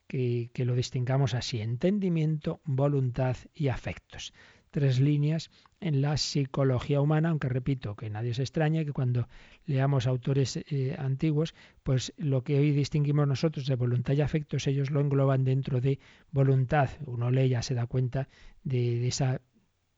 que, 0.06 0.64
lo 0.64 0.74
distingamos 0.74 1.34
así, 1.34 1.60
entendimiento, 1.60 2.60
voluntad 2.64 3.36
y 3.54 3.68
afectos. 3.68 4.32
Tres 4.70 5.00
líneas 5.00 5.50
en 5.80 6.00
la 6.00 6.16
psicología 6.16 7.00
humana, 7.00 7.30
aunque 7.30 7.48
repito 7.48 7.96
que 7.96 8.10
nadie 8.10 8.34
se 8.34 8.42
extraña 8.42 8.84
que 8.84 8.92
cuando 8.92 9.28
leamos 9.66 10.06
autores 10.06 10.56
eh, 10.56 10.94
antiguos, 10.98 11.54
pues 11.82 12.12
lo 12.16 12.44
que 12.44 12.58
hoy 12.58 12.70
distinguimos 12.70 13.26
nosotros 13.26 13.66
de 13.66 13.74
voluntad 13.74 14.14
y 14.14 14.20
afectos, 14.20 14.66
ellos 14.68 14.90
lo 14.90 15.00
engloban 15.00 15.44
dentro 15.44 15.80
de 15.80 15.98
voluntad. 16.30 16.90
Uno 17.06 17.30
lee 17.30 17.48
ya 17.48 17.62
se 17.62 17.74
da 17.74 17.86
cuenta 17.86 18.28
de, 18.62 19.00
de 19.00 19.08
esa 19.08 19.40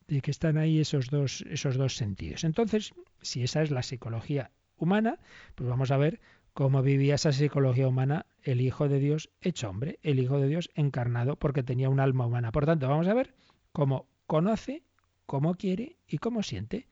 de 0.09 0.21
que 0.21 0.31
están 0.31 0.59
ahí 0.59 0.81
esos 0.81 1.09
dos, 1.09 1.43
esos 1.49 1.77
dos 1.77 1.97
sentidos. 1.97 2.45
Entonces, 2.45 2.93
si 3.23 3.43
esa 3.43 3.63
es 3.63 3.71
la 3.71 3.83
psicología 3.83 4.51
humana, 4.77 5.19
pues 5.55 5.69
vamos 5.69 5.91
a 5.91 5.97
ver 5.97 6.21
cómo 6.53 6.83
vivía 6.83 7.15
esa 7.15 7.33
psicología 7.33 7.89
humana 7.89 8.27
el 8.43 8.61
Hijo 8.61 8.89
de 8.89 8.99
Dios 8.99 9.31
hecho 9.41 9.71
hombre, 9.71 9.99
el 10.03 10.19
Hijo 10.19 10.39
de 10.39 10.49
Dios 10.49 10.71
encarnado, 10.75 11.37
porque 11.37 11.63
tenía 11.63 11.89
un 11.89 12.01
alma 12.01 12.27
humana. 12.27 12.53
Por 12.53 12.67
tanto, 12.67 12.89
vamos 12.89 13.09
a 13.09 13.15
ver 13.15 13.35
cómo 13.73 14.07
conoce, 14.27 14.83
cómo 15.27 15.55
quiere 15.55 15.97
y 16.07 16.19
cómo 16.19 16.43
siente. 16.43 16.89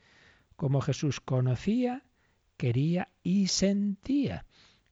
Cómo 0.57 0.81
Jesús 0.81 1.21
conocía, 1.21 2.05
quería 2.57 3.09
y 3.23 3.49
sentía. 3.49 4.47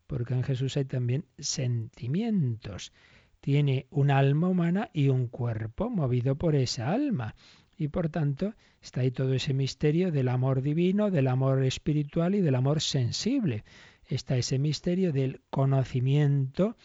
porque 0.07 0.33
en 0.33 0.43
Jesús 0.43 0.77
hay 0.79 0.87
también 0.87 1.27
sentimientos. 1.39 2.93
Tiene 3.41 3.87
un 3.91 4.11
alma 4.11 4.49
humana 4.49 4.89
y 4.95 5.09
un 5.09 5.29
cuerpo 5.29 5.91
movido 5.91 6.37
por 6.37 6.57
esa 6.57 6.91
alma. 6.91 7.35
Y 7.77 7.89
por 7.89 8.09
tanto 8.09 8.55
está 8.81 9.03
ahí 9.03 9.11
todo 9.11 9.35
ese 9.35 9.53
misterio 9.53 10.11
del 10.11 10.29
amor 10.29 10.62
divino, 10.62 11.11
del 11.11 11.29
amor 11.29 11.62
espiritual 11.62 12.35
y 12.35 12.41
del 12.41 12.55
amor 12.55 12.81
sensible. 12.81 13.64
Está 14.09 14.37
ese 14.37 14.59
misterio 14.59 15.13
del 15.13 15.41
conocimiento 15.51 16.77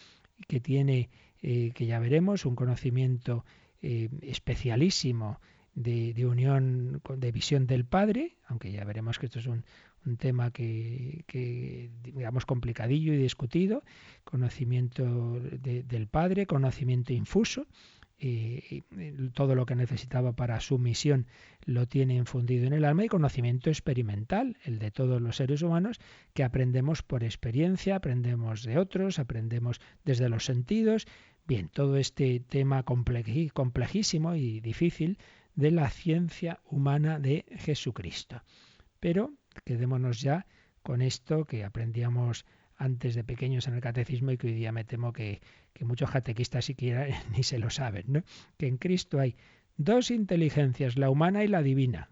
que 0.46 0.60
tiene, 0.60 1.10
eh, 1.42 1.72
que 1.74 1.86
ya 1.86 1.98
veremos, 1.98 2.44
un 2.44 2.54
conocimiento 2.54 3.44
eh, 3.82 4.10
especialísimo 4.22 5.40
de, 5.74 6.26
unión, 6.26 7.02
de 7.16 7.32
visión 7.32 7.66
del 7.66 7.84
Padre, 7.84 8.36
aunque 8.46 8.70
ya 8.70 8.84
veremos 8.84 9.18
que 9.18 9.26
esto 9.26 9.38
es 9.40 9.46
un, 9.46 9.64
un 10.06 10.16
tema 10.16 10.50
que, 10.50 11.24
que, 11.26 11.90
digamos, 12.02 12.46
complicadillo 12.46 13.12
y 13.12 13.16
discutido, 13.16 13.82
conocimiento 14.24 15.40
del 15.40 16.06
Padre, 16.06 16.46
conocimiento 16.46 17.12
infuso, 17.12 17.66
y 18.18 18.82
todo 19.34 19.54
lo 19.54 19.66
que 19.66 19.74
necesitaba 19.74 20.32
para 20.32 20.60
su 20.60 20.78
misión 20.78 21.26
lo 21.64 21.86
tiene 21.86 22.14
infundido 22.14 22.66
en 22.66 22.72
el 22.72 22.84
alma 22.84 23.04
y 23.04 23.08
conocimiento 23.08 23.70
experimental, 23.70 24.56
el 24.64 24.78
de 24.78 24.90
todos 24.90 25.20
los 25.20 25.36
seres 25.36 25.62
humanos, 25.62 26.00
que 26.32 26.44
aprendemos 26.44 27.02
por 27.02 27.24
experiencia, 27.24 27.96
aprendemos 27.96 28.62
de 28.62 28.78
otros, 28.78 29.18
aprendemos 29.18 29.80
desde 30.04 30.28
los 30.28 30.44
sentidos. 30.44 31.06
Bien, 31.46 31.68
todo 31.68 31.96
este 31.96 32.40
tema 32.40 32.84
complejísimo 32.84 34.34
y 34.34 34.60
difícil 34.60 35.18
de 35.54 35.70
la 35.70 35.90
ciencia 35.90 36.60
humana 36.64 37.18
de 37.18 37.44
Jesucristo. 37.58 38.42
Pero 39.00 39.32
quedémonos 39.64 40.20
ya 40.20 40.46
con 40.82 41.02
esto 41.02 41.44
que 41.44 41.64
aprendíamos 41.64 42.44
antes 42.76 43.14
de 43.14 43.24
pequeños 43.24 43.68
en 43.68 43.74
el 43.74 43.80
catecismo 43.80 44.30
y 44.30 44.36
que 44.36 44.48
hoy 44.48 44.54
día 44.54 44.72
me 44.72 44.84
temo 44.84 45.12
que, 45.12 45.40
muchos 45.80 46.10
catequistas 46.10 46.64
siquiera 46.64 47.06
ni 47.36 47.42
se 47.42 47.58
lo 47.58 47.70
saben, 47.70 48.04
¿no? 48.08 48.22
Que 48.56 48.66
en 48.66 48.78
Cristo 48.78 49.20
hay 49.20 49.36
dos 49.76 50.10
inteligencias, 50.10 50.96
la 50.96 51.10
humana 51.10 51.44
y 51.44 51.48
la 51.48 51.62
divina, 51.62 52.10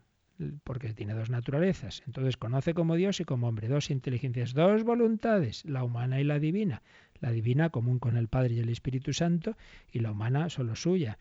porque 0.65 0.93
tiene 0.95 1.15
dos 1.15 1.31
naturalezas. 1.31 2.03
Entonces 2.07 2.37
conoce 2.37 2.75
como 2.75 2.97
Dios 2.97 3.21
y 3.21 3.25
como 3.25 3.49
hombre, 3.49 3.69
dos 3.69 3.91
inteligencias, 3.91 4.55
dos 4.55 4.85
voluntades, 4.85 5.65
la 5.65 5.85
humana 5.85 6.21
y 6.21 6.25
la 6.25 6.39
divina. 6.39 6.83
La 7.21 7.31
divina 7.31 7.71
común 7.71 8.01
con 8.01 8.17
el 8.17 8.27
Padre 8.27 8.55
y 8.55 8.59
el 8.59 8.69
Espíritu 8.69 9.13
Santo 9.13 9.57
y 9.93 10.01
la 10.01 10.11
humana 10.11 10.49
solo 10.49 10.75
suya. 10.75 11.19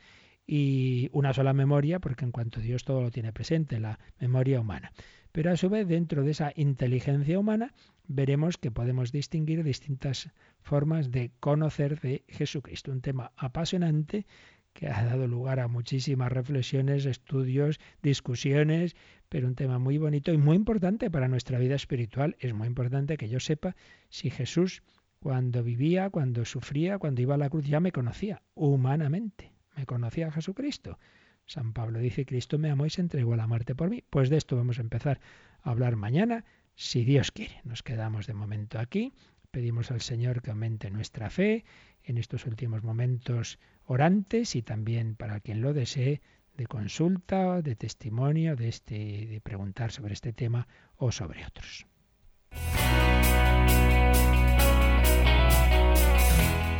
Y 0.54 1.08
una 1.14 1.32
sola 1.32 1.54
memoria, 1.54 1.99
porque 1.99 2.26
en 2.26 2.34
cuanto 2.34 2.60
Dios 2.60 2.84
todo 2.84 3.02
lo 3.02 3.10
tiene 3.10 3.32
presente, 3.32 3.80
la 3.80 3.99
memoria 4.20 4.60
humana. 4.60 4.91
Pero 5.32 5.49
a 5.49 5.56
su 5.56 5.70
vez, 5.70 5.88
dentro 5.88 6.26
de 6.26 6.32
esa 6.32 6.52
inteligencia 6.58 7.39
humana, 7.39 7.74
veremos 8.06 8.58
que 8.58 8.70
podemos 8.70 9.14
distinguir 9.14 9.64
distintas 9.64 10.30
formas 10.60 11.10
de 11.10 11.32
conocer 11.39 12.02
de 12.02 12.26
Jesucristo. 12.28 12.91
Un 12.91 12.99
tema 12.99 13.32
apasionante 13.38 14.26
que 14.74 14.89
ha 14.89 15.06
dado 15.06 15.26
lugar 15.26 15.62
a 15.62 15.70
muchísimas 15.70 16.30
reflexiones, 16.30 17.06
estudios, 17.06 17.80
discusiones, 18.02 18.97
pero 19.30 19.47
un 19.47 19.56
tema 19.56 19.80
muy 19.80 19.99
bonito 19.99 20.34
y 20.34 20.38
muy 20.38 20.58
importante 20.58 21.10
para 21.10 21.30
nuestra 21.30 21.60
vida 21.60 21.76
espiritual. 21.76 22.36
Es 22.39 22.54
muy 22.54 22.68
importante 22.68 23.16
que 23.16 23.30
yo 23.30 23.39
sepa 23.39 23.78
si 24.10 24.30
Jesús 24.30 24.84
cuando 25.22 25.64
vivía, 25.64 26.10
cuando 26.10 26.43
sufría, 26.43 26.97
cuando 26.97 27.22
iba 27.22 27.36
a 27.36 27.38
la 27.38 27.49
cruz, 27.49 27.66
ya 27.66 27.80
me 27.80 27.93
conocía 27.93 28.41
humanamente. 28.54 29.51
Me 29.76 29.86
conocía 29.86 30.28
a 30.28 30.32
Jesucristo. 30.32 30.99
San 31.45 31.74
Pablo 31.74 31.99
dice, 31.99 32.26
Cristo 32.26 32.57
me 32.57 32.69
amó 32.69 32.86
y 32.86 32.89
se 32.89 33.01
entregó 33.01 33.34
a 33.34 33.38
la 33.38 33.47
muerte 33.47 33.76
por 33.76 33.89
mí. 33.89 34.03
Pues 34.09 34.30
de 34.30 34.38
esto 34.38 34.55
vamos 34.55 34.78
a 34.78 34.82
empezar 34.82 35.19
a 35.61 35.72
hablar 35.72 35.95
mañana, 35.95 36.45
si 36.76 37.03
Dios 37.03 37.32
quiere. 37.32 37.61
Nos 37.63 37.84
quedamos 37.84 38.28
de 38.28 38.34
momento 38.34 38.80
aquí. 38.80 39.13
Pedimos 39.51 39.91
al 39.91 40.01
Señor 40.01 40.41
que 40.41 40.51
aumente 40.51 40.89
nuestra 40.91 41.30
fe 41.30 41.65
en 42.03 42.17
estos 42.17 42.45
últimos 42.45 42.84
momentos 42.84 43.59
orantes 43.86 44.55
y 44.55 44.61
también 44.61 45.15
para 45.15 45.39
quien 45.39 45.61
lo 45.61 45.74
desee 45.74 46.22
de 46.55 46.67
consulta, 46.67 47.61
de 47.61 47.76
testimonio, 47.76 48.55
de 48.55 48.69
este, 48.69 49.28
de 49.28 49.41
preguntar 49.41 49.91
sobre 49.91 50.13
este 50.13 50.34
tema 50.34 50.67
o 50.95 51.11
sobre 51.11 51.45
otros. 51.45 51.86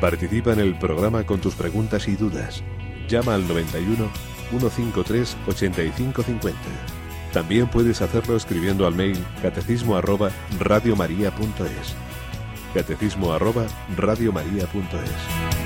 Participa 0.02 0.52
en 0.52 0.60
el 0.60 0.74
programa 0.80 1.24
con 1.28 1.39
tus 1.39 1.54
preguntas 1.54 2.08
y 2.08 2.16
dudas. 2.16 2.64
Llama 3.08 3.36
al 3.36 3.47
91 3.47 4.10
153 4.49 5.38
8550. 5.47 6.60
También 7.32 7.68
puedes 7.68 8.02
hacerlo 8.02 8.36
escribiendo 8.36 8.88
al 8.88 8.95
mail 8.95 9.24
catecismo 9.43 9.95
arroba 9.95 10.32
radiomaria.es. 10.60 11.95
Catecismo 12.74 13.32
arroba 13.32 13.68
radiomaria.es. 13.95 15.61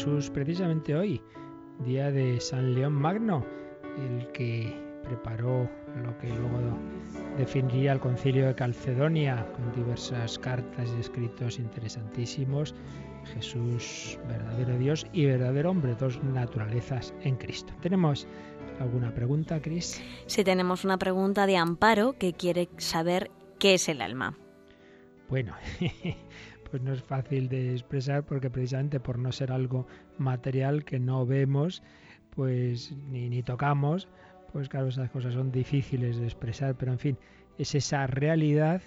Jesús 0.00 0.30
precisamente 0.30 0.94
hoy, 0.94 1.20
día 1.84 2.10
de 2.10 2.40
San 2.40 2.74
León 2.74 2.94
Magno, 2.94 3.44
el 3.98 4.26
que 4.32 4.74
preparó 5.02 5.68
lo 6.02 6.16
que 6.16 6.28
luego 6.30 6.78
definiría 7.36 7.92
el 7.92 8.00
concilio 8.00 8.46
de 8.46 8.54
Calcedonia 8.54 9.46
con 9.52 9.70
diversas 9.72 10.38
cartas 10.38 10.90
y 10.96 11.00
escritos 11.00 11.58
interesantísimos. 11.58 12.74
Jesús, 13.34 14.18
verdadero 14.26 14.78
Dios 14.78 15.06
y 15.12 15.26
verdadero 15.26 15.72
hombre, 15.72 15.94
dos 15.96 16.18
naturalezas 16.22 17.12
en 17.20 17.36
Cristo. 17.36 17.74
¿Tenemos 17.82 18.26
alguna 18.80 19.12
pregunta, 19.12 19.60
Cris? 19.60 20.02
Sí, 20.24 20.44
tenemos 20.44 20.82
una 20.86 20.96
pregunta 20.96 21.44
de 21.44 21.58
Amparo 21.58 22.14
que 22.14 22.32
quiere 22.32 22.70
saber 22.78 23.30
qué 23.58 23.74
es 23.74 23.86
el 23.90 24.00
alma. 24.00 24.34
Bueno, 25.28 25.54
pues 26.70 26.82
no 26.82 26.92
es 26.92 27.02
fácil 27.02 27.48
de 27.48 27.72
expresar 27.72 28.24
porque 28.24 28.50
precisamente 28.50 29.00
por 29.00 29.18
no 29.18 29.32
ser 29.32 29.52
algo 29.52 29.86
material 30.18 30.84
que 30.84 30.98
no 30.98 31.26
vemos, 31.26 31.82
pues 32.30 32.92
ni, 33.10 33.28
ni 33.28 33.42
tocamos, 33.42 34.08
pues 34.52 34.68
claro, 34.68 34.88
esas 34.88 35.10
cosas 35.10 35.34
son 35.34 35.50
difíciles 35.52 36.18
de 36.18 36.24
expresar, 36.24 36.74
pero 36.76 36.92
en 36.92 36.98
fin, 36.98 37.18
es 37.58 37.74
esa 37.74 38.06
realidad 38.06 38.82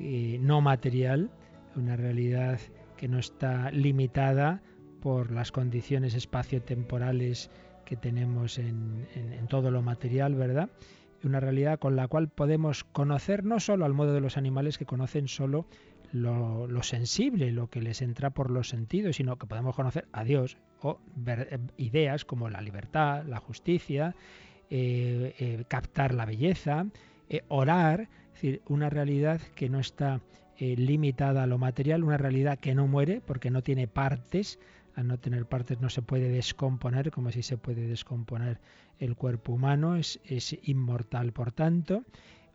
eh, 0.00 0.38
no 0.40 0.60
material, 0.60 1.30
una 1.74 1.96
realidad 1.96 2.60
que 2.96 3.08
no 3.08 3.18
está 3.18 3.70
limitada 3.70 4.62
por 5.00 5.30
las 5.30 5.52
condiciones 5.52 6.14
espaciotemporales 6.14 7.50
que 7.84 7.96
tenemos 7.96 8.58
en, 8.58 9.06
todo 9.48 9.70
lo 9.70 9.82
material, 9.82 10.34
¿verdad? 10.34 10.68
Una 11.24 11.40
realidad 11.40 11.78
con 11.78 11.96
la 11.96 12.06
cual 12.06 12.28
podemos 12.28 12.84
conocer 12.84 13.44
no 13.44 13.60
solo 13.60 13.84
al 13.84 13.94
modo 13.94 14.12
de 14.12 14.20
los 14.20 14.36
animales 14.36 14.76
que 14.76 14.84
conocen 14.84 15.26
solo 15.26 15.66
lo, 16.12 16.82
sensible, 16.82 17.52
lo 17.52 17.68
que 17.68 17.82
les 17.82 18.02
entra 18.02 18.30
por 18.30 18.50
los 18.50 18.68
sentidos, 18.68 19.16
sino 19.16 19.36
que 19.36 19.46
podemos 19.46 19.74
conocer 19.74 20.06
a 20.12 20.24
Dios 20.24 20.56
o 20.80 20.98
ver 21.16 21.48
eh, 21.50 21.58
ideas 21.76 22.24
como 22.24 22.48
la 22.48 22.60
libertad, 22.60 23.24
la 23.26 23.38
justicia, 23.38 24.14
eh, 24.70 25.34
eh, 25.38 25.64
captar 25.68 26.14
la 26.14 26.24
belleza, 26.24 26.86
orar, 27.48 28.02
es 28.02 28.32
decir, 28.34 28.62
una 28.68 28.88
realidad 28.88 29.40
que 29.54 29.68
no 29.68 29.80
está 29.80 30.20
limitada 30.58 31.44
a 31.44 31.46
lo 31.46 31.58
material, 31.58 32.02
una 32.02 32.16
realidad 32.16 32.58
que 32.58 32.74
no 32.74 32.88
muere 32.88 33.20
porque 33.24 33.50
no 33.50 33.62
tiene 33.62 33.86
partes, 33.86 34.58
al 34.96 35.06
no 35.06 35.18
tener 35.18 35.46
partes 35.46 35.80
no 35.80 35.88
se 35.88 36.02
puede 36.02 36.30
descomponer 36.30 37.12
como 37.12 37.30
si 37.30 37.42
se 37.42 37.58
puede 37.58 37.86
descomponer 37.86 38.58
el 38.98 39.14
cuerpo 39.14 39.52
humano, 39.52 39.94
es 39.96 40.18
inmortal 40.64 41.32
por 41.32 41.52
tanto, 41.52 42.02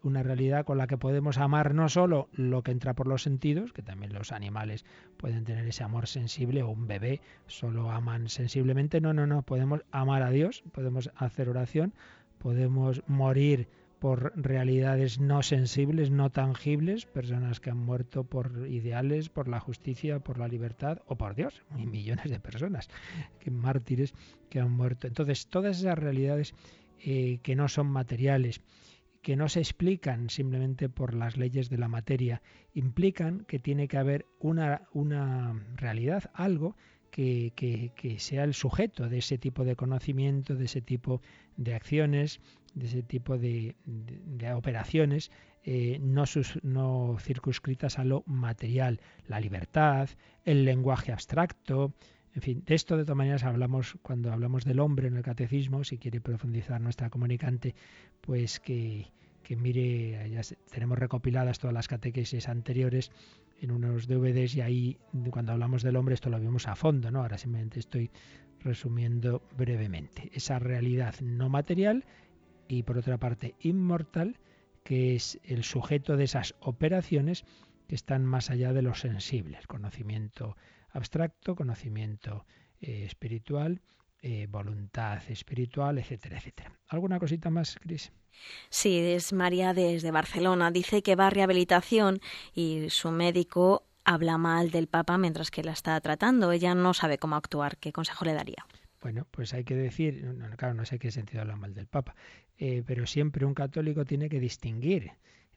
una 0.04 0.24
realidad 0.24 0.66
con 0.66 0.78
la 0.78 0.88
que 0.88 0.98
podemos 0.98 1.38
amar 1.38 1.74
no 1.74 1.90
solo 1.90 2.30
lo 2.34 2.62
que 2.62 2.72
entra 2.72 2.94
por 2.94 3.08
los 3.08 3.24
sentidos, 3.24 3.74
que 3.74 3.82
también 3.82 4.14
los 4.14 4.32
animales 4.32 4.86
pueden 5.18 5.46
tener 5.46 5.66
ese 5.68 5.84
amor 5.84 6.08
sensible, 6.08 6.64
o 6.64 6.70
un 6.70 6.88
bebé 6.88 7.22
solo 7.48 7.92
aman 7.92 8.30
sensiblemente, 8.30 9.02
no, 9.02 9.14
no, 9.14 9.26
no, 9.26 9.42
podemos 9.44 9.82
amar 9.92 10.22
a 10.24 10.30
Dios, 10.30 10.64
podemos 10.72 11.12
hacer 11.16 11.50
oración, 11.50 11.94
podemos 12.38 13.02
morir 13.08 13.68
por 14.04 14.34
realidades 14.36 15.18
no 15.18 15.44
sensibles, 15.44 16.12
no 16.12 16.30
tangibles, 16.30 17.06
personas 17.06 17.62
que 17.62 17.70
han 17.70 17.78
muerto 17.78 18.26
por 18.26 18.68
ideales, 18.68 19.30
por 19.30 19.48
la 19.48 19.62
justicia, 19.62 20.20
por 20.20 20.38
la 20.38 20.50
libertad 20.50 21.00
o 21.06 21.16
por 21.16 21.36
Dios, 21.36 21.64
y 21.78 21.86
millones 21.86 22.30
de 22.30 22.42
personas, 22.42 22.90
que 23.40 23.50
mártires 23.50 24.14
que 24.50 24.60
han 24.60 24.72
muerto. 24.72 25.08
Entonces, 25.08 25.48
todas 25.48 25.80
esas 25.80 25.98
realidades 25.98 26.54
eh, 27.00 27.40
que 27.44 27.56
no 27.56 27.70
son 27.70 27.88
materiales, 27.88 28.60
que 29.24 29.38
no 29.38 29.48
se 29.50 29.62
explican 29.62 30.30
simplemente 30.30 30.90
por 30.90 31.16
las 31.16 31.38
leyes 31.38 31.70
de 31.70 31.78
la 31.78 31.88
materia, 31.88 32.42
implican 32.74 33.46
que 33.46 33.58
tiene 33.58 33.88
que 33.88 33.98
haber 33.98 34.28
una, 34.40 34.84
una 34.92 35.66
realidad, 35.78 36.30
algo 36.34 36.76
que, 37.10 37.54
que, 37.96 38.20
sea 38.20 38.44
el 38.44 38.54
sujeto 38.54 39.08
de 39.08 39.20
ese 39.20 39.38
tipo 39.38 39.64
de 39.64 39.76
conocimiento, 39.76 40.56
de 40.56 40.66
ese 40.66 40.82
tipo 40.82 41.22
de 41.56 41.74
acciones, 41.74 42.42
de 42.74 42.86
ese 42.88 43.02
tipo 43.02 43.38
de, 43.38 43.76
operaciones, 44.56 45.32
eh, 45.64 46.00
no, 46.02 46.26
no 46.64 47.18
circunscritas 47.20 48.00
a 48.00 48.04
lo 48.04 48.24
material, 48.26 49.00
la 49.28 49.40
libertad, 49.40 50.10
el 50.44 50.66
lenguaje 50.66 51.14
abstracto, 51.14 51.94
en 52.36 52.42
fin, 52.42 52.64
de 52.66 52.76
esto 52.76 52.98
de 52.98 53.04
todas 53.04 53.18
maneras 53.18 53.44
hablamos 53.44 53.98
cuando 54.02 54.32
hablamos 54.32 54.66
del 54.66 54.80
hombre 54.80 55.08
en 55.08 55.18
el 55.18 55.24
catecismo, 55.24 55.84
si 55.84 55.98
quiere 55.98 56.20
profundizar 56.20 56.82
nuestra 56.82 57.10
comunicante, 57.10 57.76
pues 58.22 58.60
que, 58.60 59.12
que 59.44 59.56
mire, 59.56 60.30
ya 60.32 60.42
tenemos 60.72 60.98
recopiladas 60.98 61.60
todas 61.60 61.74
las 61.74 61.88
catequesis 61.88 62.50
anteriores 62.50 63.12
en 63.62 63.72
unos 63.72 64.08
DVDs 64.08 64.56
y 64.56 64.62
ahí 64.62 64.98
cuando 65.30 65.52
hablamos 65.52 65.84
del 65.84 65.96
hombre 65.96 66.16
esto 66.16 66.30
lo 66.30 66.40
vemos 66.40 66.68
a 66.68 66.76
fondo, 66.76 67.12
¿no? 67.12 67.20
Ahora 67.20 67.38
simplemente 67.38 67.80
estoy 67.80 68.10
resumiendo 68.62 69.44
brevemente. 69.56 70.32
Esa 70.34 70.58
realidad 70.58 71.16
no 71.22 71.50
material 71.50 72.06
y 72.68 72.84
por 72.84 72.98
otra 72.98 73.20
parte 73.20 73.56
inmortal, 73.60 74.38
que 74.84 75.16
es 75.16 75.40
el 75.44 75.64
sujeto 75.64 76.18
de 76.18 76.24
esas 76.24 76.56
operaciones 76.60 77.46
que 77.94 77.98
están 77.98 78.26
más 78.26 78.50
allá 78.50 78.74
de 78.74 78.82
lo 78.82 78.96
sensible, 78.96 79.60
conocimiento 79.68 80.58
abstracto, 80.90 81.56
conocimiento 81.56 82.44
eh, 82.82 83.04
espiritual, 83.06 83.84
eh, 84.24 84.48
voluntad 84.50 85.22
espiritual, 85.30 86.00
etcétera, 86.00 86.40
etcétera. 86.40 86.72
¿Alguna 86.88 87.20
cosita 87.20 87.52
más, 87.52 87.78
Cris? 87.80 88.12
Sí, 88.72 88.98
es 88.98 89.32
María 89.32 89.76
desde 89.76 90.10
Barcelona. 90.10 90.72
Dice 90.72 91.04
que 91.04 91.16
va 91.16 91.28
a 91.28 91.30
rehabilitación 91.30 92.20
y 92.56 92.90
su 92.90 93.12
médico 93.12 93.84
habla 94.04 94.40
mal 94.40 94.72
del 94.72 94.88
Papa 94.88 95.20
mientras 95.20 95.52
que 95.52 95.64
la 95.64 95.74
está 95.74 96.02
tratando. 96.02 96.52
Ella 96.52 96.74
no 96.74 96.96
sabe 96.96 97.20
cómo 97.20 97.36
actuar. 97.36 97.78
¿Qué 97.78 97.92
consejo 97.92 98.26
le 98.26 98.34
daría? 98.34 98.66
Bueno, 99.02 99.28
pues 99.30 99.54
hay 99.54 99.66
que 99.66 99.76
decir, 99.76 100.36
claro, 100.58 100.74
no 100.74 100.86
sé 100.86 100.98
qué 100.98 101.12
sentido 101.12 101.42
habla 101.42 101.58
mal 101.58 101.76
del 101.76 101.86
Papa, 101.86 102.16
eh, 102.58 102.82
pero 102.88 103.06
siempre 103.06 103.46
un 103.46 103.54
católico 103.54 104.04
tiene 104.04 104.30
que 104.30 104.40
distinguir 104.40 105.12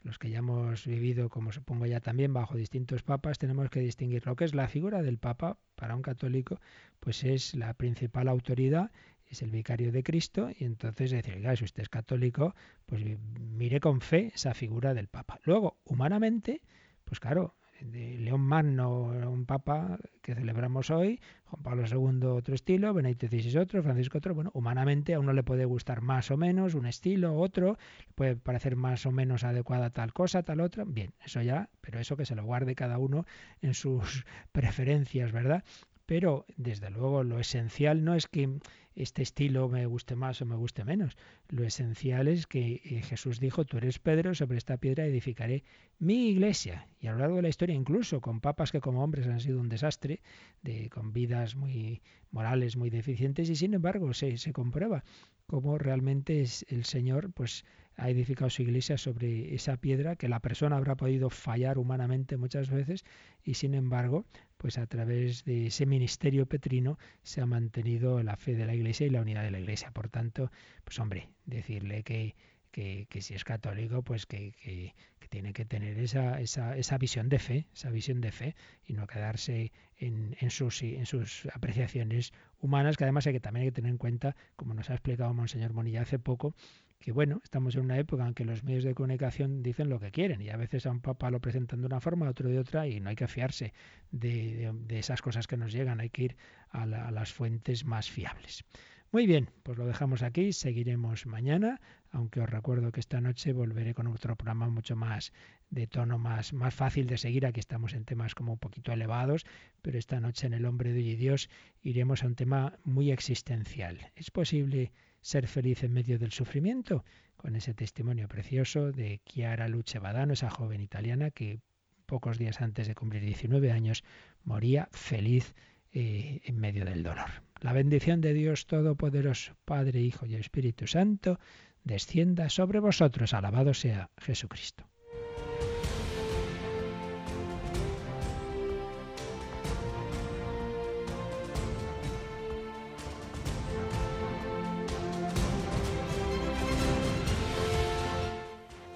los 0.06 0.18
que 0.18 0.30
ya 0.30 0.38
hemos 0.38 0.86
vivido, 0.86 1.28
como 1.28 1.50
supongo 1.50 1.84
ya 1.84 2.00
también, 2.00 2.32
bajo 2.32 2.56
distintos 2.56 3.02
papas, 3.02 3.38
tenemos 3.38 3.70
que 3.70 3.80
distinguir 3.80 4.24
lo 4.24 4.36
que 4.36 4.44
es 4.44 4.54
la 4.54 4.68
figura 4.68 5.02
del 5.02 5.18
papa 5.18 5.58
para 5.74 5.96
un 5.96 6.02
católico, 6.02 6.60
pues 7.00 7.24
es 7.24 7.54
la 7.54 7.74
principal 7.74 8.28
autoridad, 8.28 8.92
es 9.26 9.42
el 9.42 9.50
vicario 9.50 9.90
de 9.90 10.04
Cristo, 10.04 10.48
y 10.56 10.64
entonces 10.64 11.10
decir, 11.10 11.42
si 11.56 11.64
usted 11.64 11.82
es 11.82 11.88
católico, 11.88 12.54
pues 12.86 13.02
mire 13.40 13.80
con 13.80 14.00
fe 14.00 14.30
esa 14.32 14.54
figura 14.54 14.94
del 14.94 15.08
papa. 15.08 15.40
Luego, 15.42 15.76
humanamente, 15.84 16.62
pues 17.04 17.18
claro, 17.18 17.56
de 17.80 18.18
León 18.18 18.40
Magno, 18.40 19.12
un 19.28 19.46
papa 19.46 19.98
que 20.22 20.34
celebramos 20.34 20.90
hoy, 20.90 21.20
Juan 21.44 21.62
Pablo 21.62 21.84
II 21.86 22.26
otro 22.28 22.54
estilo, 22.54 22.92
Benedicto 22.92 23.28
XVI 23.28 23.58
otro, 23.58 23.82
Francisco 23.82 24.18
otro. 24.18 24.34
Bueno, 24.34 24.50
humanamente 24.54 25.14
a 25.14 25.20
uno 25.20 25.32
le 25.32 25.42
puede 25.42 25.64
gustar 25.64 26.00
más 26.00 26.30
o 26.30 26.36
menos 26.36 26.74
un 26.74 26.86
estilo, 26.86 27.36
otro, 27.36 27.78
le 28.06 28.12
puede 28.14 28.36
parecer 28.36 28.76
más 28.76 29.06
o 29.06 29.12
menos 29.12 29.44
adecuada 29.44 29.90
tal 29.90 30.12
cosa, 30.12 30.42
tal 30.42 30.60
otra. 30.60 30.84
Bien, 30.86 31.12
eso 31.24 31.42
ya, 31.42 31.68
pero 31.80 32.00
eso 32.00 32.16
que 32.16 32.26
se 32.26 32.34
lo 32.34 32.44
guarde 32.44 32.74
cada 32.74 32.98
uno 32.98 33.24
en 33.60 33.74
sus 33.74 34.24
preferencias, 34.52 35.32
¿verdad? 35.32 35.64
Pero 36.06 36.46
desde 36.56 36.90
luego 36.90 37.24
lo 37.24 37.40
esencial 37.40 38.04
no 38.04 38.14
es 38.14 38.26
que 38.28 38.60
este 38.94 39.22
estilo 39.22 39.68
me 39.68 39.84
guste 39.86 40.16
más 40.16 40.40
o 40.40 40.46
me 40.46 40.56
guste 40.56 40.84
menos. 40.84 41.16
Lo 41.48 41.64
esencial 41.64 42.28
es 42.28 42.46
que 42.46 42.80
eh, 42.84 43.02
Jesús 43.02 43.40
dijo, 43.40 43.64
tú 43.64 43.76
eres 43.76 43.98
Pedro, 43.98 44.34
sobre 44.34 44.56
esta 44.56 44.78
piedra 44.78 45.04
edificaré 45.04 45.64
mi 45.98 46.28
iglesia. 46.28 46.88
Y 47.00 47.08
a 47.08 47.12
lo 47.12 47.18
largo 47.18 47.36
de 47.36 47.42
la 47.42 47.48
historia, 47.48 47.74
incluso 47.74 48.20
con 48.20 48.40
papas 48.40 48.72
que 48.72 48.80
como 48.80 49.04
hombres 49.04 49.26
han 49.26 49.40
sido 49.40 49.60
un 49.60 49.68
desastre, 49.68 50.22
de, 50.62 50.88
con 50.88 51.12
vidas 51.12 51.56
muy 51.56 52.00
morales, 52.30 52.76
muy 52.76 52.88
deficientes, 52.88 53.50
y 53.50 53.56
sin 53.56 53.74
embargo 53.74 54.14
se, 54.14 54.38
se 54.38 54.52
comprueba 54.52 55.04
cómo 55.46 55.76
realmente 55.76 56.40
es 56.40 56.64
el 56.68 56.84
Señor, 56.84 57.32
pues 57.32 57.64
ha 57.96 58.10
edificado 58.10 58.50
su 58.50 58.62
iglesia 58.62 58.98
sobre 58.98 59.54
esa 59.54 59.76
piedra 59.76 60.16
que 60.16 60.28
la 60.28 60.40
persona 60.40 60.76
habrá 60.76 60.96
podido 60.96 61.30
fallar 61.30 61.78
humanamente 61.78 62.36
muchas 62.36 62.70
veces 62.70 63.04
y 63.42 63.54
sin 63.54 63.74
embargo, 63.74 64.26
pues 64.56 64.78
a 64.78 64.86
través 64.86 65.44
de 65.44 65.66
ese 65.68 65.86
ministerio 65.86 66.46
petrino 66.46 66.98
se 67.22 67.40
ha 67.40 67.46
mantenido 67.46 68.22
la 68.22 68.36
fe 68.36 68.54
de 68.54 68.66
la 68.66 68.74
iglesia 68.74 69.06
y 69.06 69.10
la 69.10 69.22
unidad 69.22 69.42
de 69.42 69.50
la 69.50 69.60
iglesia. 69.60 69.90
Por 69.92 70.08
tanto, 70.08 70.50
pues 70.84 70.98
hombre, 70.98 71.30
decirle 71.44 72.02
que, 72.02 72.34
que, 72.76 73.22
si 73.22 73.34
es 73.34 73.44
católico, 73.44 74.02
pues 74.02 74.26
que, 74.26 74.94
tiene 75.30 75.52
que 75.52 75.64
tener 75.64 75.98
esa, 75.98 76.40
esa, 76.40 76.76
esa, 76.76 76.98
visión 76.98 77.28
de 77.28 77.38
fe, 77.38 77.66
esa 77.74 77.90
visión 77.90 78.20
de 78.20 78.30
fe, 78.30 78.54
y 78.84 78.92
no 78.92 79.06
quedarse 79.06 79.72
en, 79.96 80.36
en, 80.40 80.50
sus, 80.50 80.82
en 80.82 81.06
sus 81.06 81.46
apreciaciones 81.52 82.32
humanas, 82.60 82.96
que 82.96 83.04
además 83.04 83.26
hay 83.26 83.32
que 83.32 83.40
también 83.40 83.62
hay 83.62 83.68
que 83.68 83.76
tener 83.76 83.90
en 83.90 83.98
cuenta, 83.98 84.36
como 84.56 84.74
nos 84.74 84.90
ha 84.90 84.92
explicado 84.92 85.32
Monseñor 85.34 85.72
Monilla 85.72 86.02
hace 86.02 86.18
poco, 86.18 86.54
que 87.00 87.12
bueno, 87.12 87.40
estamos 87.44 87.74
en 87.76 87.82
una 87.82 87.98
época 87.98 88.26
en 88.26 88.34
que 88.34 88.44
los 88.44 88.62
medios 88.62 88.84
de 88.84 88.94
comunicación 88.94 89.62
dicen 89.62 89.88
lo 89.88 89.98
que 89.98 90.10
quieren 90.10 90.40
y 90.40 90.50
a 90.50 90.56
veces 90.56 90.86
a 90.86 90.90
un 90.90 91.00
papa 91.00 91.30
lo 91.30 91.40
presentan 91.40 91.80
de 91.80 91.86
una 91.86 92.00
forma, 92.00 92.26
a 92.26 92.30
otro 92.30 92.48
de 92.48 92.58
otra 92.58 92.86
y 92.86 93.00
no 93.00 93.10
hay 93.10 93.16
que 93.16 93.26
fiarse 93.26 93.72
de, 94.10 94.72
esas 94.90 95.22
cosas 95.22 95.46
que 95.46 95.56
nos 95.56 95.72
llegan, 95.72 96.00
hay 96.00 96.10
que 96.10 96.24
ir 96.24 96.36
a, 96.70 96.86
las 96.86 97.32
fuentes 97.32 97.84
más 97.84 98.10
fiables. 98.10 98.64
Muy 99.12 99.26
bien, 99.26 99.50
pues 99.62 99.78
lo 99.78 99.86
dejamos 99.86 100.22
aquí, 100.22 100.52
seguiremos 100.52 101.26
mañana, 101.26 101.80
aunque 102.16 102.40
os 102.40 102.48
recuerdo 102.48 102.92
que 102.92 103.00
esta 103.00 103.20
noche 103.20 103.52
volveré 103.52 103.92
con 103.92 104.06
otro 104.06 104.36
programa 104.36 104.70
mucho 104.70 104.96
más 104.96 105.32
de 105.68 105.86
tono 105.86 106.18
más, 106.18 106.54
más 106.54 106.74
fácil 106.74 107.06
de 107.06 107.18
seguir. 107.18 107.44
Aquí 107.44 107.60
estamos 107.60 107.92
en 107.92 108.06
temas 108.06 108.34
como 108.34 108.52
un 108.54 108.58
poquito 108.58 108.90
elevados, 108.90 109.44
pero 109.82 109.98
esta 109.98 110.18
noche 110.18 110.46
en 110.46 110.54
El 110.54 110.64
hombre 110.64 110.94
de 110.94 111.16
Dios 111.16 111.50
iremos 111.82 112.22
a 112.22 112.26
un 112.26 112.34
tema 112.34 112.78
muy 112.84 113.10
existencial. 113.10 114.12
¿Es 114.14 114.30
posible 114.30 114.92
ser 115.20 115.46
feliz 115.46 115.84
en 115.84 115.92
medio 115.92 116.18
del 116.18 116.32
sufrimiento? 116.32 117.04
Con 117.36 117.54
ese 117.54 117.74
testimonio 117.74 118.28
precioso 118.28 118.92
de 118.92 119.20
Chiara 119.26 119.68
Luce 119.68 119.98
Badano, 119.98 120.32
esa 120.32 120.48
joven 120.48 120.80
italiana 120.80 121.30
que 121.30 121.60
pocos 122.06 122.38
días 122.38 122.62
antes 122.62 122.88
de 122.88 122.94
cumplir 122.94 123.22
19 123.22 123.72
años 123.72 124.04
moría 124.42 124.88
feliz 124.90 125.54
eh, 125.92 126.40
en 126.44 126.58
medio 126.58 126.84
del 126.86 127.02
dolor. 127.02 127.42
La 127.60 127.72
bendición 127.72 128.20
de 128.20 128.34
Dios 128.34 128.66
Todopoderoso, 128.66 129.56
Padre, 129.64 130.00
Hijo 130.00 130.26
y 130.26 130.34
Espíritu 130.34 130.86
Santo, 130.86 131.38
descienda 131.86 132.50
sobre 132.50 132.80
vosotros. 132.80 133.32
Alabado 133.32 133.72
sea 133.72 134.10
Jesucristo. 134.18 134.84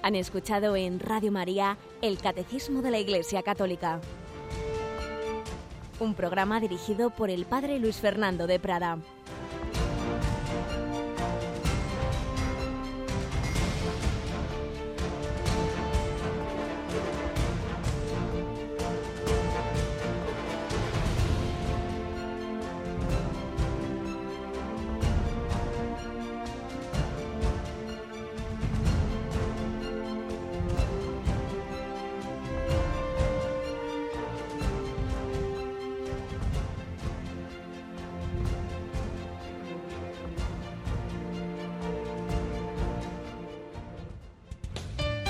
Han 0.03 0.15
escuchado 0.15 0.75
en 0.75 0.99
Radio 0.99 1.31
María 1.31 1.77
el 2.01 2.17
Catecismo 2.17 2.81
de 2.81 2.91
la 2.91 2.99
Iglesia 2.99 3.43
Católica 3.43 4.01
un 6.01 6.15
programa 6.15 6.59
dirigido 6.59 7.11
por 7.11 7.29
el 7.29 7.45
Padre 7.45 7.77
Luis 7.79 7.97
Fernando 7.97 8.47
de 8.47 8.59
Prada. 8.59 8.97